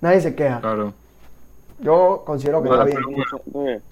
Nadie 0.00 0.22
se 0.22 0.34
queja. 0.34 0.60
Claro. 0.60 0.94
Yo 1.78 2.22
considero 2.24 2.62
que 2.62 2.68
Bueno, 2.68 2.84
está 2.86 3.00
bien. 3.60 3.82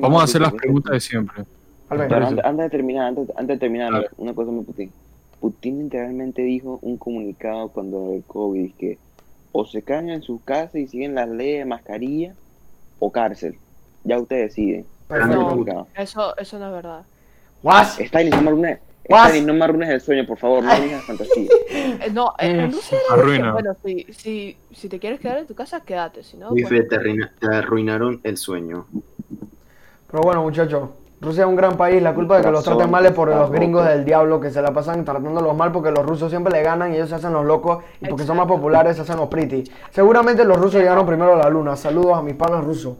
Vamos 0.00 0.22
a 0.22 0.24
hacer 0.24 0.40
las 0.40 0.54
preguntas 0.54 0.92
de 0.92 1.00
siempre. 1.00 1.44
Antes, 1.90 2.56
de 2.56 2.70
terminar, 2.70 3.06
antes, 3.08 3.30
antes 3.36 3.48
de 3.48 3.58
terminar, 3.58 4.10
una 4.16 4.34
cosa 4.34 4.50
muy 4.50 4.64
Putin. 4.64 4.90
Putin 5.40 5.78
literalmente 5.84 6.42
dijo 6.42 6.78
un 6.80 6.96
comunicado 6.96 7.68
cuando 7.68 8.14
el 8.14 8.24
COVID 8.24 8.72
que 8.74 8.98
o 9.52 9.64
se 9.64 9.82
quedan 9.82 10.08
en 10.08 10.22
sus 10.22 10.40
casas 10.42 10.76
y 10.76 10.86
siguen 10.86 11.14
las 11.14 11.28
leyes 11.28 11.60
de 11.60 11.64
mascarilla 11.66 12.34
o 12.98 13.12
cárcel. 13.12 13.58
Ya 15.08 15.18
No. 15.26 15.48
comunicado. 15.48 15.86
Eso, 15.96 16.36
eso 16.36 16.58
no 16.58 16.66
es 16.66 16.72
verdad. 16.72 17.02
What? 17.62 17.86
No 18.32 18.40
me 18.42 18.48
arruines? 18.48 18.78
Stalin, 19.04 19.46
no 19.46 19.54
me 19.54 19.64
arruines 19.64 19.88
el 19.90 20.00
sueño, 20.00 20.26
por 20.26 20.36
favor, 20.36 20.64
no 20.64 20.72
me 20.72 20.80
digas 20.80 21.04
fantasía. 21.04 21.48
Eh, 21.70 22.10
no, 22.12 22.34
Arruina. 22.38 22.66
disque, 22.66 23.50
bueno, 23.52 23.76
si, 23.84 24.04
si, 24.12 24.56
si 24.74 24.88
te 24.88 24.98
quieres 24.98 25.20
quedar 25.20 25.38
en 25.38 25.46
tu 25.46 25.54
casa, 25.54 25.80
quédate. 25.80 26.24
Si 26.24 26.36
no, 26.36 26.48
pues, 26.48 26.68
te, 26.88 26.96
arruina- 26.96 27.30
te 27.38 27.46
arruinaron 27.54 28.20
el 28.24 28.36
sueño. 28.36 28.86
Pero 30.10 30.22
bueno, 30.22 30.42
muchachos, 30.42 30.90
Rusia 31.20 31.42
es 31.44 31.48
un 31.48 31.54
gran 31.54 31.76
país. 31.76 32.02
La 32.02 32.14
culpa 32.14 32.38
de 32.38 32.42
que 32.44 32.50
los 32.50 32.64
traten 32.64 32.90
mal 32.90 33.06
es 33.06 33.12
por 33.12 33.28
los 33.28 33.50
gringos 33.50 33.86
del 33.86 34.04
diablo 34.04 34.40
que 34.40 34.50
se 34.50 34.60
la 34.60 34.72
pasan 34.72 35.04
tratándolos 35.04 35.56
mal 35.56 35.70
porque 35.70 35.92
los 35.92 36.04
rusos 36.04 36.28
siempre 36.30 36.52
le 36.52 36.62
ganan 36.62 36.92
y 36.92 36.96
ellos 36.96 37.08
se 37.08 37.14
hacen 37.14 37.32
los 37.32 37.44
locos 37.44 37.84
y 38.00 38.08
porque 38.08 38.24
son 38.24 38.36
más 38.36 38.46
populares 38.48 38.96
se 38.96 39.02
hacen 39.02 39.16
los 39.18 39.28
pretty. 39.28 39.64
Seguramente 39.92 40.44
los 40.44 40.56
rusos 40.56 40.80
llegaron 40.80 41.06
primero 41.06 41.34
a 41.34 41.36
la 41.36 41.48
luna. 41.48 41.76
Saludos 41.76 42.18
a 42.18 42.22
mis 42.22 42.34
panas 42.34 42.64
rusos. 42.64 42.96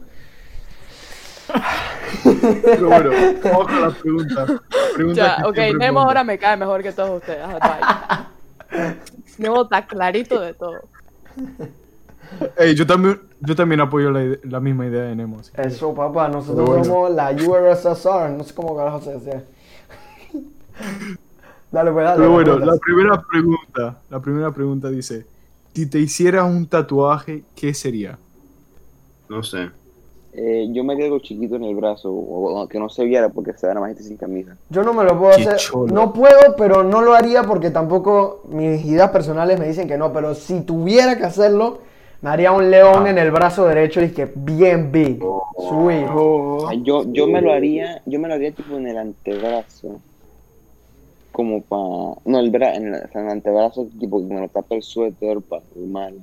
Pero 2.62 2.88
bueno, 2.88 3.10
vamos 3.44 3.66
con 3.66 3.80
las 3.82 3.94
preguntas. 3.94 4.52
Preguntas 4.94 5.36
ya, 5.38 5.42
que 5.42 5.70
ok, 5.70 5.76
Nemo 5.78 6.00
pongo. 6.00 6.08
ahora 6.08 6.24
me 6.24 6.38
cae 6.38 6.56
mejor 6.56 6.82
que 6.82 6.92
todos 6.92 7.20
ustedes. 7.20 7.44
Nemo 9.38 9.62
está 9.62 9.86
clarito 9.86 10.40
de 10.40 10.54
todo. 10.54 10.80
Ey, 12.56 12.74
yo 12.74 12.86
también, 12.86 13.20
yo 13.40 13.54
también 13.54 13.80
apoyo 13.80 14.10
la, 14.10 14.36
la 14.44 14.60
misma 14.60 14.86
idea 14.86 15.04
de 15.04 15.14
Nemo. 15.14 15.40
Eso, 15.56 15.94
papá, 15.94 16.28
nosotros 16.28 16.66
bueno. 16.68 16.84
somos 16.84 17.10
la 17.12 17.30
URSSR. 17.30 18.30
No 18.30 18.44
sé 18.44 18.54
cómo 18.54 18.76
carajo 18.76 19.00
se 19.00 19.14
dice. 19.14 19.44
dale, 21.70 21.92
pues, 21.92 22.04
dale. 22.04 22.16
Pero 22.18 22.30
bueno, 22.32 22.58
la 22.58 22.76
primera 22.76 23.22
pregunta, 23.22 23.98
la 24.10 24.20
primera 24.20 24.50
pregunta 24.52 24.88
dice, 24.90 25.26
si 25.74 25.86
te 25.86 25.98
hicieras 25.98 26.44
un 26.44 26.66
tatuaje, 26.66 27.44
¿qué 27.54 27.74
sería? 27.74 28.18
No 29.28 29.42
sé. 29.42 29.70
Eh, 30.38 30.68
yo 30.70 30.84
me 30.84 30.92
haría 30.92 31.06
algo 31.06 31.18
chiquito 31.20 31.56
en 31.56 31.64
el 31.64 31.74
brazo, 31.74 32.10
o, 32.12 32.60
o 32.62 32.68
que 32.68 32.78
no 32.78 32.90
se 32.90 33.04
viera 33.04 33.30
porque 33.30 33.54
se 33.54 33.66
ve 33.66 33.72
nada 33.72 33.86
más 33.86 33.94
gente 33.96 34.02
sin 34.06 34.18
camisa. 34.18 34.54
Yo 34.68 34.82
no 34.82 34.92
me 34.92 35.02
lo 35.02 35.18
puedo 35.18 35.34
Qué 35.34 35.44
hacer. 35.44 35.56
cholo. 35.56 35.94
No 35.94 36.12
puedo, 36.12 36.54
pero 36.58 36.84
no 36.84 37.00
lo 37.00 37.14
haría 37.14 37.42
porque 37.44 37.70
tampoco 37.70 38.42
mis 38.50 38.84
ideas 38.84 39.10
personales 39.10 39.58
me 39.58 39.66
dicen 39.66 39.88
que 39.88 39.96
no. 39.96 40.12
Pero 40.12 40.34
si 40.34 40.60
tuviera 40.60 41.16
que 41.16 41.24
hacerlo, 41.24 41.78
me 42.20 42.28
haría 42.28 42.52
un 42.52 42.70
león 42.70 43.06
Ah. 43.06 43.10
en 43.10 43.16
el 43.18 43.30
brazo 43.30 43.66
derecho 43.66 44.02
y 44.02 44.10
que 44.10 44.30
bien 44.34 44.92
big. 44.92 45.20
Sweet. 45.20 46.06
Oh. 46.14 46.70
Yo, 46.82 47.04
yo 47.12 47.26
me 47.26 47.40
lo 47.40 47.50
haría, 47.52 48.02
yo 48.04 48.18
me 48.20 48.28
lo 48.28 48.34
haría 48.34 48.52
tipo 48.52 48.76
en 48.76 48.88
el 48.88 48.98
antebrazo. 48.98 50.00
Como 51.32 51.60
para, 51.62 52.20
no, 52.24 52.38
el 52.40 52.50
bra, 52.50 52.74
en, 52.74 52.94
el, 52.94 53.02
en 53.12 53.28
antebrazo, 53.30 53.86
tipo 54.00 54.18
que 54.26 54.34
me 54.34 54.40
lo 54.40 54.48
tapa 54.48 54.74
el 54.74 54.82
suéter 54.82 55.40
para 55.42 55.62
mal, 55.86 56.14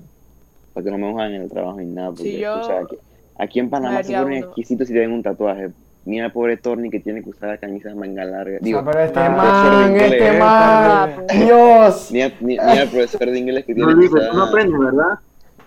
para 0.73 0.83
que 0.83 0.89
no 0.91 0.97
me 0.97 1.11
mojan 1.11 1.33
en 1.33 1.41
el 1.43 1.49
trabajo 1.49 1.79
ni 1.79 1.85
nada. 1.87 2.09
Porque, 2.09 2.23
Sí, 2.23 2.37
yo 2.39 2.59
o 2.59 2.63
sea, 2.63 2.79
aquí, 2.79 2.97
aquí 3.37 3.59
en 3.59 3.69
Panamá 3.69 4.03
se 4.03 4.13
ponen 4.13 4.43
exquisitos 4.43 4.87
si 4.87 4.93
tienen 4.93 5.11
un 5.11 5.23
tatuaje. 5.23 5.69
Mira 6.05 6.25
el 6.25 6.31
pobre 6.33 6.57
Torni 6.57 6.89
que 6.89 6.99
tiene 6.99 7.23
que 7.23 7.29
usar 7.29 7.49
la 7.49 7.57
camisa 7.57 7.87
de 7.89 7.95
manga 7.95 8.25
larga. 8.25 8.57
O 8.61 8.63
Digo, 8.63 8.81
sea, 8.83 8.91
pero 8.91 9.03
este 9.05 9.19
man, 9.19 9.35
profesor 9.37 9.71
de 9.71 9.85
este 10.05 10.17
inglés. 10.17 10.39
man. 10.39 11.09
Dios. 11.45 12.09
Mira, 12.11 12.31
mira- 12.41 12.63
mira 12.65 12.81
el 12.83 12.89
profesor 12.89 13.31
de 13.31 13.39
inglés 13.39 13.65
que 13.65 13.73
No, 13.73 13.87
tiene 13.87 13.91
que 13.93 13.97
Luis, 13.97 14.11
tú 14.11 14.17
usar. 14.17 14.33
no 14.35 14.43
aprendes, 14.43 14.79
¿verdad? 14.79 15.19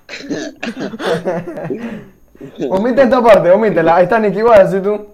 Omite 2.71 3.03
esta 3.03 3.23
parte, 3.23 3.51
omítela. 3.51 3.97
Ahí 3.97 4.05
está, 4.05 4.19
Nicky, 4.19 4.35
¿qué 4.35 4.41
ibas 4.41 4.61
a 4.61 4.64
decir 4.64 4.83
tú? 4.83 5.07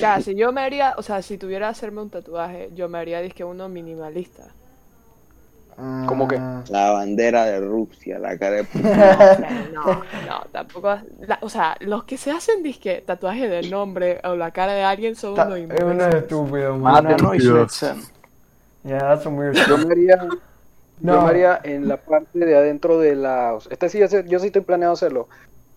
Ya, 0.00 0.20
si 0.20 0.34
yo 0.34 0.52
me 0.52 0.62
haría, 0.62 0.94
o 0.96 1.02
sea, 1.02 1.20
si 1.20 1.36
tuviera 1.36 1.66
que 1.66 1.72
hacerme 1.72 2.00
un 2.00 2.10
tatuaje, 2.10 2.70
yo 2.74 2.88
me 2.88 2.98
haría 2.98 3.20
disque 3.20 3.44
uno 3.44 3.68
minimalista. 3.68 4.44
¿Cómo 6.06 6.28
qué? 6.28 6.36
Ah, 6.36 6.62
La 6.68 6.90
bandera 6.90 7.44
de 7.46 7.60
Rusia, 7.60 8.18
la 8.18 8.38
cara 8.38 8.56
de 8.56 8.64
No, 9.72 9.84
no, 10.26 10.40
tampoco. 10.52 10.98
la- 11.26 11.38
o 11.42 11.48
sea, 11.48 11.76
los 11.80 12.04
que 12.04 12.16
se 12.16 12.30
hacen 12.30 12.62
disque 12.62 13.02
tatuaje 13.06 13.48
del 13.48 13.70
nombre 13.70 14.20
o 14.24 14.34
la 14.36 14.50
cara 14.50 14.72
de 14.72 14.82
alguien 14.82 15.16
son 15.16 15.34
ta- 15.34 15.44
unos 15.44 15.58
Es 15.58 15.82
uno 15.82 16.06
estúpido, 16.08 16.74
Ah, 16.84 17.00
man. 17.00 17.06
Yeah, 18.84 18.98
that's 18.98 19.24
some 19.24 19.36
weird 19.36 19.56
Yo 19.66 19.78
me 19.78 19.92
haría, 19.92 20.18
Yo 21.00 21.20
me 21.22 21.30
haría 21.30 21.60
en 21.64 21.88
la 21.88 21.96
parte 21.96 22.38
de 22.38 22.54
adentro 22.56 22.98
de 22.98 23.16
la... 23.16 23.58
Este 23.70 23.88
sí, 23.88 24.00
ese- 24.02 24.24
yo 24.28 24.38
sí 24.38 24.46
estoy 24.46 24.62
planeado 24.62 24.92
hacerlo. 24.92 25.28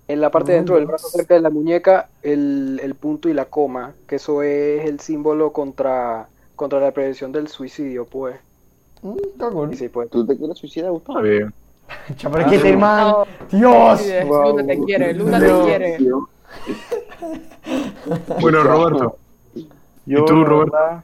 En 0.07 0.21
la 0.21 0.31
parte 0.31 0.51
de 0.53 0.57
dentro 0.57 0.75
del 0.75 0.85
brazo, 0.85 1.09
cerca 1.09 1.33
de 1.33 1.41
la 1.41 1.49
muñeca, 1.49 2.09
el, 2.21 2.79
el 2.83 2.95
punto 2.95 3.29
y 3.29 3.33
la 3.33 3.45
coma, 3.45 3.95
que 4.07 4.15
eso 4.17 4.41
es 4.43 4.85
el 4.85 4.99
símbolo 4.99 5.51
contra, 5.53 6.29
contra 6.55 6.79
la 6.79 6.91
prevención 6.91 7.31
del 7.31 7.47
suicidio, 7.47 8.05
pues. 8.05 8.39
Mm, 9.01 9.73
sí, 9.73 9.89
pues. 9.89 10.09
¿Tú 10.09 10.25
te 10.25 10.37
quieres 10.37 10.57
suicidar, 10.57 10.91
Gustavo? 10.91 11.19
Está 11.19 11.29
bien. 11.29 11.53
Que 12.49 12.55
este 12.55 12.75
man, 12.75 13.13
Dios. 13.51 14.01
Wow. 14.27 14.49
Luna 14.57 14.65
te 14.67 14.79
quiere, 14.83 15.13
Luna 15.13 15.39
te 15.39 15.45
Dios. 15.45 15.65
quiere. 15.65 15.97
Bueno, 18.41 18.63
Roberto. 18.63 19.17
Yo, 20.05 20.19
¿Y 20.19 20.25
tú, 20.25 20.35
la 20.37 20.45
Roberto? 20.45 20.71
verdad, 20.71 21.03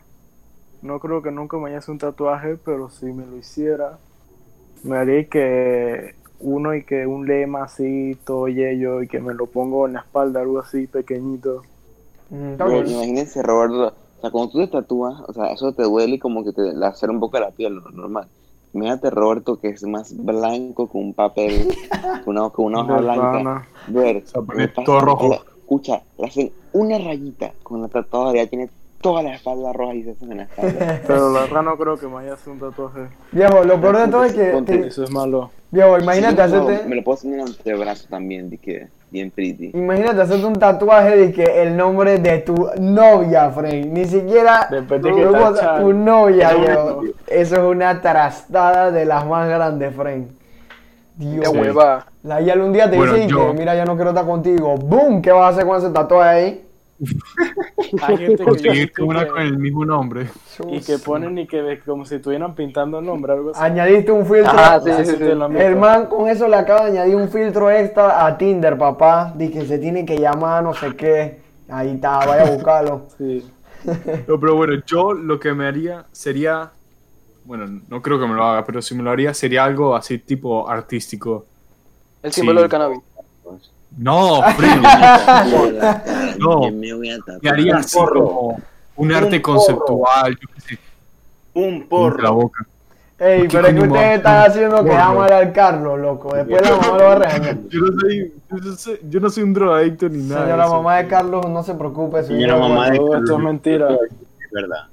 no 0.82 1.00
creo 1.00 1.22
que 1.22 1.32
nunca 1.32 1.58
me 1.58 1.76
hace 1.76 1.92
un 1.92 1.98
tatuaje, 1.98 2.58
pero 2.64 2.90
si 2.90 3.06
me 3.08 3.26
lo 3.26 3.36
hiciera, 3.38 3.98
me 4.84 4.98
haría 4.98 5.26
que 5.28 6.16
uno 6.40 6.74
y 6.76 6.84
que 6.84 7.06
un 7.06 7.26
lema 7.28 7.64
así, 7.64 8.18
todo 8.26 8.48
yello, 8.48 9.02
y 9.02 9.08
que 9.08 9.20
me 9.20 9.34
lo 9.34 9.48
pongo 9.48 9.88
en 9.88 9.94
la 9.94 10.00
espalda, 10.00 10.42
algo 10.42 10.60
así 10.60 10.88
pequeñito. 10.88 11.64
Mm, 12.30 12.56
cool. 12.56 12.88
imagínense, 12.90 13.42
Roberto, 13.44 13.94
sea, 14.24 14.32
cuando 14.32 14.52
tú 14.52 14.60
te 14.60 14.68
tatúas, 14.68 15.22
o 15.28 15.34
sea, 15.34 15.52
eso 15.52 15.74
te 15.74 15.84
duele 15.84 16.16
y 16.16 16.20
como 16.20 16.44
que 16.46 16.54
te 16.54 16.74
lacera 16.74 17.12
un 17.12 17.20
poco 17.20 17.40
la 17.40 17.52
piel, 17.52 17.76
lo 17.76 17.90
normal. 17.92 18.28
Imagínate 18.74 19.10
Roberto 19.10 19.60
que 19.60 19.70
es 19.70 19.84
más 19.84 20.16
blanco 20.16 20.90
que 20.90 20.98
un 20.98 21.14
papel, 21.14 21.68
con 22.24 22.38
una, 22.38 22.50
con 22.50 22.66
una 22.66 22.82
hoja 22.82 22.98
blanca. 23.02 23.68
Ver, 23.88 24.24
todo 24.86 25.00
rojo. 25.02 25.34
escucha, 25.58 26.02
le 26.18 26.26
hacen 26.26 26.52
una 26.72 26.98
rayita 26.98 27.52
con 27.64 27.82
la 27.82 27.90
tatuadora, 27.90 28.44
ya 28.44 28.50
tiene 28.50 28.70
toda 29.04 29.22
la 29.22 29.36
espalda 29.36 29.72
roja 29.72 29.94
y 29.94 30.04
se 30.04 30.12
hacen 30.12 30.32
en 30.32 30.38
la 30.40 30.44
espalda. 30.46 31.02
Pero 31.08 31.30
la 31.32 31.42
verdad 31.42 31.62
no 31.62 31.78
creo 31.78 31.98
que 31.98 32.08
me 32.08 32.18
haya 32.22 32.34
hecho 32.34 32.50
un 32.52 32.60
tatuaje. 32.60 33.02
Viejo, 33.32 33.64
lo 33.64 33.80
peor 33.80 33.98
de 33.98 34.08
todo 34.08 34.24
es 34.24 34.34
que. 34.34 34.46
Ponte 34.46 34.76
te- 34.80 34.88
Eso 34.88 35.04
es 35.04 35.12
malo. 35.12 35.52
Viejo, 35.70 36.00
imagínate 36.00 36.44
Sí, 36.48 36.52
no, 36.54 36.62
hacerte. 36.68 36.88
Me 36.90 36.96
lo 36.96 37.04
puedo 37.04 37.18
hacer 37.18 37.34
en 37.34 37.40
el 37.42 37.46
antebrazo 37.48 38.08
también, 38.10 38.50
de 38.50 38.58
que 38.58 38.88
bien 39.12 39.30
pretty. 39.30 39.72
Imagínate 39.76 40.22
hacerte 40.22 40.46
un 40.46 40.54
tatuaje 40.54 41.16
de 41.18 41.32
que 41.34 41.44
el 41.64 41.76
nombre 41.78 42.18
de 42.18 42.40
tu 42.40 42.70
novia, 42.80 43.52
Frank. 43.52 43.86
Ni 43.86 44.06
siquiera 44.06 44.68
tu, 44.70 44.76
de 44.76 45.14
que 45.14 45.26
tachan. 45.32 45.82
tu 45.82 45.94
novia, 45.94 46.52
No, 46.54 46.60
viejo. 46.60 47.02
no. 47.04 47.10
Eso 47.28 47.56
es 47.56 47.62
una 47.62 48.02
trastada 48.02 48.90
de 48.92 49.06
las 49.06 49.26
más 49.28 49.48
grandes, 49.48 49.96
Frank. 49.96 50.28
Dios. 51.16 51.48
Hueva. 51.50 52.06
La 52.24 52.42
Yal 52.42 52.62
un 52.62 52.74
día 52.74 52.90
te 52.90 52.98
Bueno, 52.98 53.14
dice 53.14 53.28
yo- 53.28 53.48
que 53.52 53.54
mira, 53.60 53.76
ya 53.76 53.86
no 53.86 53.96
quiero 53.96 54.10
estar 54.12 54.26
contigo. 54.26 54.76
¡Boom! 54.78 55.22
¿Qué 55.22 55.32
vas 55.32 55.44
a 55.44 55.48
hacer 55.50 55.66
con 55.68 55.78
ese 55.78 55.90
tatuaje 55.92 56.30
ahí? 56.30 56.66
Hay 58.02 58.18
gente 58.18 58.44
que, 58.46 59.02
una 59.04 59.26
que- 59.26 59.32
con 59.32 59.42
el 59.42 59.58
mismo 59.58 59.86
nombre. 59.86 60.30
y 60.70 60.80
que 60.82 60.98
ponen 61.00 61.38
y 61.38 61.48
que 61.48 61.62
ves 61.62 61.84
como 61.84 62.06
si 62.06 62.16
estuvieran 62.16 62.56
pintando 62.56 63.00
el 63.00 63.06
nombre, 63.06 63.34
algo 63.34 63.52
así. 63.52 63.60
Añadiste 63.62 64.12
un 64.12 64.26
filtro. 64.26 64.52
Ah, 64.56 64.80
sí, 64.84 64.92
sí, 65.06 65.16
sí. 65.18 66.08
con 66.10 66.28
eso 66.30 66.48
le 66.48 66.56
acaba 66.56 66.86
de 66.86 66.92
añadir 66.92 67.16
un 67.16 67.30
filtro 67.30 67.70
extra 67.72 68.26
a 68.26 68.38
Tinder, 68.38 68.78
papá. 68.78 69.34
Dice 69.36 69.60
que 69.60 69.66
se 69.66 69.80
tiene 69.80 70.06
que 70.06 70.18
llamar 70.18 70.64
no 70.64 70.74
sé 70.74 70.96
qué. 70.96 71.42
Ahí 71.70 71.92
está, 71.96 72.20
vaya 72.26 72.44
a 72.44 72.52
buscarlo. 72.52 73.08
Sí. 73.18 73.50
No, 74.28 74.40
pero 74.40 74.56
bueno, 74.56 74.82
yo 74.86 75.12
lo 75.14 75.40
que 75.40 75.54
me 75.54 75.68
haría 75.68 76.06
sería. 76.12 76.72
Bueno, 77.46 77.82
no 77.90 78.02
creo 78.02 78.18
que 78.18 78.26
me 78.26 78.34
lo 78.34 78.44
haga, 78.46 78.64
pero 78.64 78.82
si 78.82 78.96
me 78.96 79.04
lo 79.04 79.12
haría 79.12 79.34
sería 79.34 79.66
algo 79.66 79.94
así 79.96 80.20
tipo 80.20 80.70
artístico. 80.70 81.46
El 82.22 82.32
símbolo 82.32 82.60
Sí. 82.60 82.62
del 82.64 82.72
cannabis. 82.72 83.00
No, 83.98 84.42
Freddy, 84.56 84.82
No. 86.40 86.72
Me 86.72 86.94
voy 86.94 87.10
a 87.12 87.18
tatuar. 87.20 87.40
me 87.42 87.50
haría 87.50 87.78
así 87.78 87.98
como 87.98 88.60
un 88.96 89.12
arte 89.12 89.40
porro. 89.40 89.54
conceptual, 89.58 90.32
yo 90.40 90.48
qué 90.56 90.62
sé, 90.62 90.80
Un 91.54 91.64
en 91.66 91.80
la 91.82 91.86
porro. 91.88 92.34
boca. 92.34 92.66
Ey, 93.20 93.44
¿Qué 93.44 93.48
pero 93.58 93.68
es 93.68 93.74
que 93.76 93.80
ustedes 93.82 94.18
están 94.18 94.50
haciendo 94.50 94.84
que 94.84 94.90
Porro. 94.90 95.02
ama 95.02 95.26
al 95.28 95.54
Carlos, 95.54 96.00
loco. 96.00 96.36
Después 96.36 96.62
la 96.62 96.76
mamá 96.76 96.98
lo 96.98 97.04
va 97.06 97.12
a 97.14 97.16
regañar. 97.20 97.58
Yo 97.70 97.80
no 97.80 98.00
soy, 98.02 98.34
yo 98.50 98.58
no 98.60 98.76
soy, 98.76 99.00
yo 99.10 99.20
no 99.20 99.30
soy 99.30 99.44
un 99.44 99.54
drogadicto 99.54 100.10
ni 100.10 100.24
nada. 100.24 100.42
Señora 100.46 100.68
mamá 100.68 100.98
de 100.98 101.08
Carlos, 101.08 101.48
no 101.50 101.64
se 101.64 101.74
preocupe. 101.76 102.24
Señora 102.24 102.58
mamá 102.58 102.90
de- 102.90 102.98
Todo 102.98 103.16
esto 103.18 103.34
es 103.38 103.40
mentira. 103.40 103.88
Es 103.94 104.52
verdad. 104.52 104.88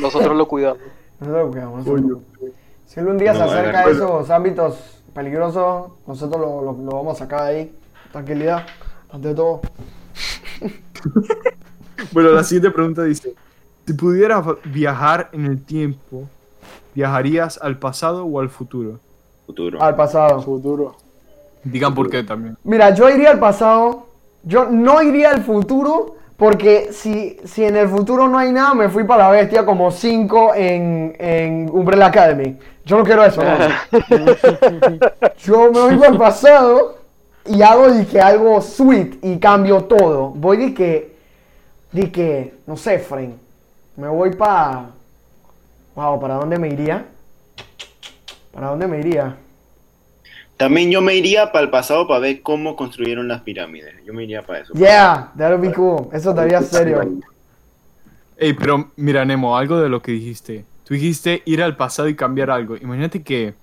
Nosotros 0.00 0.34
lo 0.36 0.48
cuidamos. 0.48 0.78
Nosotros 1.20 1.44
lo 1.46 1.50
cuidamos, 1.52 1.78
no 1.78 1.84
se 1.84 1.90
Coño. 1.90 2.06
preocupe. 2.06 2.52
Si 2.86 3.00
él 3.00 3.06
un 3.08 3.18
día 3.18 3.34
se 3.34 3.42
acerca 3.42 3.80
a 3.80 3.82
bueno. 3.84 3.96
esos 4.04 4.30
ámbitos 4.30 4.76
peligrosos, 5.14 5.92
nosotros 6.06 6.40
lo, 6.40 6.62
lo- 6.62 6.72
lo 6.82 6.92
vamos 6.92 7.16
a 7.16 7.24
sacar 7.24 7.42
de 7.42 7.48
ahí. 7.56 7.72
Tranquilidad, 8.14 8.64
ante 9.12 9.34
todo. 9.34 9.60
Bueno, 12.12 12.30
la 12.30 12.44
siguiente 12.44 12.70
pregunta 12.70 13.02
dice: 13.02 13.34
Si 13.86 13.92
pudieras 13.94 14.44
viajar 14.64 15.30
en 15.32 15.46
el 15.46 15.64
tiempo, 15.64 16.28
¿viajarías 16.94 17.58
al 17.60 17.78
pasado 17.78 18.24
o 18.24 18.40
al 18.40 18.50
futuro? 18.50 19.00
Futuro. 19.46 19.82
Al 19.82 19.96
pasado. 19.96 20.40
Futuro. 20.42 20.96
Digan 21.64 21.94
por 21.94 22.08
qué 22.08 22.22
también. 22.22 22.56
Mira, 22.62 22.94
yo 22.94 23.08
iría 23.10 23.30
al 23.30 23.38
pasado. 23.38 24.06
Yo 24.44 24.66
no 24.66 25.02
iría 25.02 25.30
al 25.30 25.42
futuro. 25.42 26.16
Porque 26.36 26.92
si, 26.92 27.38
si 27.44 27.64
en 27.64 27.76
el 27.76 27.88
futuro 27.88 28.28
no 28.28 28.38
hay 28.38 28.52
nada, 28.52 28.74
me 28.74 28.88
fui 28.88 29.04
para 29.04 29.24
la 29.24 29.30
bestia 29.30 29.64
como 29.64 29.90
5 29.90 30.52
en, 30.54 31.16
en 31.18 31.70
Umbrella 31.70 32.06
Academy. 32.06 32.58
Yo 32.84 32.98
no 32.98 33.04
quiero 33.04 33.24
eso. 33.24 33.42
no. 33.42 33.58
yo 35.38 35.72
me 35.72 35.80
voy 35.80 35.96
para 35.96 36.12
el 36.12 36.18
pasado 36.18 37.03
y 37.46 37.62
hago 37.62 37.90
de 37.90 38.06
que 38.06 38.20
algo 38.20 38.60
sweet 38.60 39.18
y 39.22 39.38
cambio 39.38 39.84
todo. 39.84 40.30
Voy 40.30 40.56
de 40.56 40.74
que, 40.74 41.16
de 41.92 42.10
que, 42.10 42.54
no 42.66 42.76
sé, 42.76 42.98
Fren. 42.98 43.38
Me 43.96 44.08
voy 44.08 44.34
para... 44.34 44.90
Wow, 45.94 46.20
¿para 46.20 46.34
dónde 46.34 46.58
me 46.58 46.68
iría? 46.68 47.04
¿Para 48.52 48.68
dónde 48.68 48.86
me 48.86 48.98
iría? 48.98 49.36
También 50.56 50.90
yo 50.90 51.00
me 51.00 51.14
iría 51.14 51.50
para 51.50 51.64
el 51.64 51.70
pasado 51.70 52.06
para 52.06 52.20
ver 52.20 52.40
cómo 52.42 52.76
construyeron 52.76 53.28
las 53.28 53.42
pirámides. 53.42 53.94
Yo 54.04 54.12
me 54.12 54.24
iría 54.24 54.42
para 54.42 54.60
eso. 54.60 54.72
Yeah, 54.74 55.32
that 55.36 55.50
would 55.50 55.60
be 55.60 55.72
cool. 55.72 56.08
Eso 56.12 56.30
estaría 56.30 56.62
serio. 56.62 57.20
Ey, 58.36 58.52
pero 58.52 58.90
mira, 58.96 59.24
Nemo, 59.24 59.56
algo 59.56 59.78
de 59.80 59.88
lo 59.88 60.00
que 60.00 60.12
dijiste. 60.12 60.64
Tú 60.84 60.94
dijiste 60.94 61.42
ir 61.44 61.62
al 61.62 61.76
pasado 61.76 62.08
y 62.08 62.14
cambiar 62.14 62.50
algo. 62.50 62.76
Imagínate 62.76 63.22
que 63.22 63.54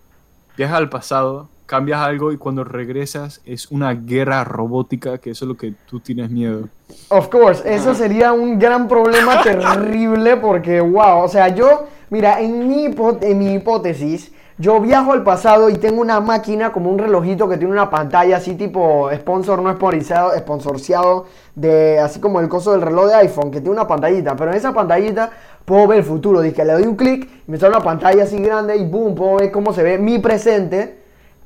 viajas 0.57 0.77
al 0.77 0.89
pasado, 0.89 1.49
cambias 1.71 2.01
algo 2.01 2.33
y 2.33 2.37
cuando 2.37 2.65
regresas 2.65 3.39
es 3.45 3.71
una 3.71 3.93
guerra 3.93 4.43
robótica, 4.43 5.19
que 5.19 5.29
eso 5.29 5.45
es 5.45 5.47
lo 5.47 5.55
que 5.55 5.73
tú 5.89 6.01
tienes 6.01 6.29
miedo. 6.29 6.67
Of 7.07 7.29
course, 7.29 7.63
eso 7.65 7.95
sería 7.95 8.33
un 8.33 8.59
gran 8.59 8.89
problema 8.89 9.41
terrible 9.43 10.35
porque, 10.35 10.81
wow, 10.81 11.23
o 11.23 11.29
sea, 11.29 11.47
yo, 11.47 11.87
mira, 12.09 12.41
en 12.41 12.67
mi, 12.67 12.93
en 13.21 13.39
mi 13.39 13.53
hipótesis, 13.53 14.33
yo 14.57 14.81
viajo 14.81 15.13
al 15.13 15.23
pasado 15.23 15.69
y 15.69 15.75
tengo 15.75 16.01
una 16.01 16.19
máquina 16.19 16.73
como 16.73 16.89
un 16.89 16.99
relojito 16.99 17.47
que 17.47 17.55
tiene 17.55 17.71
una 17.71 17.89
pantalla 17.89 18.35
así 18.35 18.55
tipo 18.55 19.09
sponsor 19.15 19.61
no 19.61 19.71
sponsorizado, 19.71 20.37
sponsorciado 20.37 21.25
de 21.55 21.99
así 21.99 22.19
como 22.19 22.41
el 22.41 22.49
coso 22.49 22.73
del 22.73 22.81
reloj 22.81 23.07
de 23.07 23.15
iPhone 23.15 23.49
que 23.49 23.61
tiene 23.61 23.71
una 23.71 23.87
pantallita, 23.87 24.35
pero 24.35 24.51
en 24.51 24.57
esa 24.57 24.73
pantallita 24.73 25.31
puedo 25.63 25.87
ver 25.87 25.99
el 25.99 26.03
futuro, 26.03 26.41
dice 26.41 26.53
que 26.53 26.65
le 26.65 26.73
doy 26.73 26.83
un 26.83 26.97
clic 26.97 27.29
y 27.47 27.51
me 27.51 27.57
sale 27.57 27.73
una 27.73 27.83
pantalla 27.83 28.23
así 28.23 28.39
grande 28.39 28.75
y 28.75 28.83
boom, 28.83 29.15
puedo 29.15 29.37
ver 29.37 29.51
cómo 29.51 29.71
se 29.71 29.83
ve 29.83 29.97
mi 29.97 30.19
presente 30.19 31.00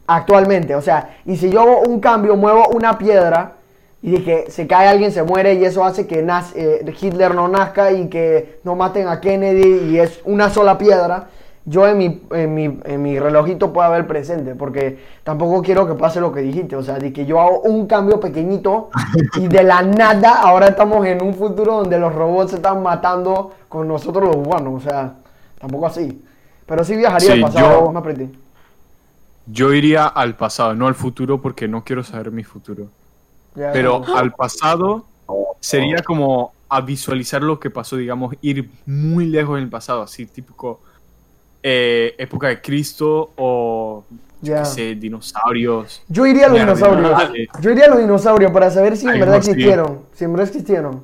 actualmente, 0.07 0.75
o 0.75 0.81
sea, 0.81 1.17
y 1.25 1.35
si 1.37 1.49
yo 1.49 1.61
hago 1.61 1.79
un 1.81 1.99
cambio, 1.99 2.35
muevo 2.35 2.67
una 2.69 2.97
piedra 2.97 3.53
y 4.01 4.11
de 4.11 4.23
que 4.23 4.51
se 4.51 4.67
cae 4.67 4.87
alguien, 4.87 5.11
se 5.11 5.23
muere 5.23 5.55
y 5.55 5.65
eso 5.65 5.83
hace 5.83 6.05
que 6.05 6.23
naz- 6.23 6.53
eh, 6.55 6.85
Hitler 7.01 7.33
no 7.33 7.47
nazca 7.47 7.91
y 7.91 8.07
que 8.07 8.59
no 8.63 8.75
maten 8.75 9.07
a 9.07 9.19
Kennedy 9.19 9.89
y 9.91 9.99
es 9.99 10.21
una 10.25 10.49
sola 10.49 10.77
piedra. 10.77 11.27
Yo 11.67 11.87
en 11.87 11.97
mi, 11.97 12.21
en 12.29 12.53
mi, 12.53 12.79
en 12.83 13.01
mi 13.01 13.17
relojito 13.17 13.73
puedo 13.73 13.89
ver 13.89 14.01
el 14.01 14.05
presente 14.05 14.53
porque 14.53 14.99
tampoco 15.23 15.63
quiero 15.63 15.87
que 15.87 15.95
pase 15.95 16.21
lo 16.21 16.31
que 16.31 16.41
dijiste. 16.41 16.75
O 16.75 16.83
sea, 16.83 16.99
de 16.99 17.11
que 17.11 17.25
yo 17.25 17.41
hago 17.41 17.61
un 17.61 17.87
cambio 17.87 18.19
pequeñito 18.19 18.91
y 19.37 19.47
de 19.47 19.63
la 19.63 19.81
nada 19.81 20.41
ahora 20.43 20.67
estamos 20.67 21.03
en 21.07 21.23
un 21.23 21.33
futuro 21.33 21.77
donde 21.77 21.97
los 21.97 22.13
robots 22.13 22.51
se 22.51 22.57
están 22.57 22.83
matando 22.83 23.53
con 23.67 23.87
nosotros 23.87 24.25
los 24.25 24.35
humanos. 24.35 24.73
O 24.85 24.87
sea, 24.87 25.13
tampoco 25.59 25.87
así. 25.87 26.23
Pero 26.67 26.83
sí 26.83 26.95
viajaría 26.95 27.27
Sí, 27.33 27.43
al 27.43 27.51
pasado, 27.51 27.85
yo- 27.85 27.91
más 27.91 28.03
pretty. 28.03 28.29
Yo 29.47 29.73
iría 29.73 30.07
al 30.07 30.35
pasado, 30.35 30.73
no 30.73 30.87
al 30.87 30.95
futuro, 30.95 31.41
porque 31.41 31.67
no 31.67 31.83
quiero 31.83 32.03
saber 32.03 32.31
mi 32.31 32.43
futuro. 32.43 32.87
Pero 33.53 34.03
al 34.15 34.33
pasado 34.33 35.05
sería 35.59 36.01
como 36.03 36.53
a 36.67 36.81
visualizar 36.81 37.41
lo 37.41 37.59
que 37.59 37.69
pasó, 37.69 37.95
digamos, 37.95 38.35
ir 38.41 38.69
muy 38.85 39.25
lejos 39.25 39.57
en 39.57 39.63
el 39.63 39.69
pasado, 39.69 40.01
así 40.01 40.25
típico 40.25 40.81
eh, 41.63 42.13
época 42.17 42.47
de 42.47 42.61
Cristo 42.61 43.31
o, 43.37 44.03
qué 44.43 44.65
sé, 44.65 44.95
dinosaurios. 44.95 46.03
Yo 46.07 46.25
iría 46.25 46.47
a 46.47 46.49
los 46.49 46.59
dinosaurios. 46.59 47.21
Yo 47.59 47.71
iría 47.71 47.85
a 47.85 47.89
los 47.89 47.99
dinosaurios 47.99 48.51
para 48.51 48.69
saber 48.69 48.97
si 48.97 49.07
en 49.07 49.19
verdad 49.19 49.37
existieron. 49.37 50.01
Si 50.13 50.25
en 50.25 50.33
verdad 50.33 50.47
existieron. 50.47 51.03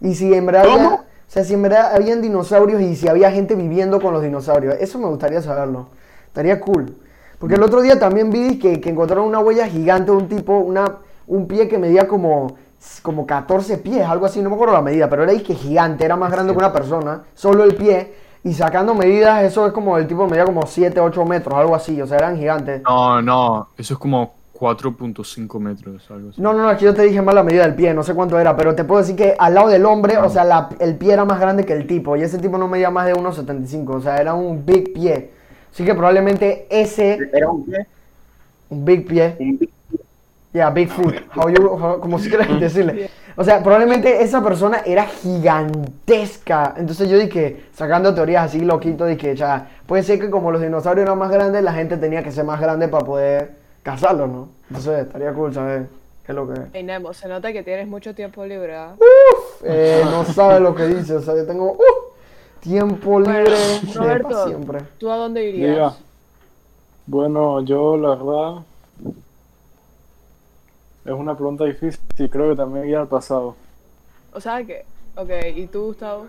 Y 0.00 0.14
si 0.14 0.32
en 0.32 0.46
verdad 0.46 0.70
había, 0.70 0.88
o 0.94 1.04
sea, 1.26 1.44
si 1.44 1.54
en 1.54 1.62
verdad 1.62 1.94
habían 1.94 2.22
dinosaurios 2.22 2.80
y 2.80 2.96
si 2.96 3.08
había 3.08 3.30
gente 3.30 3.54
viviendo 3.54 4.00
con 4.00 4.14
los 4.14 4.22
dinosaurios. 4.22 4.76
Eso 4.80 4.98
me 4.98 5.06
gustaría 5.06 5.42
saberlo. 5.42 5.88
Estaría 6.28 6.60
cool. 6.60 6.94
Porque 7.40 7.56
el 7.56 7.62
otro 7.64 7.80
día 7.82 7.98
también 7.98 8.30
vi 8.30 8.58
que, 8.60 8.80
que 8.80 8.90
encontraron 8.90 9.26
una 9.26 9.40
huella 9.40 9.66
gigante 9.66 10.12
de 10.12 10.16
un 10.18 10.28
tipo, 10.28 10.58
una, 10.58 10.98
un 11.26 11.48
pie 11.48 11.66
que 11.68 11.78
medía 11.78 12.06
como, 12.06 12.54
como 13.02 13.26
14 13.26 13.78
pies, 13.78 14.06
algo 14.06 14.26
así, 14.26 14.40
no 14.42 14.50
me 14.50 14.54
acuerdo 14.54 14.74
la 14.74 14.82
medida, 14.82 15.08
pero 15.10 15.24
era 15.24 15.32
que 15.42 15.54
gigante, 15.54 16.04
era 16.04 16.14
más 16.16 16.30
grande 16.30 16.52
que 16.52 16.58
una 16.58 16.72
persona, 16.72 17.22
solo 17.34 17.64
el 17.64 17.74
pie. 17.74 18.14
y 18.44 18.52
sacando 18.54 18.94
medidas, 18.94 19.42
eso 19.42 19.66
es 19.66 19.72
como 19.72 19.98
el 19.98 20.06
tipo 20.06 20.26
medía 20.28 20.44
como 20.44 20.66
7, 20.66 21.00
8 21.00 21.24
metros, 21.24 21.58
algo 21.58 21.74
así, 21.74 22.00
o 22.00 22.06
sea, 22.06 22.18
eran 22.18 22.36
gigantes. 22.38 22.82
No, 22.88 23.20
no, 23.20 23.68
eso 23.76 23.94
es 23.94 23.98
como 23.98 24.32
4.5 24.58 25.58
metros, 25.60 26.10
algo 26.10 26.30
así. 26.30 26.40
No, 26.40 26.52
no, 26.52 26.62
no, 26.70 26.76
que 26.76 26.84
yo 26.84 26.94
te 26.94 27.02
dije 27.02 27.20
mal 27.22 27.34
la 27.34 27.42
medida 27.42 27.62
del 27.62 27.74
pie, 27.74 27.92
no 27.94 28.02
sé 28.02 28.14
cuánto 28.14 28.38
era, 28.38 28.54
pero 28.56 28.74
te 28.74 28.84
puedo 28.84 29.00
decir 29.00 29.16
que 29.16 29.34
al 29.38 29.54
lado 29.54 29.68
del 29.68 29.84
hombre, 29.86 30.16
o 30.18 30.28
sea, 30.30 30.44
la- 30.44 30.68
el 30.78 30.96
pie 30.96 31.12
era 31.14 31.24
más 31.24 31.40
grande 31.40 31.64
que 31.64 31.72
el 31.72 31.86
tipo, 31.86 32.16
y 32.16 32.22
ese 32.22 32.38
tipo 32.38 32.58
no 32.58 32.68
medía 32.68 32.90
más 32.90 33.06
de 33.06 33.14
1,75, 33.14 33.94
o 33.96 34.00
sea, 34.00 34.16
era 34.18 34.34
un 34.34 34.64
big 34.64 34.92
pie. 34.92 35.30
Así 35.72 35.84
que 35.84 35.94
probablemente 35.94 36.66
ese, 36.70 37.18
Era 37.32 37.48
un 37.50 37.64
qué? 37.66 37.86
un 38.70 38.84
big 38.84 39.06
pie, 39.06 39.36
Un 39.38 39.58
big- 39.58 39.70
yeah, 40.52 40.70
Bigfoot, 40.70 41.14
how 41.36 41.48
you- 41.48 41.68
how- 41.70 42.00
como 42.00 42.18
si 42.18 42.28
quieras 42.28 42.48
decirle. 42.60 43.08
O 43.36 43.44
sea, 43.44 43.62
probablemente 43.62 44.22
esa 44.22 44.42
persona 44.42 44.82
era 44.84 45.06
gigantesca. 45.06 46.74
Entonces 46.76 47.08
yo 47.08 47.18
dije, 47.18 47.64
sacando 47.72 48.14
teorías 48.14 48.46
así 48.46 48.60
loquito, 48.60 49.06
dije, 49.06 49.34
ya, 49.36 49.68
puede 49.86 50.02
ser 50.02 50.18
que 50.20 50.28
como 50.30 50.50
los 50.50 50.60
dinosaurios 50.60 51.04
eran 51.06 51.18
más 51.18 51.30
grandes, 51.30 51.62
la 51.62 51.72
gente 51.72 51.96
tenía 51.96 52.22
que 52.22 52.32
ser 52.32 52.44
más 52.44 52.60
grande 52.60 52.88
para 52.88 53.04
poder 53.04 53.52
cazarlos, 53.82 54.28
¿no? 54.28 54.48
Entonces 54.68 55.06
estaría 55.06 55.32
cool 55.32 55.54
saber 55.54 55.86
qué 56.26 56.32
es 56.32 56.36
lo 56.36 56.52
que... 56.52 56.82
Nemo, 56.82 57.12
se 57.14 57.28
nota 57.28 57.52
que 57.52 57.62
tienes 57.62 57.86
mucho 57.88 58.14
tiempo 58.14 58.44
libre, 58.44 58.74
¿ah? 58.76 58.94
Eh, 59.64 60.02
no 60.04 60.24
sabe 60.24 60.60
lo 60.60 60.74
que 60.74 60.86
dice, 60.86 61.14
o 61.14 61.22
sea, 61.22 61.34
yo 61.36 61.46
tengo 61.46 61.72
uh, 61.72 61.78
tiempo 62.60 63.20
libre 63.20 63.80
Roberto. 63.94 64.28
pa' 64.28 64.46
siempre. 64.46 64.80
¿Tú 64.98 65.10
a 65.10 65.16
dónde 65.16 65.44
irías? 65.44 65.94
Bueno, 67.06 67.62
yo 67.62 67.96
la 67.96 68.10
verdad 68.10 68.62
es 71.04 71.12
una 71.12 71.34
pregunta 71.34 71.64
difícil 71.64 72.00
y 72.18 72.28
creo 72.28 72.50
que 72.50 72.56
también 72.56 72.84
iría 72.84 73.00
al 73.00 73.08
pasado. 73.08 73.56
O 74.32 74.40
sea 74.40 74.62
que, 74.64 74.84
ok, 75.16 75.30
¿y 75.56 75.66
tú, 75.66 75.86
Gustavo? 75.86 76.26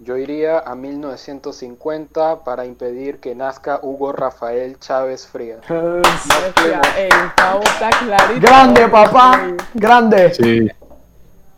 Yo 0.00 0.16
iría 0.16 0.60
a 0.60 0.76
1950 0.76 2.44
para 2.44 2.64
impedir 2.66 3.18
que 3.18 3.34
nazca 3.34 3.80
Hugo 3.82 4.12
Rafael 4.12 4.78
Chávez 4.78 5.26
Frías. 5.26 5.58
Gustavo 5.68 7.62
está 7.62 7.90
clarito. 7.90 8.40
Grande, 8.40 8.88
papá, 8.88 9.56
grande. 9.74 10.34
Sí. 10.34 10.68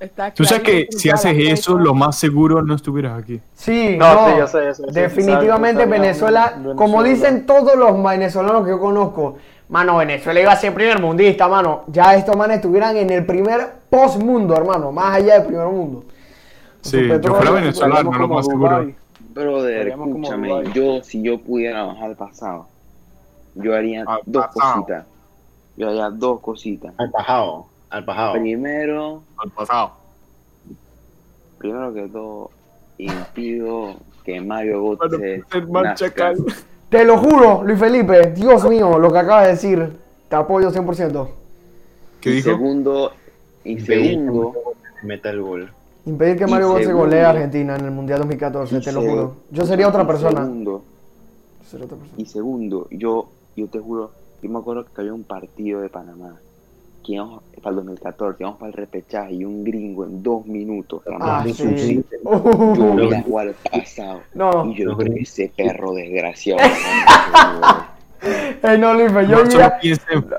Está 0.00 0.32
Tú 0.32 0.44
sabes 0.44 0.62
que 0.62 0.88
si 0.90 1.10
haces 1.10 1.36
eso, 1.38 1.76
lo 1.78 1.92
más 1.92 2.18
seguro 2.18 2.62
no 2.62 2.74
estuvieras 2.74 3.22
aquí. 3.22 3.38
Sí, 3.54 3.96
No, 3.98 4.14
no, 4.14 4.26
sí, 4.30 4.38
yo 4.38 4.46
sé, 4.46 4.64
yo 4.64 4.74
sé, 4.74 4.82
yo 4.86 4.92
definitivamente 4.92 5.84
Venezuela, 5.84 6.52
Venezuela. 6.54 6.76
como 6.76 7.02
dicen 7.02 7.44
todos 7.44 7.76
los 7.76 8.02
venezolanos 8.02 8.64
que 8.64 8.70
yo 8.70 8.80
conozco, 8.80 9.36
mano, 9.68 9.98
Venezuela 9.98 10.40
iba 10.40 10.52
a 10.52 10.56
ser 10.56 10.72
primer 10.72 11.00
mundista, 11.02 11.48
mano. 11.48 11.84
Ya 11.88 12.14
estos 12.14 12.34
manes 12.34 12.56
estuvieran 12.56 12.96
en 12.96 13.10
el 13.10 13.26
primer 13.26 13.60
postmundo, 13.90 14.56
hermano, 14.56 14.90
más 14.90 15.16
allá 15.16 15.34
del 15.34 15.46
primer 15.46 15.66
mundo. 15.66 16.04
Sí, 16.80 17.06
yo 17.06 17.34
fuera 17.34 17.50
venezolano, 17.50 18.10
lo 18.10 18.26
más 18.28 18.46
seguro. 18.46 18.90
Brother, 19.34 19.88
escúchame, 19.88 20.72
yo 20.72 21.02
si 21.02 21.22
yo 21.22 21.38
pudiera 21.38 21.84
bajar 21.84 22.04
al 22.04 22.16
pasado, 22.16 22.66
yo 23.54 23.76
haría 23.76 24.04
Al 24.06 24.20
dos 24.24 24.46
pasado. 24.46 24.74
cositas. 24.76 25.06
Yo 25.76 25.88
haría 25.88 26.08
dos 26.10 26.40
cositas. 26.40 26.94
Al 26.96 27.10
pajao. 27.10 27.66
Al 27.90 28.04
pajao. 28.04 28.32
Primero, 28.34 29.22
Al 29.36 29.50
pasado. 29.50 29.92
primero 31.58 31.92
que 31.92 32.08
todo, 32.08 32.50
impido 32.98 33.96
que 34.24 34.40
Mario 34.40 34.96
Götze. 34.96 35.42
Te 36.88 37.04
lo 37.04 37.18
juro, 37.18 37.62
Luis 37.64 37.78
Felipe, 37.78 38.32
Dios 38.32 38.68
mío, 38.68 38.98
lo 38.98 39.12
que 39.12 39.18
acabas 39.18 39.44
de 39.44 39.50
decir, 39.52 39.96
te 40.28 40.36
apoyo 40.36 40.70
100%. 40.70 41.28
¿Qué 42.20 42.30
y 42.30 42.32
dijo? 42.34 42.50
segundo, 42.50 43.12
y 43.64 43.72
Impedir 43.72 44.10
segundo, 44.18 44.52
que 45.00 45.06
meta 45.06 45.30
el 45.30 45.40
gol. 45.42 45.72
Impedir 46.06 46.38
que 46.38 46.46
Mario 46.46 46.74
Götze 46.74 46.92
golee 46.92 47.20
a 47.22 47.30
Argentina 47.30 47.76
en 47.76 47.84
el 47.84 47.90
Mundial 47.90 48.18
2014, 48.20 48.76
y 48.76 48.80
te 48.80 48.92
lo 48.92 49.02
juro. 49.02 49.36
Yo 49.50 49.64
sería 49.64 49.88
otra 49.88 50.06
persona. 50.06 50.40
Segundo, 50.44 50.82
Yo 51.62 51.68
sería 51.68 51.86
otra 51.86 51.96
persona. 51.98 52.16
y 52.22 52.26
segundo, 52.26 52.88
yo, 52.90 53.28
yo 53.56 53.66
te 53.68 53.78
juro, 53.78 54.10
yo 54.42 54.50
me 54.50 54.58
acuerdo 54.58 54.84
que 54.84 55.00
había 55.00 55.14
un 55.14 55.24
partido 55.24 55.80
de 55.80 55.88
Panamá, 55.88 56.36
que 57.04 57.12
íbamos 57.14 57.42
para 57.62 57.70
el 57.70 57.76
2014, 57.76 58.36
íbamos 58.42 58.58
para 58.58 58.68
el 58.70 58.76
repechaje 58.76 59.34
y 59.34 59.44
un 59.44 59.64
gringo 59.64 60.04
en 60.04 60.22
dos 60.22 60.46
minutos, 60.46 61.02
Ah, 61.20 61.44
su 61.46 61.54
sí. 61.54 61.78
sitio. 61.78 62.18
Uh, 62.22 62.74
Yo 62.76 62.84
voy 63.06 63.14
a 63.14 63.22
jugar 63.22 63.48
al 63.48 63.54
pasado. 63.80 64.20
no, 64.34 64.66
Y 64.66 64.74
yo 64.76 64.96
creo 64.96 65.14
que 65.14 65.20
ese 65.22 65.50
perro 65.56 65.92
desgraciado. 65.94 66.60
eh, 68.30 68.78
no, 68.78 68.96
yo 69.22 69.44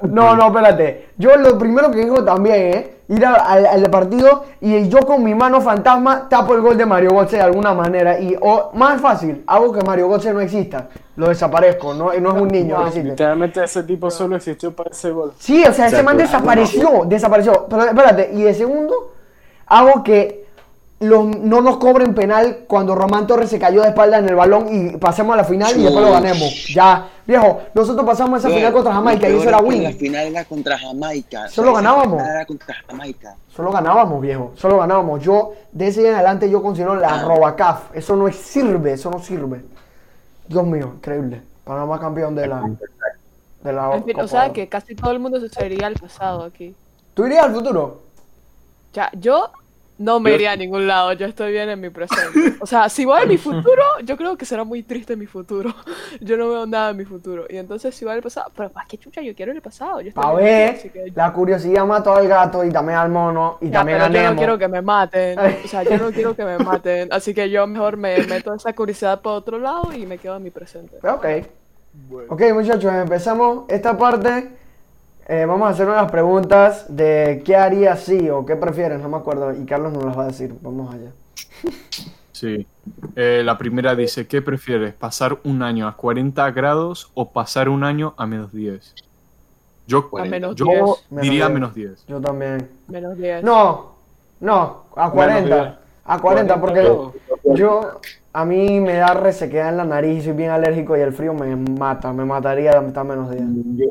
No, 0.04 0.48
espérate. 0.48 1.10
Yo 1.18 1.36
lo 1.38 1.58
primero 1.58 1.92
que 1.92 2.00
digo 2.00 2.24
también, 2.24 2.56
¿eh? 2.56 2.94
Ir 3.10 3.26
a- 3.26 3.34
al, 3.36 3.66
al 3.66 3.84
partido 3.90 4.46
y 4.62 4.88
yo 4.88 5.00
con 5.02 5.22
mi 5.24 5.36
mano 5.36 5.60
fantasma 5.60 6.30
tapo 6.30 6.54
el 6.56 6.62
gol 6.62 6.78
de 6.78 6.86
Mario 6.86 7.10
Götze 7.12 7.36
de 7.38 7.42
alguna 7.42 7.74
manera. 7.74 8.18
Y, 8.20 8.36
o 8.40 8.72
más 8.74 9.02
fácil, 9.02 9.44
hago 9.48 9.74
que 9.74 9.82
Mario 9.82 10.08
Götze 10.10 10.34
no 10.34 10.40
exista. 10.40 10.88
Lo 11.18 11.28
desaparezco, 11.28 11.94
no, 11.94 12.06
no 12.14 12.36
es 12.36 12.42
un 12.42 12.48
niño, 12.48 12.78
no 12.80 12.88
existe. 12.88 13.10
Literalmente 13.10 13.64
ese 13.64 13.84
tipo 13.84 14.10
solo 14.10 14.38
existió 14.38 14.74
para 14.74 14.92
ese 14.92 15.12
gol. 15.12 15.34
Sí, 15.38 15.60
o 15.62 15.74
sea, 15.74 15.88
ese 15.88 15.98
Exacto. 15.98 16.04
man 16.06 16.18
desapareció, 16.18 17.04
desapareció. 17.06 17.68
Pero 17.70 17.84
espérate, 17.84 18.30
y 18.34 18.44
de 18.44 18.54
segundo, 18.54 19.12
hago 19.68 20.04
que 20.04 20.41
los, 21.02 21.26
no 21.26 21.62
nos 21.62 21.78
cobren 21.78 22.14
penal 22.16 22.60
cuando 22.68 22.96
Román 22.96 23.28
Torres 23.28 23.50
se 23.50 23.60
cayó 23.60 23.82
de 23.82 23.90
espalda 23.90 24.20
en 24.20 24.30
el 24.30 24.36
balón 24.36 24.68
y 24.72 24.98
pasemos 24.98 25.34
a 25.34 25.38
la 25.38 25.44
final 25.44 25.78
y 25.78 25.84
después 25.84 26.06
lo 26.06 26.12
ganemos. 26.12 26.68
Ya, 26.74 27.10
viejo, 27.28 27.62
nosotros 27.74 28.06
pasamos 28.06 28.40
esa 28.40 28.50
final 28.50 28.72
contra 28.72 28.94
Jamaica 28.94 29.28
y 29.30 29.34
eso 29.36 29.44
era 29.50 29.52
La 29.60 29.64
win. 29.64 29.98
final 29.98 30.28
era 30.28 30.46
contra 30.46 30.78
Jamaica. 30.78 31.50
Solo 31.50 31.72
O 31.72 31.74
sea, 31.74 31.82
esa 31.82 31.90
ganábamos. 31.92 32.20
final 32.22 32.36
Era 32.36 32.46
contra 32.46 32.76
Jamaica. 32.88 33.36
Solo 33.56 33.72
ganábamos, 33.72 34.22
viejo. 34.22 34.52
Solo 34.56 34.78
ganábamos. 34.78 35.22
Yo, 35.24 35.54
de 35.72 35.88
ese 35.88 36.00
día 36.02 36.10
en 36.10 36.16
adelante, 36.16 36.50
yo 36.50 36.62
considero 36.62 36.96
la 36.96 37.24
Robacaf. 37.24 37.96
Eso 37.96 38.16
no 38.16 38.28
es- 38.28 38.36
sirve, 38.38 38.94
eso 38.94 39.10
no 39.10 39.20
sirve. 39.20 39.62
Dios 40.48 40.66
mío, 40.66 40.94
increíble. 40.98 41.42
Panamá 41.64 42.00
campeón 42.00 42.36
de 42.36 42.48
la. 42.48 42.62
De 43.64 43.74
la 43.74 43.96
En 43.96 44.04
fin, 44.04 44.14
Copa 44.14 44.26
o 44.26 44.28
sea 44.28 44.52
que 44.54 44.68
casi 44.68 44.96
todo 44.96 45.12
el 45.12 45.20
mundo 45.20 45.40
se 45.40 45.50
sería 45.50 45.88
al 45.88 45.94
pasado 45.96 46.44
aquí. 46.44 46.76
¿Tú 47.14 47.26
irías 47.26 47.44
al 47.46 47.54
futuro? 47.54 48.02
Ya, 48.94 49.10
yo 49.14 49.50
no 50.02 50.20
me 50.20 50.32
Yo- 50.32 50.36
iría 50.36 50.52
a 50.54 50.56
ningún 50.56 50.88
lado, 50.88 51.14
yo 51.14 51.26
estoy 51.28 51.52
bien 51.52 51.70
en 51.70 51.80
mi 51.80 51.90
presente. 51.90 52.56
O 52.60 52.66
sea, 52.66 52.90
si 52.90 53.06
voy 53.06 53.22
a 53.22 53.26
mi 53.26 53.38
futuro, 53.38 53.82
yo 54.04 54.18
creo 54.18 54.36
que 54.38 54.46
será 54.46 54.64
muy 54.64 54.84
triste 54.84 55.16
mi 55.16 55.26
futuro. 55.28 55.74
Yo 56.20 56.38
no 56.38 56.50
veo 56.50 56.66
nada 56.66 56.90
en 56.92 56.98
mi 56.98 57.06
futuro. 57.06 57.46
Y 57.50 57.58
entonces 57.58 57.96
si 57.96 58.04
voy 58.06 58.14
al 58.16 58.22
pasado, 58.22 58.52
pero 58.56 58.70
¿para 58.70 58.86
qué 58.88 58.98
chucha 58.98 59.22
yo 59.22 59.34
quiero 59.36 59.52
el 59.52 59.62
pasado? 59.62 60.02
Yo 60.02 60.10
estoy 60.10 60.22
Pa' 60.24 60.34
bien 60.36 60.44
ver, 60.46 60.92
que- 60.92 61.12
la 61.16 61.32
curiosidad 61.32 61.86
mató 61.86 62.14
al 62.14 62.28
gato 62.28 62.64
y 62.66 62.70
también 62.72 62.98
al 63.00 63.10
mono 63.10 63.58
y 63.62 63.68
Ya, 63.68 63.80
también 63.80 63.98
pero 64.00 64.06
a 64.06 64.24
yo 64.24 64.30
no 64.32 64.36
quiero 64.38 64.58
que 64.58 64.68
me 64.68 64.82
maten. 64.82 65.40
O 65.40 65.68
sea, 65.68 65.84
yo 65.84 65.98
no 65.98 66.12
quiero 66.12 66.36
que 66.36 66.44
me 66.44 66.58
maten. 66.60 67.12
Así 67.14 67.34
que 67.34 67.50
yo 67.50 67.66
mejor 67.68 67.98
me 67.98 68.18
meto 68.28 68.54
esa 68.54 68.74
curiosidad 68.74 69.22
por 69.22 69.34
otro 69.34 69.58
lado 69.60 69.94
y 69.94 70.06
me 70.06 70.18
quedo 70.18 70.36
en 70.36 70.44
mi 70.44 70.50
presente. 70.52 70.98
Ok. 71.08 71.26
Ok, 72.30 72.42
muchachos, 72.54 72.92
empezamos 72.94 73.66
esta 73.70 73.98
parte. 73.98 74.50
Eh, 75.34 75.46
vamos 75.46 75.66
a 75.66 75.70
hacer 75.70 75.88
unas 75.88 76.12
preguntas 76.12 76.94
de 76.94 77.42
qué 77.46 77.56
haría 77.56 77.96
si 77.96 78.30
o 78.30 78.46
qué 78.46 78.58
prefieres, 78.58 79.00
no 79.00 79.08
me 79.08 79.16
acuerdo. 79.16 79.54
Y 79.54 79.64
Carlos 79.66 79.94
nos 79.94 80.04
las 80.04 80.18
va 80.18 80.24
a 80.24 80.28
decir. 80.28 80.54
Vamos 80.62 80.94
allá. 80.94 81.12
Sí. 82.34 82.66
Eh, 83.16 83.44
la 83.46 83.56
primera 83.60 83.94
dice, 83.94 84.26
¿qué 84.26 84.42
prefieres? 84.42 84.96
¿Pasar 84.96 85.38
un 85.44 85.62
año 85.62 85.88
a 85.88 85.96
40 85.96 86.50
grados 86.50 87.12
o 87.14 87.32
pasar 87.32 87.70
un 87.70 87.84
año 87.84 88.16
a 88.18 88.26
menos 88.26 88.52
10? 88.52 88.96
Yo, 89.86 90.10
A 90.18 90.26
menos 90.26 90.56
yo 90.56 90.66
10. 90.66 91.22
diría 91.22 91.50
Menos 91.50 91.76
menos 91.76 91.76
10. 91.76 92.06
Yo 92.08 92.20
también. 92.20 92.68
Menos 92.88 93.16
10. 93.16 93.44
No, 93.44 93.92
no, 94.40 94.86
a 94.96 95.12
40. 95.12 95.56
diez. 95.56 95.74
A 96.04 96.20
40, 96.20 96.60
porque 96.60 96.84
yo, 97.54 98.02
a 98.34 98.46
mí 98.46 98.80
me 98.80 98.96
da 98.96 99.14
resequedad 99.14 99.70
en 99.70 99.78
la 99.78 99.86
nariz 99.86 100.20
y 100.20 100.26
soy 100.26 100.34
bien 100.34 100.52
alérgico 100.52 100.96
y 100.98 101.02
el 101.02 101.12
frío 101.14 101.34
me 101.34 101.56
mata, 101.56 102.14
me 102.14 102.24
mataría 102.26 102.80
de 102.80 102.88
estar 102.88 103.06
menos 103.06 103.30
10. 103.30 103.44
Yo, 103.76 103.86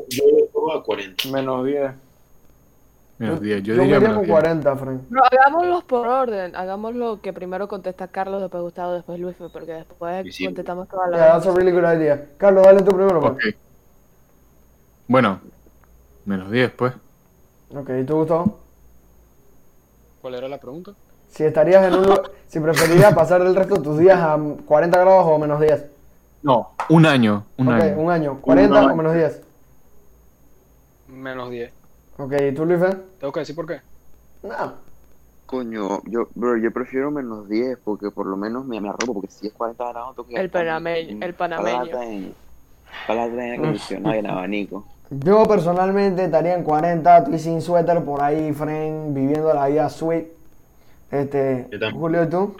yo 0.53 0.73
a 0.73 0.83
40. 0.83 1.29
Menos 1.29 1.65
10. 1.65 1.91
Menos 3.19 3.39
10. 3.41 3.61
Yo, 3.63 3.75
Yo 3.75 3.81
diría 3.83 3.97
iría 3.97 3.99
menos 3.99 4.15
con 4.17 4.25
10. 4.25 4.31
40, 4.31 4.75
Frank. 4.77 5.01
Pero 5.09 5.21
hagámoslos 5.25 5.83
por 5.83 6.07
orden. 6.07 6.55
Hagámoslo 6.55 7.21
que 7.21 7.33
primero 7.33 7.67
contesta 7.67 8.07
Carlos, 8.07 8.41
después 8.41 8.63
Gustavo, 8.63 8.93
después 8.93 9.19
Luis, 9.19 9.35
porque 9.53 9.73
después 9.73 10.23
Sí, 10.25 10.31
sí. 10.31 10.45
contestamos 10.45 10.87
toda 10.87 11.07
la 11.09 11.17
Yeah, 11.17 11.31
that's 11.33 11.45
a 11.47 11.51
really 11.53 11.71
good 11.71 11.83
idea. 11.83 12.25
Carlos, 12.37 12.63
dale 12.63 12.81
tú 12.81 12.95
primero, 12.95 13.19
pues. 13.19 13.33
Ok. 13.33 13.41
Bueno, 15.07 15.39
menos 16.25 16.49
10 16.49 16.71
pues. 16.71 16.93
Ok, 17.75 17.89
¿y 18.01 18.03
tú, 18.05 18.15
Gustavo? 18.15 18.57
¿Cuál 20.21 20.35
era 20.35 20.47
la 20.47 20.57
pregunta? 20.57 20.91
Si 21.31 21.43
estarías 21.43 21.85
en 21.85 21.95
un 21.95 22.19
si 22.47 22.59
preferirías 22.59 23.13
pasar 23.13 23.41
el 23.41 23.55
resto 23.55 23.75
de 23.75 23.81
tus 23.81 23.97
días 23.97 24.19
a 24.19 24.37
40 24.65 24.99
grados 24.99 25.25
o 25.27 25.37
menos 25.39 25.59
10. 25.59 25.85
No, 26.43 26.71
un 26.89 27.05
año. 27.05 27.43
Un 27.57 27.67
ok, 27.67 27.73
año. 27.81 27.97
un 27.99 28.11
año. 28.11 28.37
40 28.41 28.79
año. 28.79 28.93
o 28.93 28.95
menos 28.95 29.13
10. 29.13 29.41
Menos 31.09 31.49
10. 31.49 31.71
Ok, 32.17 32.33
¿y 32.49 32.51
tú, 32.53 32.65
Luis? 32.65 32.79
Tengo 33.19 33.33
que 33.33 33.39
decir 33.41 33.55
por 33.55 33.65
qué. 33.67 33.81
No. 34.43 34.73
Coño, 35.45 36.01
yo, 36.05 36.29
bro, 36.35 36.57
yo 36.57 36.71
prefiero 36.71 37.11
menos 37.11 37.47
10 37.49 37.77
porque 37.83 38.09
por 38.09 38.25
lo 38.25 38.37
menos 38.37 38.65
me, 38.65 38.79
me 38.79 38.87
arropo 38.89 39.13
porque 39.15 39.27
si 39.29 39.47
es 39.47 39.53
40 39.53 39.83
grados 39.89 40.15
tengo 40.15 40.27
que 40.29 40.35
El 40.35 40.49
panameño- 40.49 41.09
en- 41.09 41.23
el 41.23 41.33
panameño. 41.33 42.01
en- 42.01 42.33
palata 43.07 43.45
en 43.45 43.53
acondicionado 43.59 44.15
y 44.15 44.19
en 44.19 44.27
abanico. 44.27 44.85
Yo 45.09 45.43
personalmente 45.45 46.23
estaría 46.23 46.55
en 46.55 46.63
40, 46.63 47.17
estoy 47.17 47.39
sin 47.39 47.61
suéter 47.61 48.01
por 48.05 48.21
ahí, 48.21 48.53
friend, 48.53 49.13
viviendo 49.13 49.53
la 49.53 49.67
vida 49.67 49.89
sweet. 49.89 50.27
Este, 51.11 51.67
Yo. 51.71 51.91
Julio, 51.91 52.23
¿y 52.23 52.29
tú? 52.29 52.55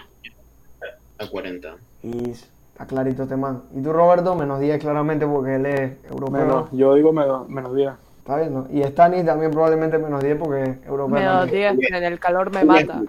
A 1.20 1.28
40. 1.28 1.76
Y 2.04 2.32
está 2.32 2.86
clarito 2.86 3.24
este 3.24 3.38
man. 3.38 3.62
Y 3.76 3.82
tú, 3.82 3.94
Roberto, 3.94 4.36
menos 4.36 4.60
10 4.60 4.80
claramente 4.80 5.26
porque 5.26 5.56
él 5.56 5.66
es 5.66 5.92
europeo. 6.10 6.42
Menos, 6.42 6.70
yo 6.72 6.96
digo 6.96 7.14
menos, 7.14 7.48
menos 7.48 7.76
10. 7.76 7.92
Está 8.20 8.38
bien, 8.38 8.54
¿no? 8.54 8.68
Y 8.72 8.84
Stanis 8.84 9.26
también 9.26 9.52
probablemente 9.52 9.98
menos 9.98 10.22
10 10.24 10.38
porque 10.38 10.64
es 10.64 10.86
europeo. 10.86 11.20
Menos 11.20 11.40
también. 11.46 11.78
10, 11.78 11.92
en 11.92 12.04
el 12.04 12.20
calor 12.20 12.52
me 12.52 12.64
mata. 12.66 13.02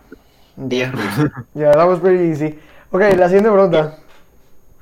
10 0.56 0.92
rusos. 0.92 1.30
Ya, 1.54 1.72
that 1.72 1.88
was 1.88 1.98
pretty 2.00 2.30
easy. 2.30 2.58
Ok, 2.90 3.00
la 3.16 3.28
siguiente 3.28 3.50
pregunta. 3.50 3.96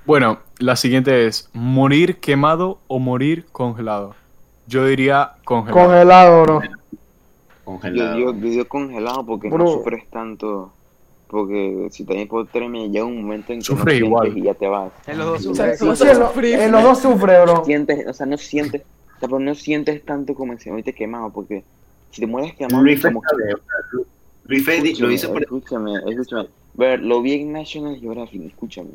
Bueno, 0.04 0.38
la 0.58 0.76
siguiente 0.76 1.26
es: 1.26 1.48
¿morir 1.52 2.18
quemado 2.18 2.80
o 2.88 2.98
morir 2.98 3.46
congelado? 3.52 4.14
Yo 4.66 4.84
diría 4.84 5.32
congelado. 5.44 5.86
Congelado, 5.86 6.42
bro. 6.42 6.60
Yo 7.74 7.80
Congelado. 7.80 8.16
digo, 8.16 8.32
yo 8.34 8.40
digo 8.50 8.64
congelado 8.66 9.26
porque 9.26 9.48
Bro. 9.48 9.64
no 9.64 9.70
sufres 9.72 10.08
tanto. 10.10 10.72
Porque 11.28 11.88
si 11.92 12.04
te 12.04 12.14
da 12.14 12.20
hipotermia 12.22 12.86
llega 12.88 13.04
un 13.04 13.22
momento 13.22 13.52
en 13.52 13.60
que 13.60 13.64
Sufre 13.64 14.00
no 14.00 14.06
sientes 14.06 14.06
igual. 14.08 14.38
y 14.38 14.42
ya 14.42 14.54
te 14.54 14.66
vas. 14.66 14.92
En 15.06 15.18
los 15.18 15.26
dos 15.26 15.46
O 15.46 15.54
sea, 15.54 15.66
a 15.66 16.64
en, 16.64 16.72
los 16.72 16.82
dos 16.82 16.98
sufre, 17.00 17.40
bro. 17.42 17.64
Sientes, 17.64 18.06
o 18.08 18.12
sea, 18.12 18.26
no 18.26 18.36
sientes, 18.36 18.82
o 18.82 19.20
sea, 19.20 19.28
pero 19.28 19.38
no 19.38 19.54
sientes 19.54 20.04
tanto 20.04 20.34
como 20.34 20.58
si 20.58 20.70
ahorita 20.70 20.90
quemado, 20.90 21.30
porque 21.30 21.62
si 22.10 22.20
te 22.20 22.26
mueres 22.26 22.54
quemado, 22.56 22.82
Luis 22.82 23.00
como 23.00 23.22
lo 24.98 25.12
hizo 25.12 25.32
por... 25.32 25.42
Escúchame, 25.42 25.92
escúchame. 26.08 26.48
Ver, 26.74 27.00
lo 27.00 27.22
vi 27.22 27.34
en 27.34 27.52
National 27.52 27.96
Geographic, 28.00 28.42
escúchame. 28.42 28.90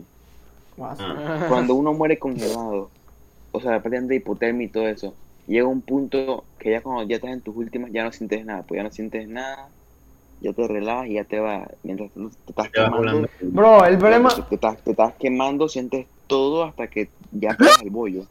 Ah, 0.77 1.45
Cuando 1.47 1.75
uno 1.75 1.93
muere 1.93 2.19
congelado, 2.19 2.89
o 3.53 3.61
sea, 3.61 3.79
de 3.79 4.15
hipotermia 4.15 4.65
y 4.65 4.69
todo 4.69 4.87
eso, 4.87 5.13
llega 5.47 5.67
un 5.67 5.81
punto 5.81 6.43
que 6.59 6.71
ya 6.71 6.81
cuando 6.81 7.03
ya 7.03 7.15
estás 7.17 7.31
en 7.31 7.41
tus 7.41 7.55
últimas 7.55 7.91
ya 7.91 8.03
no 8.03 8.11
sientes 8.11 8.45
nada, 8.45 8.63
pues 8.63 8.77
ya 8.79 8.83
no 8.83 8.91
sientes 8.91 9.27
nada, 9.27 9.69
ya 10.41 10.53
te 10.53 10.67
relajas 10.67 11.07
y 11.07 11.13
ya 11.13 11.23
te 11.23 11.39
vas. 11.39 11.67
Mientras 11.83 12.11
tú 12.11 12.29
te 12.29 12.51
estás 12.51 12.71
te 12.71 12.81
vas 12.81 12.91
quemando. 12.91 13.29
Bro, 13.41 13.85
el 13.85 13.97
problema. 13.97 14.29
te 14.49 14.55
estás, 14.55 14.77
te 14.83 14.91
estás 14.91 15.13
quemando, 15.19 15.69
sientes 15.69 16.07
todo 16.27 16.63
hasta 16.63 16.87
que 16.87 17.09
ya 17.31 17.53
pegas 17.57 17.81
el 17.81 17.89
bollo. 17.89 18.25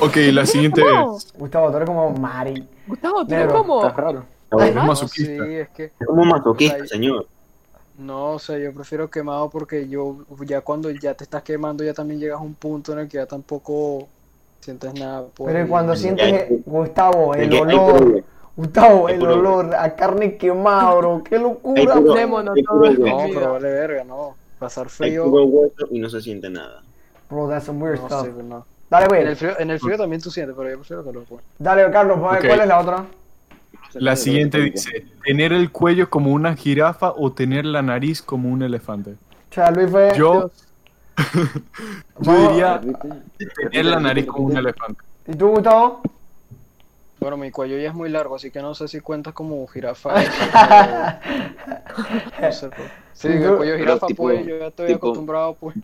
Ok, 0.00 0.16
la 0.32 0.46
siguiente 0.46 0.82
es: 0.82 1.32
Gustavo, 1.34 1.70
tú 1.70 1.76
eres 1.76 1.86
como 1.88 2.10
Mari. 2.12 2.66
Gustavo, 2.86 3.26
¿tú 3.26 3.34
cómo? 3.50 3.86
Está 3.86 4.00
raro. 4.00 4.24
¿es 4.60 4.68
sí, 4.68 4.74
masoquista? 4.74 5.46
es 5.46 5.68
que 5.70 5.84
Es 5.84 6.06
como 6.06 6.24
masoquista, 6.24 6.86
señor. 6.86 7.26
no, 7.96 8.32
o 8.34 8.38
sea, 8.38 8.58
yo 8.58 8.72
prefiero 8.72 9.10
quemado 9.10 9.50
porque 9.50 9.88
yo 9.88 10.24
ya 10.46 10.60
cuando 10.60 10.90
ya 10.90 11.14
te 11.14 11.24
estás 11.24 11.42
quemando 11.42 11.84
ya 11.84 11.94
también 11.94 12.20
llegas 12.20 12.38
a 12.38 12.42
un 12.42 12.54
punto 12.54 12.92
en 12.92 13.00
el 13.00 13.08
que 13.08 13.16
ya 13.18 13.26
tampoco 13.26 14.08
sientes 14.60 14.94
nada. 14.94 15.24
pues, 15.34 15.52
Pero 15.54 15.68
cuando 15.68 15.96
sientes. 15.96 16.64
Gustavo, 16.66 17.34
el 17.34 17.52
olor. 17.54 18.24
Gustavo, 18.56 19.08
el 19.08 19.22
olor 19.24 19.74
a 19.74 19.94
carne 19.94 20.36
quemada, 20.36 20.92
bro. 20.94 21.22
Qué 21.22 21.38
locura. 21.38 21.94
Démonos 22.00 22.56
hay 22.56 22.62
todo 22.64 22.76
puro 22.78 22.90
el 22.90 22.98
hueso, 22.98 23.16
No, 23.16 23.24
pero 23.34 23.52
vale 23.52 23.70
verga, 23.70 24.04
no. 24.04 24.34
Pasar 24.58 24.88
frío. 24.88 25.26
y 25.90 26.00
no 26.00 26.08
se 26.10 26.20
siente 26.20 26.50
nada. 26.50 26.82
Bro, 27.30 27.48
that's 27.48 27.66
some 27.66 27.80
weird 27.82 28.00
No 28.00 28.06
stuff. 28.08 28.24
sé, 28.26 28.42
no. 28.42 28.66
Dale, 28.90 29.04
En 29.06 29.14
el 29.14 29.22
güey. 29.24 29.34
frío, 29.36 29.50
en 29.60 29.70
el 29.70 29.78
frío 29.78 29.96
también 29.98 30.20
tú 30.22 30.30
sientes, 30.30 30.56
pero 30.56 30.70
yo 30.70 30.76
prefiero 30.78 31.04
calor, 31.04 31.24
pues. 31.28 31.44
Dale, 31.58 31.88
Carlos, 31.92 32.18
¿cuál 32.18 32.60
es 32.60 32.66
la 32.66 32.80
otra? 32.80 33.04
La 33.94 34.16
siguiente 34.16 34.58
dice: 34.60 35.06
¿tener 35.24 35.52
el 35.52 35.70
cuello 35.70 36.10
como 36.10 36.32
una 36.32 36.54
jirafa 36.56 37.12
o 37.16 37.32
tener 37.32 37.64
la 37.64 37.82
nariz 37.82 38.22
como 38.22 38.48
un 38.50 38.62
elefante? 38.62 39.12
O 39.12 39.54
sea, 39.54 39.70
Luis 39.70 39.90
fue. 39.90 40.12
Yo, 40.16 40.50
yo 42.20 42.48
diría 42.48 42.78
¿Viste? 42.78 43.08
tener 43.70 43.86
la 43.86 44.00
nariz 44.00 44.26
como 44.26 44.46
un 44.46 44.56
elefante. 44.56 45.00
¿Y 45.26 45.34
tú, 45.34 45.48
Gustavo? 45.48 46.00
Bueno, 47.20 47.36
mi 47.36 47.50
cuello 47.50 47.76
ya 47.78 47.88
es 47.88 47.94
muy 47.94 48.08
largo, 48.08 48.36
así 48.36 48.50
que 48.50 48.62
no 48.62 48.74
sé 48.74 48.86
si 48.88 49.00
cuentas 49.00 49.34
como 49.34 49.66
jirafa. 49.66 50.22
eso, 50.22 50.30
pero- 50.40 52.40
no 52.40 52.52
sé, 52.52 52.68
pues. 52.68 52.90
Sí, 53.14 53.28
¿Y 53.28 53.32
el 53.32 53.56
cuello 53.56 53.72
de 53.72 53.78
jirafa, 53.78 54.06
tipo- 54.06 54.22
pues, 54.22 54.46
yo 54.46 54.58
ya 54.58 54.66
estoy 54.68 54.86
tipo- 54.86 55.08
acostumbrado, 55.08 55.54
pues. 55.54 55.76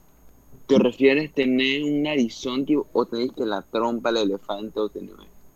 ¿Te 0.69 0.79
refieres 0.79 1.33
tener 1.35 1.83
un 1.83 2.05
narizón 2.05 2.65
tío, 2.65 2.87
o 2.93 3.05
tenés 3.05 3.33
que 3.33 3.45
la 3.45 3.61
trompa 3.63 4.13
del 4.13 4.31
elefante 4.31 4.79
o 4.81 4.89
tener... 4.89 5.11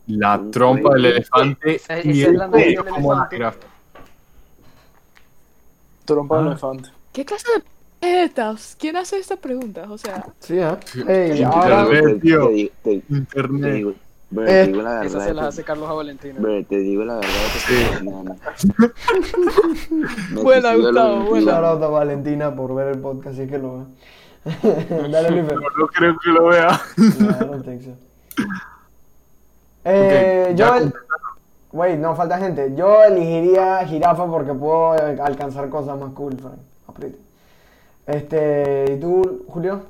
La 0.09 0.43
trompa 0.51 0.93
del 0.95 1.05
elefante 1.07 1.77
Esa- 1.77 2.01
y 2.05 2.23
es 2.23 2.29
el 2.29 2.37
la 2.39 2.49
nariz 2.49 2.65
cuello 2.65 2.83
del 2.83 2.93
como 2.93 3.13
la 3.13 3.19
elefante. 3.21 3.37
jirafa. 3.37 3.59
Trompa 6.05 6.37
de 6.39 6.43
Ah. 6.43 6.47
elefante. 6.49 6.89
¿Qué 7.13 7.25
clase 7.25 7.47
de 7.57 7.63
preguntas? 8.01 8.77
¿Quién 8.79 8.97
hace 8.97 9.19
estas 9.19 9.39
preguntas? 9.39 9.89
O 9.91 9.99
sea, 9.99 10.27
Sí, 10.41 10.59
¿eh? 10.59 10.77
Ey, 11.09 11.39
Sí, 11.39 11.43
ahora. 11.43 11.83
Internet, 11.83 12.15
te, 12.15 12.21
tío. 12.21 12.47
te 12.49 12.53
digo- 12.53 12.71
te- 12.83 13.03
Internet. 13.09 13.75
digo, 13.75 13.93
bro, 14.31 14.45
Eh, 14.45 14.47
te 14.47 14.67
digo 14.69 14.83
la 14.83 15.01
Esa 15.05 15.11
se 15.11 15.19
verdad. 15.19 15.35
las 15.35 15.45
hace 15.47 15.65
Carlos 15.65 15.89
a 15.89 15.93
Valentina. 15.93 16.35
bro, 16.39 16.65
te 16.65 16.77
digo 16.79 17.05
la 17.05 17.15
verdad. 17.17 17.31
que 17.53 17.59
Sí. 17.59 18.05
no, 18.05 18.23
no. 18.25 18.37
Buena, 20.43 20.75
Gustavo, 20.75 21.25
buena. 21.25 21.53
Shout 21.53 21.65
out 21.65 21.83
a 21.83 21.89
Valentina 21.89 22.55
por 22.55 22.75
ver 22.75 22.89
el 22.89 22.99
podcast, 23.01 23.37
si 23.37 23.43
es 23.43 23.51
que 23.51 23.59
lo 23.59 23.79
ve. 23.79 23.85
Dale, 25.11 25.31
Luis. 25.31 25.45
No, 25.53 25.61
no 25.61 25.87
creo 25.89 26.17
que 26.23 26.31
lo 26.31 26.47
vea. 26.47 26.81
No, 26.97 27.31
I 27.31 27.45
don't 27.47 27.65
think 27.65 27.83
so. 27.83 27.91
Eh, 29.85 30.49
Ok, 30.51 30.57
yo, 30.57 30.75
el- 30.77 30.93
wait, 31.73 31.99
no 31.99 32.15
falta 32.15 32.39
gente. 32.39 32.73
Yo 32.77 33.03
elegiría 33.05 33.85
jirafa 33.87 34.27
porque 34.27 34.53
puedo 34.55 34.93
alcanzar 34.93 35.69
cosas 35.69 35.99
más 35.99 36.13
cool, 36.13 36.37
Frank. 36.39 36.59
Apriete. 36.87 37.19
Este, 38.09 38.95
¿y 38.95 39.01
tú, 39.01 39.45
Julio? 39.49 39.83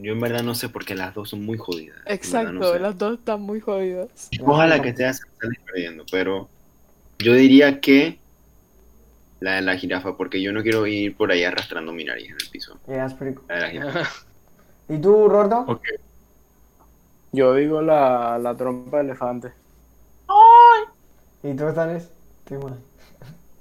Yo 0.00 0.12
en 0.12 0.20
verdad 0.20 0.42
no 0.42 0.56
sé 0.56 0.68
porque 0.68 0.96
las 0.96 1.14
dos 1.14 1.30
son 1.30 1.46
muy 1.46 1.56
jodidas. 1.56 1.98
Exacto, 2.04 2.52
no 2.52 2.72
sé. 2.72 2.80
las 2.80 2.98
dos 2.98 3.18
están 3.18 3.40
muy 3.40 3.60
jodidas. 3.60 4.28
Ojalá 4.44 4.82
que 4.82 4.94
sea 4.94 5.14
sales 5.14 5.58
perdiendo, 5.64 6.04
pero 6.10 6.48
yo 7.20 7.32
diría 7.32 7.80
que 7.80 8.18
la 9.38 9.52
de 9.54 9.62
la 9.62 9.76
jirafa, 9.76 10.16
porque 10.16 10.42
yo 10.42 10.52
no 10.52 10.62
quiero 10.62 10.86
ir 10.86 11.16
por 11.16 11.30
ahí 11.30 11.44
arrastrando 11.44 11.92
mi 11.92 12.04
nariz 12.04 12.28
en 12.28 12.36
el 12.42 12.50
piso. 12.50 12.76
Yeah, 12.88 12.96
that's 13.06 13.14
pretty 13.14 13.36
cool. 13.36 13.46
La 13.48 13.54
de 13.54 13.60
la 13.60 13.70
jirafa. 13.70 14.10
¿Y 14.88 14.98
tú, 14.98 15.28
Roberto? 15.28 15.64
Ok. 15.68 15.84
Yo 17.32 17.54
digo 17.54 17.82
la, 17.82 18.38
la 18.38 18.56
trompa 18.56 18.98
de 18.98 19.04
elefante. 19.04 19.52
¿Y 21.42 21.54
tú, 21.54 21.70
Stanis? 21.70 22.08
Sí, 22.48 22.56
bueno. 22.56 22.76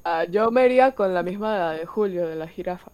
Ah, 0.07 0.23
yo 0.29 0.51
me 0.51 0.63
iría 0.67 0.91
con 0.91 1.15
la 1.15 1.23
misma 1.23 1.71
de 1.73 1.87
Julio, 1.87 2.27
de 2.27 2.35
la 2.35 2.47
jirafa. 2.47 2.91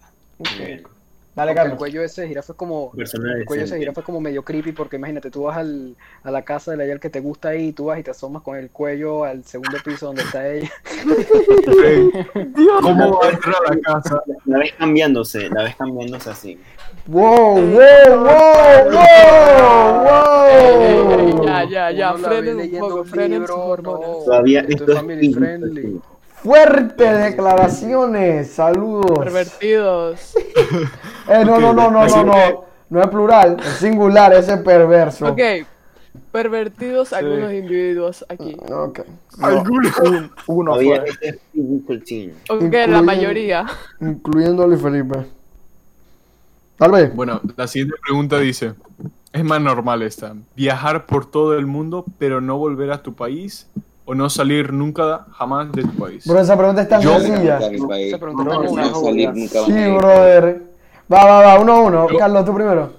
Dale, 1.36 1.51
El 1.51 1.55
Carlos. 1.55 1.78
cuello 1.78 2.01
ese 2.03 2.22
de 2.22 2.30
jirafa 2.30 2.53
es 2.53 2.57
como. 2.57 2.93
El 2.97 3.45
cuello 3.45 3.64
ese 3.66 3.74
de 3.76 3.80
jirafa 3.82 3.99
es 3.99 4.05
como 4.05 4.22
medio 4.22 4.43
creepy 4.43 4.72
porque 4.72 4.95
imagínate, 4.95 5.30
tú 5.30 5.43
vas 5.43 5.57
al, 5.57 5.97
a 6.24 6.32
la 6.32 6.41
casa 6.43 6.72
de 6.72 6.78
la 6.78 6.99
que 6.99 7.09
te 7.09 7.20
gusta 7.20 7.49
ahí 7.49 7.68
y 7.68 7.72
tú 7.74 7.86
vas 7.86 7.99
y 7.99 8.03
te 8.03 8.12
asomas 8.12 8.43
con 8.43 8.55
el 8.57 8.70
cuello 8.70 9.26
al 9.26 9.43
segundo 9.43 9.78
piso 9.84 10.05
donde 10.07 10.24
está 10.24 10.47
ella. 10.47 10.72
¿Cómo 12.82 13.20
va 13.20 13.28
a 13.28 13.30
entrar 13.30 13.55
a 13.68 13.74
la 13.74 13.82
casa? 13.82 14.24
La 14.45 14.59
ves 14.59 14.72
cambiándose, 14.78 15.49
la 15.49 15.64
ves 15.64 15.76
cambiándose 15.76 16.30
así. 16.30 16.57
¡Wow, 17.07 17.55
wow, 17.55 18.20
wow, 18.20 18.89
wow, 18.89 20.45
Ey, 20.47 20.66
ey, 20.82 21.28
ey, 21.28 21.34
wow! 21.34 21.45
ya, 21.45 21.64
ya, 21.66 21.91
ya, 21.91 22.14
ve 22.14 22.20
frenen 22.20 22.55
un 22.55 22.57
leyendo 22.57 22.88
poco, 22.89 23.05
frenen 23.05 23.41
no. 23.41 23.99
Todavía 24.26 24.62
Esto 24.62 24.91
es 24.93 24.99
friendly. 25.36 26.01
Fuertes 26.44 27.20
declaraciones, 27.24 28.52
saludos. 28.52 29.20
Pervertidos. 29.20 30.34
Eh, 31.30 31.46
no, 31.46 31.60
no, 31.60 31.72
no, 31.74 31.92
no, 31.92 32.08
no, 32.08 32.24
no. 32.24 32.66
No 32.89 33.02
es 33.02 33.08
plural, 33.10 33.58
es 33.60 33.74
singular, 33.78 34.34
ese 34.34 34.56
es 34.56 34.60
perverso. 34.62 35.28
Ok, 35.28 35.39
pervertidos 36.32 37.14
algunos 37.14 37.54
individuos 37.54 38.26
aquí. 38.28 38.58
Ok. 38.70 39.00
Un- 39.39 40.32
uno 40.48 40.76
fue. 40.76 41.04
este 41.08 41.30
es 41.30 41.39
physical 41.54 42.04
team. 42.04 42.32
Ok, 42.50 42.62
Incluye- 42.64 42.88
la 42.88 43.02
mayoría. 43.02 43.66
Incluyendo 44.02 44.64
a 44.64 44.68
Luis 44.68 44.82
Felipe. 44.82 45.20
Tal 46.78 46.92
vez. 46.92 47.16
Bueno, 47.16 47.39
la 47.56 47.68
siguiente 47.68 47.96
pregunta 48.04 48.39
dice: 48.39 48.74
Es 49.32 49.44
más 49.46 49.62
normal 49.62 50.02
esta. 50.02 50.34
¿Viajar 50.56 51.06
por 51.06 51.30
todo 51.30 51.58
el 51.58 51.68
mundo 51.68 52.04
pero 52.18 52.42
no 52.42 52.58
volver 52.58 52.92
a 52.92 53.02
tu 53.04 53.14
país? 53.14 53.68
¿O 54.04 54.16
no 54.16 54.30
salir 54.30 54.74
nunca 54.74 55.26
jamás 55.34 55.72
de 55.72 55.84
tu 55.84 55.91
país? 55.91 56.26
Bro, 56.26 56.39
esa 56.39 56.58
pregunta 56.58 56.82
es 56.82 56.89
tan 56.89 57.02
Yo- 57.02 57.20
sencilla. 57.20 57.58
Esa 57.60 58.18
pregunta 58.18 58.43
No, 58.43 58.64
está 58.64 58.82
no 58.82 59.02
salir 59.04 59.34
nunca 59.34 59.66
Sí, 59.66 59.72
brother. 59.97 60.64
Va, 61.12 61.26
va, 61.26 61.41
va, 61.41 61.60
uno 61.60 61.74
a 61.74 61.80
uno. 61.82 62.10
Yo- 62.10 62.18
Carlos, 62.18 62.45
tú 62.45 62.54
primero. 62.54 62.93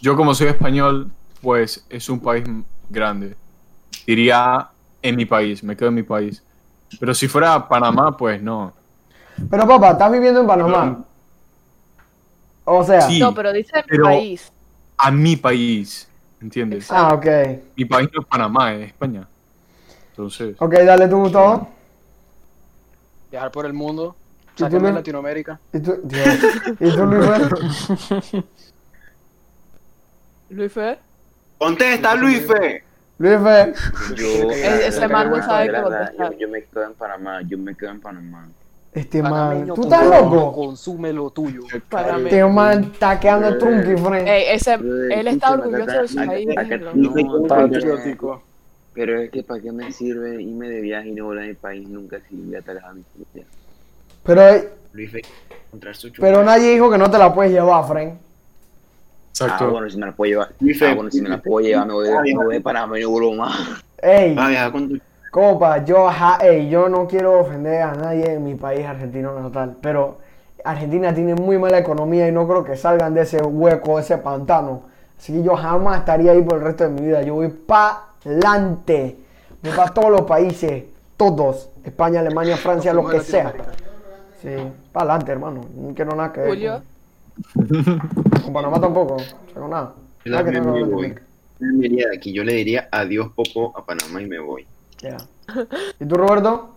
Yo 0.00 0.16
como 0.16 0.34
soy 0.34 0.48
español, 0.48 1.10
pues 1.42 1.84
es 1.90 2.08
un 2.08 2.20
país 2.20 2.44
grande. 2.88 3.34
Diría 4.06 4.68
en 5.02 5.16
mi 5.16 5.24
país, 5.26 5.62
me 5.64 5.76
quedo 5.76 5.88
en 5.88 5.94
mi 5.94 6.02
país. 6.02 6.42
Pero 7.00 7.12
si 7.14 7.26
fuera 7.26 7.68
Panamá, 7.68 8.16
pues 8.16 8.40
no. 8.40 8.72
Pero 9.50 9.66
papá, 9.66 9.92
estás 9.92 10.12
viviendo 10.12 10.40
en 10.40 10.46
Panamá. 10.46 11.04
O 12.64 12.84
sea. 12.84 13.02
Sí. 13.02 13.18
No, 13.18 13.34
pero 13.34 13.52
dice 13.52 13.76
mi 13.76 13.82
pero- 13.88 14.04
país. 14.04 14.50
A 14.96 15.10
mi 15.10 15.34
país, 15.36 16.08
¿entiendes? 16.40 16.86
Ah, 16.90 17.12
ok. 17.14 17.26
Mi 17.76 17.84
país 17.84 18.08
no 18.14 18.20
es 18.20 18.26
Panamá, 18.28 18.72
es 18.74 18.86
España. 18.88 19.26
Entonces, 20.14 20.54
Ok, 20.60 20.74
dale 20.74 21.08
tú, 21.08 21.18
Gustavo. 21.22 21.68
Viajar 23.32 23.50
por 23.50 23.66
el 23.66 23.72
mundo. 23.72 24.14
De 24.56 24.92
Latinoamérica. 24.92 25.58
¿Y 25.72 25.80
tú, 25.80 25.98
Dios. 26.04 26.28
¿Y 26.78 26.90
tú 26.92 27.04
Luis? 27.04 27.28
Luis 30.50 30.72
Fer. 30.72 30.98
¡Contesta, 31.58 32.14
Luis 32.14 32.46
Fe! 32.46 32.84
Luis 33.18 33.38
Fe. 33.42 33.74
Yo, 34.14 34.50
Ese 34.52 35.08
man 35.08 35.30
no 35.30 35.42
sabe 35.42 35.72
verdad, 35.72 35.82
contestar. 35.82 36.32
yo, 36.32 36.38
yo 36.38 36.48
me 36.48 36.62
quedo 36.62 36.84
en 36.84 36.94
Panamá, 36.94 37.42
yo 37.42 37.58
me 37.58 37.74
quedo 37.74 37.90
en 37.90 38.00
Panamá. 38.00 38.48
Este 38.92 39.20
man. 39.20 39.66
¿Tú 39.74 39.82
estás 39.82 40.06
loco? 40.06 40.52
Consume 40.52 41.12
lo 41.12 41.30
tuyo. 41.30 41.62
Este 41.72 42.44
man 42.44 42.84
está 42.92 43.18
quedando 43.18 43.58
trunqui, 43.58 43.96
friend. 44.00 44.28
Ey, 44.28 44.44
ese, 44.54 44.74
él 44.74 45.26
está 45.26 45.54
orgulloso 45.54 46.02
de 46.02 46.08
su 46.08 46.14
país. 46.24 46.46
no, 46.94 47.42
patriótico. 47.48 48.42
Pero 48.94 49.20
es 49.20 49.30
que 49.30 49.42
para 49.42 49.60
qué 49.60 49.72
me 49.72 49.90
sirve 49.92 50.40
irme 50.40 50.68
de 50.68 50.80
viaje 50.80 51.08
y 51.08 51.12
no 51.12 51.24
volver 51.26 51.44
a 51.44 51.48
mi 51.48 51.54
país 51.54 51.88
nunca 51.88 52.20
si 52.28 52.36
voy 52.36 52.54
a 52.54 52.58
estar 52.60 52.78
a 52.78 52.92
mi 52.92 53.02
familia. 53.02 53.46
Pero, 54.24 54.68
Luis 54.92 55.10
Fe- 55.10 55.22
encontrar 55.66 55.96
su 55.96 56.12
pero 56.12 56.44
nadie 56.44 56.70
dijo 56.72 56.90
que 56.90 56.98
no 56.98 57.10
te 57.10 57.18
la 57.18 57.34
puedes 57.34 57.52
llevar. 57.52 57.84
Ah, 57.84 58.16
Exacto. 59.32 59.70
bueno, 59.72 59.90
si 59.90 59.98
me 59.98 60.06
la 60.06 60.12
puedo 60.12 60.30
llevar. 60.30 60.48
Ah, 60.82 60.94
bueno, 60.94 61.10
si 61.10 61.20
me 61.20 61.28
la 61.28 61.38
puedo 61.42 61.66
llevar, 61.66 61.86
me 61.88 61.92
voy 61.92 62.06
de, 62.06 62.12
me 62.12 62.44
voy 62.44 62.54
de 62.54 63.02
no 63.02 63.10
vuelvo 63.10 63.34
más. 63.34 63.82
Ey, 64.00 64.34
Vas 64.34 64.46
a 64.46 64.50
viajar 64.50 64.72
con 64.72 64.88
tu 64.88 64.98
copa, 65.32 65.84
yo, 65.84 66.08
ja- 66.08 66.38
ey, 66.40 66.68
yo 66.68 66.88
no 66.88 67.08
quiero 67.08 67.40
ofender 67.40 67.82
a 67.82 67.94
nadie 67.94 68.34
en 68.34 68.44
mi 68.44 68.54
país 68.54 68.86
argentino 68.86 69.38
natal, 69.40 69.74
pero 69.82 70.18
Argentina 70.64 71.12
tiene 71.12 71.34
muy 71.34 71.58
mala 71.58 71.78
economía 71.78 72.28
y 72.28 72.32
no 72.32 72.46
creo 72.46 72.62
que 72.64 72.76
salgan 72.76 73.12
de 73.14 73.22
ese 73.22 73.42
hueco, 73.42 73.98
ese 73.98 74.18
pantano. 74.18 74.82
Así 75.18 75.32
que 75.32 75.42
yo 75.42 75.56
jamás 75.56 75.98
estaría 75.98 76.32
ahí 76.32 76.42
por 76.42 76.58
el 76.58 76.64
resto 76.64 76.84
de 76.84 76.90
mi 76.90 77.06
vida. 77.06 77.22
Yo 77.22 77.34
voy 77.34 77.48
para 77.48 78.13
adelante. 78.24 79.16
Para 79.62 79.92
todos 79.94 80.10
los 80.10 80.22
países, 80.22 80.84
todos. 81.16 81.70
España, 81.84 82.20
Alemania, 82.20 82.56
Francia, 82.56 82.92
lo 82.92 83.06
que 83.08 83.20
sea. 83.20 83.52
Sí, 84.42 84.50
para 84.92 85.12
adelante, 85.12 85.32
hermano. 85.32 85.64
No 85.74 85.94
quiero 85.94 86.14
nada 86.14 86.32
que 86.32 86.40
ver. 86.40 86.48
Julio. 86.50 86.82
Con, 88.44 88.52
Panamá 88.52 88.80
tampoco. 88.80 89.16
No 89.16 89.52
tengo 89.52 89.68
nada. 89.68 89.94
Yo 90.24 90.30
Nada 90.32 90.44
que 90.44 90.60
me 90.60 90.84
voy. 90.84 91.14
me 91.60 91.86
iría 91.86 92.08
de 92.08 92.16
aquí. 92.16 92.32
Yo 92.32 92.44
le 92.44 92.54
diría 92.54 92.88
adiós 92.90 93.30
Popo 93.34 93.76
a 93.76 93.84
Panamá 93.84 94.22
y 94.22 94.26
me 94.26 94.38
voy. 94.38 94.66
Ya. 95.00 95.16
¿Y 96.00 96.06
tú, 96.06 96.16
Roberto? 96.16 96.70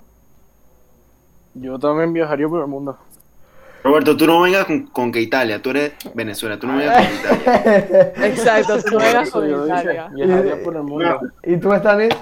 Yo 1.54 1.80
también 1.80 2.14
viajaría 2.14 2.48
por 2.48 2.62
el 2.62 2.68
mundo. 2.68 2.98
Roberto, 3.84 4.18
tú 4.18 4.26
no 4.28 4.42
vengas 4.42 4.66
con, 4.66 4.88
con 4.88 5.12
que 5.12 5.22
Italia, 5.22 5.62
tú 5.62 5.70
eres 5.70 5.94
Venezuela, 6.14 6.58
tú 6.60 6.68
no 6.68 6.78
vengas 6.78 7.06
con 7.08 7.16
Italia. 7.16 8.12
Exacto, 8.24 8.82
tú 8.84 8.92
no 8.92 9.00
vengas 9.00 9.30
con 9.30 9.50
Italia. 9.66 10.10
viajaría 10.14 10.64
por 10.64 10.76
el 10.76 10.84
mundo. 10.84 11.20
¿Y 11.44 11.58
tú, 11.58 11.72
Stanis? 11.74 12.14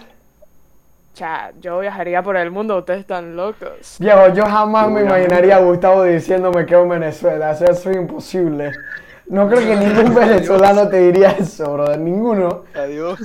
Cha, 1.16 1.52
yo 1.62 1.80
viajaría 1.80 2.22
por 2.22 2.36
el 2.36 2.52
mundo, 2.52 2.78
ustedes 2.78 3.00
están 3.00 3.36
locos. 3.38 3.96
Viejo, 4.00 4.34
yo 4.34 4.44
jamás 4.46 4.90
me 4.90 5.02
imaginaría 5.02 5.56
a 5.56 5.60
Gustavo 5.60 6.04
diciéndome 6.04 6.66
que 6.66 6.76
en 6.76 6.90
Venezuela. 6.90 7.52
O 7.52 7.56
sea, 7.56 7.70
eso 7.70 7.90
es 7.90 7.96
imposible. 7.96 8.74
No 9.28 9.48
creo 9.50 9.62
que 9.62 9.76
ningún 9.78 10.14
venezolano 10.16 10.88
te 10.90 10.98
diría 10.98 11.30
eso, 11.32 11.72
brother. 11.74 11.98
Ninguno. 12.00 12.64
Adiós. 12.76 13.18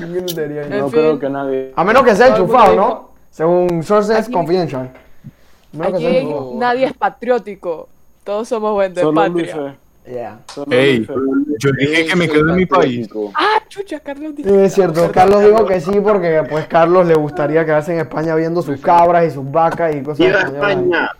Ninguno 0.00 0.26
te 0.26 0.48
diría 0.48 0.62
En 0.62 0.72
eso. 0.72 0.82
No 0.84 0.88
fin. 0.88 0.98
creo 1.00 1.18
que 1.18 1.28
nadie. 1.28 1.72
A 1.76 1.84
menos 1.84 2.02
que 2.04 2.16
sea 2.16 2.28
enchufado, 2.28 2.74
¿no? 2.74 3.10
Según 3.30 3.82
sources 3.82 4.16
Aquí- 4.16 4.32
confidential. 4.32 4.88
A 4.88 4.88
menos 4.88 4.94
que 4.94 4.94
sea 4.94 5.55
Aquí 5.80 6.26
nadie 6.54 6.86
es 6.86 6.92
patriótico. 6.94 7.88
Todos 8.24 8.48
somos 8.48 8.72
buenos 8.72 8.96
de 8.96 9.12
patria. 9.12 9.54
Fe. 9.54 10.12
Yeah. 10.12 10.38
Solo 10.46 10.70
Ey, 10.70 10.98
Luis 10.98 11.08
Fe. 11.08 11.14
yo 11.58 11.70
dije 11.78 12.06
que 12.06 12.16
me 12.16 12.28
quedo 12.28 12.50
en 12.50 12.56
mi 12.56 12.66
país. 12.66 13.08
Ah, 13.34 13.60
chucha, 13.68 13.98
Carlos 14.00 14.36
dijo. 14.36 14.48
Sí, 14.48 14.54
es 14.56 14.74
cierto. 14.74 15.10
Carlos 15.12 15.42
dijo 15.44 15.66
que 15.66 15.80
sí 15.80 16.00
porque 16.00 16.44
pues 16.48 16.66
Carlos 16.68 17.06
le 17.06 17.14
gustaría 17.14 17.64
quedarse 17.64 17.92
en 17.94 18.00
España 18.00 18.34
viendo 18.36 18.62
sus 18.62 18.80
cabras 18.80 19.26
y 19.26 19.30
sus 19.32 19.50
vacas 19.50 19.94
y 19.96 20.02
cosas 20.02 20.18
¡Viva 20.26 20.40
españolas. 20.42 20.70
España! 20.70 21.10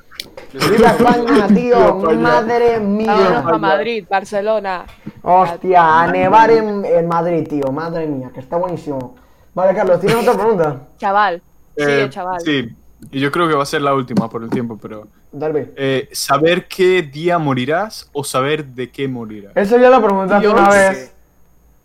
¡Viva 0.71 0.89
España, 0.91 1.47
tío! 1.49 1.95
¡Madre 2.17 2.79
mía! 2.81 3.13
Vámonos 3.13 3.53
a 3.55 3.59
Madrid, 3.59 4.05
Barcelona. 4.09 4.85
Hostia, 5.23 6.03
a 6.03 6.07
nevar 6.07 6.51
en, 6.53 6.85
en 6.85 7.09
Madrid, 7.09 7.47
tío. 7.49 7.73
Madre 7.73 8.07
mía, 8.07 8.31
que 8.33 8.39
está 8.41 8.57
buenísimo. 8.57 9.17
Vale, 9.53 9.75
Carlos, 9.75 9.99
¿tienes 10.01 10.19
otra 10.19 10.35
pregunta? 10.35 10.77
Chaval. 10.99 11.43
Sigue, 11.77 12.05
Eh, 12.05 12.11
chaval. 12.11 12.41
Sí, 12.41 12.69
y 13.11 13.21
yo 13.21 13.31
creo 13.31 13.49
que 13.49 13.55
va 13.55 13.63
a 13.63 13.67
ser 13.67 13.83
la 13.83 13.95
última 13.95 14.29
por 14.29 14.43
el 14.43 14.51
tiempo, 14.51 14.79
pero... 14.81 15.07
Dale. 15.33 15.73
eh, 15.77 16.09
¿Saber 16.13 16.67
qué 16.67 17.03
día 17.03 17.39
morirás 17.39 18.09
o 18.13 18.25
saber 18.25 18.65
de 18.65 18.91
qué 18.91 19.07
morirás? 19.09 19.53
Eso 19.57 19.79
ya 19.79 19.91
lo 19.91 20.03
preguntaste 20.03 20.49
una 20.49 20.71
sé. 20.71 20.79
vez. 20.79 21.13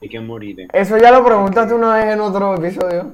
Hay 0.01 0.09
que 0.09 0.19
morir. 0.19 0.67
Eso 0.73 0.97
ya 0.97 1.11
lo 1.11 1.23
preguntaste 1.23 1.73
una 1.73 1.95
vez 1.95 2.05
en 2.13 2.19
otro 2.21 2.55
episodio. 2.55 3.11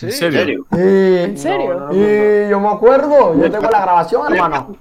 ¿En 0.00 0.08
¿En 0.08 0.12
serio? 0.12 0.38
serio? 0.38 0.66
Sí. 0.72 0.78
¿En 1.24 1.38
serio? 1.38 1.74
No, 1.74 1.80
no, 1.80 1.92
no. 1.92 1.94
Y 1.94 2.48
yo 2.50 2.60
me 2.60 2.68
acuerdo, 2.68 3.34
yo 3.40 3.50
tengo 3.50 3.68
la 3.68 3.80
grabación, 3.80 4.32
hermano. 4.32 4.76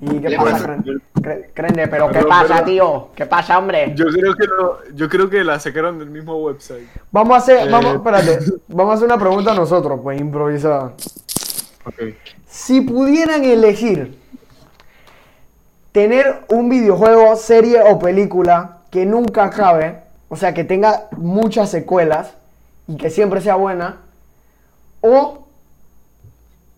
¿Y 0.00 0.20
qué 0.20 0.36
pasa, 0.36 0.50
pasa- 0.52 0.66
Cren- 0.76 1.00
Cren- 1.14 1.46
Crende? 1.54 1.88
¿Pero 1.88 2.06
qué 2.08 2.14
Pero, 2.14 2.28
pasa, 2.28 2.54
pero- 2.54 2.64
tío? 2.66 3.08
¿Qué 3.16 3.26
pasa, 3.26 3.58
hombre? 3.58 3.92
Yo 3.96 4.06
creo 4.06 4.34
que 4.36 4.46
lo- 4.46 4.78
yo 4.94 5.08
creo 5.08 5.28
que 5.28 5.42
la 5.42 5.58
sacaron 5.58 5.98
del 5.98 6.10
mismo 6.10 6.36
website. 6.36 6.86
Vamos 7.10 7.34
a 7.34 7.38
hacer, 7.38 7.66
Eh. 7.66 7.70
vamos, 7.70 7.94
espérate, 7.96 8.38
vamos 8.68 8.92
a 8.92 8.94
hacer 8.94 9.06
una 9.06 9.18
pregunta 9.18 9.54
nosotros, 9.54 9.98
pues 10.02 10.20
improvisada. 10.20 10.92
Ok. 11.84 12.14
Si 12.46 12.80
pudieran 12.80 13.44
elegir 13.44 14.16
tener 15.92 16.42
un 16.48 16.68
videojuego, 16.68 17.34
serie 17.36 17.80
o 17.82 17.98
película 17.98 18.78
que 18.90 19.04
nunca 19.04 19.44
acabe, 19.44 19.98
o 20.28 20.36
sea, 20.36 20.54
que 20.54 20.62
tenga 20.64 21.08
muchas 21.16 21.70
secuelas 21.70 22.32
y 22.86 22.96
que 22.96 23.10
siempre 23.10 23.40
sea 23.40 23.56
buena, 23.56 23.96
o 25.00 25.46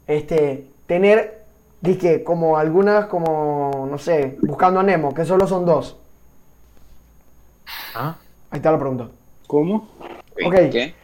este 0.06 0.66
tener 0.86 1.39
dije 1.80 2.24
como 2.24 2.56
algunas 2.56 3.06
como 3.06 3.86
no 3.90 3.98
sé, 3.98 4.38
buscando 4.42 4.80
a 4.80 4.82
Nemo, 4.82 5.14
que 5.14 5.24
solo 5.24 5.46
son 5.46 5.64
dos. 5.64 5.96
Ah, 7.94 8.16
Ahí 8.50 8.58
está 8.58 8.72
la 8.72 8.78
pregunta. 8.78 9.08
¿Cómo? 9.46 9.88
Ok. 10.44 10.54
¿Qué? 10.70 10.94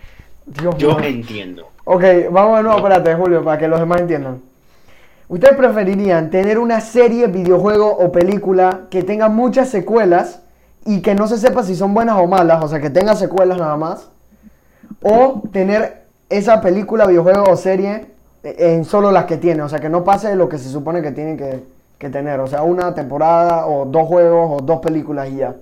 Dios 0.47 0.77
Yo 0.77 0.99
entiendo. 1.01 1.69
Ok, 1.85 2.03
vamos 2.31 2.57
de 2.57 2.63
nuevo, 2.65 2.79
espérate, 2.79 3.15
Julio, 3.15 3.45
para 3.45 3.59
que 3.59 3.69
los 3.69 3.79
demás 3.79 4.01
entiendan. 4.01 4.41
¿Ustedes 5.29 5.57
preferirían 5.57 6.31
tener 6.31 6.59
una 6.59 6.81
serie, 6.81 7.27
videojuego 7.27 7.89
o 7.91 8.13
película 8.13 8.83
que 8.91 9.03
tenga 9.03 9.29
muchas 9.29 9.69
secuelas 9.69 10.41
y 10.85 11.03
que 11.03 11.15
no 11.15 11.27
se 11.27 11.39
sepa 11.39 11.65
si 11.65 11.75
son 11.75 11.95
buenas 11.95 12.17
o 12.19 12.27
malas, 12.27 12.63
o 12.63 12.69
sea, 12.69 12.81
que 12.81 12.91
tenga 12.91 13.15
secuelas 13.17 13.59
nada 13.59 13.77
más? 13.77 14.09
¿O 15.03 15.43
tener 15.53 16.05
esa 16.29 16.61
película, 16.61 17.07
videojuego 17.07 17.45
o 17.45 17.57
serie 17.57 18.07
en 18.59 18.85
solo 18.85 19.11
las 19.13 19.25
que 19.25 19.37
tiene? 19.37 19.63
O 19.63 19.69
sea, 19.69 19.79
que 19.81 19.89
no 19.89 20.05
pase 20.05 20.35
lo 20.37 20.49
que 20.49 20.59
se 20.59 20.69
supone 20.71 21.03
que 21.03 21.13
tienen 21.13 21.37
que, 21.37 21.63
que 21.99 22.11
tener. 22.11 22.41
O 22.41 22.47
sea, 22.47 22.63
una 22.63 22.95
temporada 22.95 23.67
o 23.67 23.85
dos 23.87 24.07
juegos 24.07 24.61
o 24.61 24.65
dos 24.65 24.81
películas 24.81 25.29
y 25.31 25.37
ya. 25.37 25.55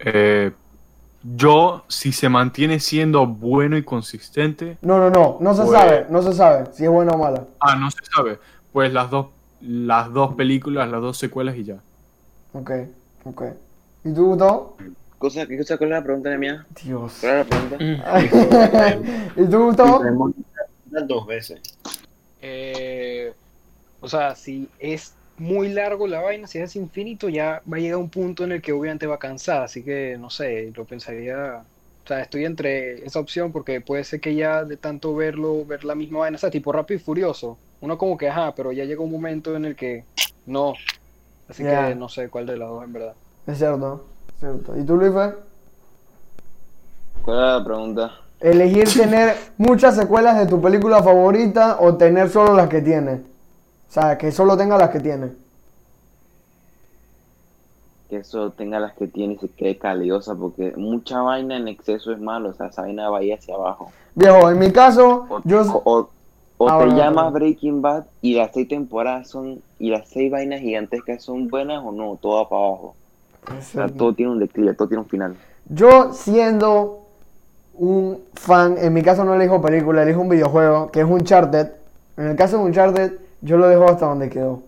eh, 0.00 0.50
yo, 1.24 1.84
si 1.86 2.10
se 2.12 2.28
mantiene 2.28 2.80
siendo 2.80 3.26
bueno 3.26 3.76
y 3.76 3.84
consistente, 3.84 4.76
No, 4.82 4.98
no, 4.98 5.08
no, 5.08 5.36
no 5.38 5.54
se 5.54 5.62
Pues- 5.62 5.78
sabe, 5.78 6.06
no 6.10 6.20
se 6.20 6.32
sabe 6.32 6.64
si 6.72 6.84
es 6.84 6.90
buena 6.90 7.12
o 7.12 7.18
mala. 7.18 7.44
ah, 7.60 7.76
no 7.76 7.90
se 7.92 7.98
sabe, 8.12 8.38
pues 8.72 8.92
las 8.92 9.08
dos, 9.08 9.26
las 9.60 10.12
dos 10.12 10.34
películas, 10.34 10.90
las 10.90 11.00
dos 11.00 11.16
secuelas 11.16 11.54
y 11.56 11.62
ya. 11.64 11.76
Ok, 12.54 12.70
ok. 13.24 13.42
¿Y 14.04 14.12
tú, 14.12 14.30
Gustavo? 14.30 14.76
Cosa, 15.18 15.46
¿Qué 15.46 15.56
cosa 15.56 15.78
cuál 15.78 15.92
es 15.92 15.98
la 15.98 16.02
pregunta 16.02 16.30
de 16.30 16.38
mía? 16.38 16.66
Dios. 16.82 17.18
¿Cuál 17.20 17.32
es 17.32 17.48
la 17.48 17.56
pregunta? 17.68 18.20
¿Y 19.36 19.44
tú, 19.46 19.64
Gustavo? 19.66 20.02
Dos 20.92 21.26
veces. 21.26 21.60
Eh, 22.40 23.32
o 24.00 24.08
sea, 24.08 24.34
si 24.34 24.68
es 24.78 25.14
muy 25.38 25.68
largo 25.70 26.06
la 26.06 26.20
vaina, 26.20 26.46
si 26.46 26.58
es 26.58 26.76
infinito, 26.76 27.28
ya 27.28 27.62
va 27.70 27.78
a 27.78 27.80
llegar 27.80 27.96
un 27.96 28.10
punto 28.10 28.44
en 28.44 28.52
el 28.52 28.62
que 28.62 28.72
obviamente 28.72 29.06
va 29.06 29.14
a 29.14 29.18
cansar. 29.18 29.62
Así 29.62 29.82
que 29.82 30.16
no 30.18 30.28
sé, 30.28 30.72
lo 30.76 30.84
pensaría. 30.84 31.64
O 32.04 32.06
sea, 32.06 32.20
estoy 32.20 32.44
entre 32.44 33.06
esa 33.06 33.20
opción 33.20 33.52
porque 33.52 33.80
puede 33.80 34.04
ser 34.04 34.20
que 34.20 34.34
ya 34.34 34.64
de 34.64 34.76
tanto 34.76 35.14
verlo, 35.14 35.64
ver 35.64 35.84
la 35.84 35.94
misma 35.94 36.20
vaina, 36.20 36.36
o 36.36 36.38
sea, 36.38 36.50
tipo 36.50 36.72
rápido 36.72 37.00
y 37.00 37.02
furioso. 37.02 37.56
Uno 37.80 37.96
como 37.96 38.16
que, 38.18 38.28
ajá, 38.28 38.54
pero 38.54 38.72
ya 38.72 38.84
llega 38.84 39.02
un 39.02 39.10
momento 39.10 39.56
en 39.56 39.64
el 39.64 39.76
que 39.76 40.04
no. 40.46 40.74
Así 41.48 41.62
que 41.62 41.94
no 41.94 42.08
sé 42.08 42.28
cuál 42.28 42.46
de 42.46 42.56
las 42.56 42.68
dos 42.68 42.84
en 42.84 42.92
verdad. 42.92 43.14
Es 43.46 43.58
cierto, 43.58 44.04
es 44.34 44.40
cierto. 44.40 44.78
¿Y 44.78 44.84
tú, 44.84 44.96
Luis? 44.96 45.12
¿Cuál 47.22 47.36
es 47.36 47.42
la 47.42 47.64
pregunta? 47.64 48.21
Elegir 48.42 48.88
tener 48.92 49.36
muchas 49.56 49.94
secuelas 49.96 50.36
de 50.38 50.46
tu 50.46 50.60
película 50.60 51.02
favorita 51.02 51.78
o 51.80 51.94
tener 51.96 52.28
solo 52.28 52.54
las 52.54 52.68
que 52.68 52.80
tiene. 52.82 53.12
O 53.14 53.92
sea, 53.92 54.18
que 54.18 54.32
solo 54.32 54.56
tenga 54.56 54.76
las 54.78 54.90
que 54.90 55.00
tiene. 55.00 55.28
Que 58.10 58.16
eso 58.16 58.50
tenga 58.50 58.78
las 58.78 58.92
que 58.94 59.06
tiene 59.06 59.34
y 59.34 59.38
se 59.38 59.48
quede 59.48 59.78
caliosa, 59.78 60.34
porque 60.34 60.74
mucha 60.76 61.22
vaina 61.22 61.56
en 61.56 61.68
exceso 61.68 62.12
es 62.12 62.20
malo, 62.20 62.50
o 62.50 62.52
sea, 62.54 62.66
esa 62.66 62.82
vaina 62.82 63.08
va 63.08 63.18
ahí 63.18 63.32
hacia 63.32 63.54
abajo. 63.54 63.90
Viejo, 64.14 64.50
en 64.50 64.58
mi 64.58 64.70
caso, 64.70 65.26
O, 65.30 65.40
yo... 65.44 65.62
o- 65.62 65.82
o- 65.84 66.10
o 66.58 66.68
Ah, 66.68 66.78
te 66.78 66.84
bueno, 66.84 66.98
llamas 66.98 67.24
bueno. 67.24 67.30
Breaking 67.32 67.80
Bad 67.82 68.04
y 68.20 68.34
las 68.34 68.50
seis 68.52 68.68
temporadas 68.68 69.28
son, 69.28 69.62
y 69.78 69.90
las 69.90 70.08
seis 70.08 70.30
vainas 70.30 70.60
gigantescas 70.60 71.22
son 71.22 71.48
buenas 71.48 71.82
o 71.84 71.90
no, 71.90 72.16
todo 72.20 72.36
va 72.42 72.48
para 72.48 72.62
abajo. 72.66 72.94
O 73.58 73.62
sea, 73.62 73.88
todo 73.88 74.12
tiene 74.14 74.30
un 74.32 74.38
declive, 74.38 74.74
todo 74.74 74.88
tiene 74.88 75.02
un 75.02 75.08
final. 75.08 75.34
Yo 75.68 76.12
siendo 76.12 77.01
un 77.74 78.20
fan, 78.34 78.76
en 78.78 78.92
mi 78.92 79.02
caso 79.02 79.24
no 79.24 79.34
elijo 79.34 79.60
película, 79.62 80.02
elijo 80.02 80.20
un 80.20 80.28
videojuego, 80.28 80.90
que 80.90 81.00
es 81.00 81.06
Uncharted. 81.06 81.68
En 82.16 82.26
el 82.26 82.36
caso 82.36 82.58
de 82.58 82.64
Uncharted, 82.64 83.12
yo 83.40 83.56
lo 83.56 83.68
dejo 83.68 83.88
hasta 83.88 84.06
donde 84.06 84.28
quedó. 84.28 84.62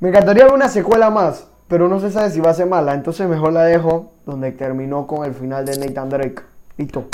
Me 0.00 0.08
encantaría 0.08 0.44
ver 0.44 0.54
una 0.54 0.68
secuela 0.68 1.10
más, 1.10 1.46
pero 1.68 1.88
no 1.88 2.00
se 2.00 2.10
sabe 2.10 2.30
si 2.30 2.40
va 2.40 2.50
a 2.50 2.54
ser 2.54 2.66
mala, 2.66 2.94
entonces 2.94 3.28
mejor 3.28 3.52
la 3.52 3.64
dejo 3.64 4.12
donde 4.26 4.52
terminó 4.52 5.06
con 5.06 5.24
el 5.24 5.34
final 5.34 5.64
de 5.64 5.78
Nathan 5.78 6.08
Drake. 6.08 6.42
Listo. 6.76 7.04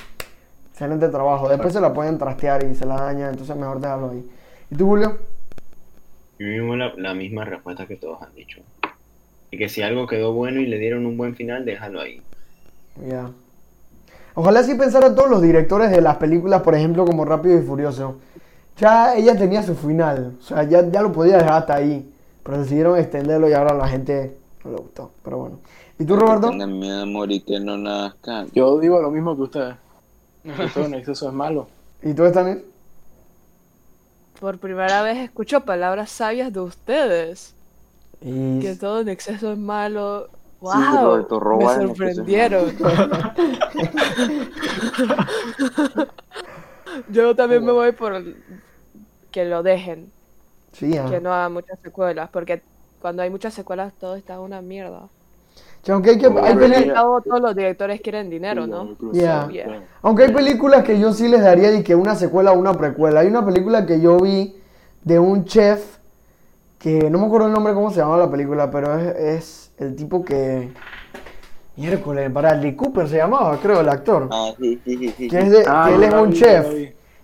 Excelente 0.72 1.08
trabajo. 1.08 1.48
Después 1.48 1.74
se 1.74 1.80
la 1.80 1.92
pueden 1.92 2.16
trastear 2.16 2.64
y 2.64 2.74
se 2.74 2.86
la 2.86 2.96
dañan, 2.96 3.30
entonces 3.30 3.54
mejor 3.56 3.80
dejarlo 3.80 4.11
ahí. 4.11 4.26
¿Y 4.70 4.76
tú, 4.76 4.86
Julio? 4.86 5.18
Yo 6.38 6.46
mismo 6.46 6.74
la, 6.74 6.94
la 6.96 7.12
misma 7.12 7.44
respuesta 7.44 7.86
que 7.86 7.96
todos 7.96 8.22
han 8.22 8.34
dicho. 8.34 8.61
Y 9.50 9.58
que 9.58 9.68
si 9.68 9.82
algo 9.82 10.06
quedó 10.06 10.32
bueno 10.32 10.61
y 10.61 10.66
le 10.66 10.78
dieron 10.78 11.04
un 11.04 11.18
buen 11.18 11.34
final, 11.34 11.64
déjalo 11.64 12.00
ahí. 12.00 12.22
Ya. 13.06 13.30
Ojalá 14.41 14.62
sí 14.62 14.74
pensaran 14.74 15.14
todos 15.14 15.28
los 15.28 15.43
directores 15.43 15.91
de 15.91 16.01
las 16.01 16.16
películas, 16.16 16.62
por 16.62 16.74
ejemplo, 16.74 17.05
como 17.05 17.26
Rápido 17.26 17.59
y 17.59 17.62
Furioso. 17.62 18.16
Ya 18.78 19.14
ella 19.14 19.36
tenía 19.36 19.62
su 19.62 19.74
final, 19.74 20.32
o 20.41 20.43
sea, 20.43 20.62
ya, 20.62 20.80
ya 20.88 21.03
lo 21.03 21.12
podía 21.12 21.36
dejar 21.36 21.53
hasta 21.53 21.74
ahí. 21.74 22.11
Pero 22.43 22.57
decidieron 22.57 22.99
extenderlo 22.99 23.51
y 23.51 23.53
ahora 23.53 23.72
a 23.72 23.74
la 23.74 23.86
gente 23.86 24.34
no 24.64 24.70
le 24.70 24.76
gustó. 24.78 25.11
Pero 25.22 25.36
bueno. 25.36 25.59
¿Y 25.99 26.07
tú, 26.07 26.16
Roberto? 26.16 26.49
Tengan 26.49 26.78
miedo 26.78 27.03
a 27.03 27.05
morir 27.05 27.45
que 27.45 27.61
no 27.61 27.76
nazcan. 27.76 28.49
Yo 28.55 28.78
digo 28.78 29.03
lo 29.03 29.11
mismo 29.11 29.36
que 29.36 29.43
ustedes. 29.43 29.74
Que 30.43 30.68
todo 30.72 30.86
en 30.86 30.95
exceso 30.95 31.28
es 31.28 31.34
malo. 31.34 31.66
¿Y 32.03 32.14
tú, 32.14 32.24
Stanley? 32.24 32.64
Por 34.41 34.57
primera 34.57 35.03
vez 35.03 35.18
escucho 35.18 35.66
palabras 35.66 36.09
sabias 36.09 36.51
de 36.51 36.61
ustedes. 36.61 37.53
Y... 38.22 38.61
Que 38.61 38.74
todo 38.74 39.03
en 39.03 39.11
exceso 39.11 39.53
es 39.53 39.59
malo. 39.59 40.30
¡Wow! 40.61 40.72
Sí, 40.72 40.78
Roberto, 41.38 41.40
me 41.40 41.86
sorprendieron. 41.86 42.76
Yo 47.08 47.34
también 47.34 47.64
me 47.64 47.72
voy 47.72 47.92
por 47.92 48.14
el- 48.14 48.36
que 49.30 49.44
lo 49.44 49.62
dejen, 49.62 50.11
Sí, 50.72 50.96
ah. 50.98 51.06
que 51.08 51.20
no 51.20 51.32
haga 51.32 51.48
muchas 51.48 51.78
secuelas, 51.80 52.28
porque 52.30 52.62
cuando 53.00 53.22
hay 53.22 53.30
muchas 53.30 53.54
secuelas 53.54 53.92
todo 53.94 54.16
está 54.16 54.40
una 54.40 54.61
mierda. 54.61 55.02
Aunque 55.88 56.11
hay, 56.11 56.18
que, 56.18 56.26
hay 56.26 56.90
cabo 56.90 57.22
todos 57.22 57.40
los 57.40 57.56
directores 57.56 58.02
quieren 58.02 58.28
dinero, 58.28 58.66
¿no? 58.66 58.96
So, 59.00 59.12
yeah. 59.12 59.48
Aunque 60.02 60.24
hay 60.24 60.32
películas 60.32 60.84
que 60.84 61.00
yo 61.00 61.14
sí 61.14 61.26
les 61.26 61.40
daría 61.40 61.72
y 61.72 61.82
que 61.82 61.94
una 61.94 62.14
secuela 62.14 62.52
o 62.52 62.58
una 62.58 62.74
precuela. 62.74 63.20
Hay 63.20 63.28
una 63.28 63.46
película 63.46 63.86
que 63.86 63.98
yo 63.98 64.18
vi 64.18 64.54
de 65.04 65.18
un 65.18 65.46
chef 65.46 65.96
que 66.78 67.08
no 67.08 67.18
me 67.18 67.26
acuerdo 67.26 67.46
el 67.46 67.54
nombre 67.54 67.72
cómo 67.72 67.90
se 67.90 68.00
llama 68.00 68.18
la 68.18 68.30
película, 68.30 68.70
pero 68.70 68.94
es, 68.98 69.16
es 69.16 69.69
el 69.81 69.97
tipo 69.97 70.24
que 70.24 70.70
miércoles, 71.76 72.31
para 72.31 72.55
Lee 72.55 72.76
Cooper 72.76 73.09
se 73.09 73.16
llamaba, 73.16 73.59
creo, 73.61 73.81
el 73.81 73.89
actor. 73.89 74.28
Ah, 74.31 74.51
sí, 74.59 74.81
sí, 74.85 74.97
sí, 74.99 75.14
sí. 75.16 75.28
Que, 75.28 75.39
es 75.39 75.51
de- 75.51 75.64
Ah, 75.66 75.87
que 75.89 75.95
él 75.95 76.03
es 76.05 76.14
un 76.14 76.31
vi, 76.31 76.39
chef. 76.39 76.66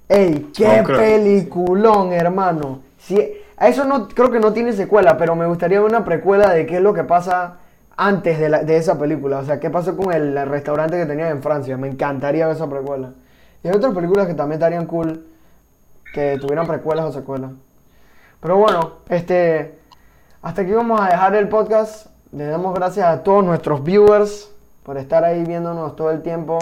Ey, 0.09 0.51
qué 0.57 0.83
No 0.83 0.87
peliculón, 0.97 2.13
hermano. 2.13 2.81
Si, 2.99 3.19
a 3.57 3.69
eso 3.69 3.85
no 3.85 4.09
creo 4.09 4.31
que 4.31 4.39
no 4.41 4.53
tiene 4.53 4.73
secuela, 4.73 5.17
pero 5.19 5.35
me 5.35 5.47
gustaría 5.47 5.81
ver 5.81 5.89
una 5.91 6.05
precuela 6.05 6.51
de 6.53 6.65
qué 6.67 6.77
es 6.77 6.83
lo 6.83 6.95
que 6.95 7.05
pasa 7.05 7.59
antes 7.97 8.39
de, 8.39 8.49
la- 8.49 8.63
de 8.63 8.77
esa 8.77 8.99
película. 8.99 9.39
O 9.39 9.45
sea, 9.45 9.59
qué 9.61 9.69
pasó 9.71 9.97
con 9.97 10.13
el 10.13 10.47
restaurante 10.49 10.97
que 10.97 11.07
tenía 11.07 11.29
en 11.31 11.43
Francia. 11.43 11.77
Me 11.77 11.89
encantaría 11.89 12.47
ver 12.47 12.57
esa 12.57 12.69
precuela. 12.71 13.11
Y 13.63 13.69
hay 13.69 13.75
otras 13.75 13.95
películas 13.95 14.27
que 14.27 14.35
también 14.35 14.59
estarían 14.61 14.87
cool 14.87 15.25
que 16.15 16.39
tuvieran 16.41 16.67
precuelas 16.67 17.07
o 17.07 17.13
secuelas. 17.13 17.51
Pero 18.41 18.57
bueno, 18.59 18.93
este 19.09 19.75
hasta 20.43 20.63
aquí 20.63 20.71
vamos 20.73 21.01
a 21.01 21.09
dejar 21.09 21.35
el 21.35 21.49
podcast. 21.49 22.07
Le 22.33 22.47
damos 22.47 22.74
gracias 22.74 23.07
a 23.07 23.22
todos 23.22 23.45
nuestros 23.45 23.83
viewers 23.83 24.51
por 24.83 24.99
estar 24.99 25.24
ahí 25.24 25.45
viéndonos 25.45 25.97
todo 25.97 26.11
el 26.11 26.22
tiempo. 26.22 26.59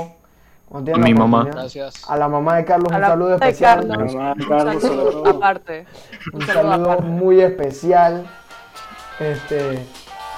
A 0.73 0.81
la 0.81 0.97
mi 0.97 1.15
mamá. 1.15 1.45
Gracias. 1.45 2.03
A 2.09 2.17
la 2.17 2.27
mamá 2.29 2.57
de 2.57 2.65
Carlos 2.65 2.91
A 2.93 2.97
un 2.97 3.01
la 3.01 3.09
saludo 3.09 3.35
especial. 3.35 3.87
Carlos. 3.89 4.15
Mamá, 4.15 4.33
Un 4.33 4.49
Carlos, 4.49 4.83
sobre 4.83 4.97
saludo 4.97 5.29
aparte. 5.31 5.87
Un 6.33 6.47
saludo 6.47 7.01
muy 7.01 7.41
especial. 7.41 8.27
Este, 9.21 9.87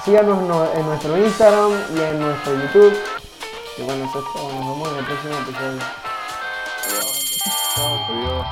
síganos 0.05 0.43
no- 0.43 0.71
en 0.73 0.85
nuestro 0.87 1.17
Instagram 1.17 1.71
y 1.97 2.01
en 2.01 2.21
nuestro 2.21 2.53
YouTube. 2.55 2.95
Y 3.79 3.83
bueno, 3.83 4.05
eso 4.05 4.19
es 4.19 4.25
todo. 4.35 4.53
Nos 4.53 4.69
vemos 4.69 4.93
en 4.93 4.99
el 4.99 5.05
próximo 5.07 5.35
episodio. 5.35 5.81
Adiós. 7.79 8.47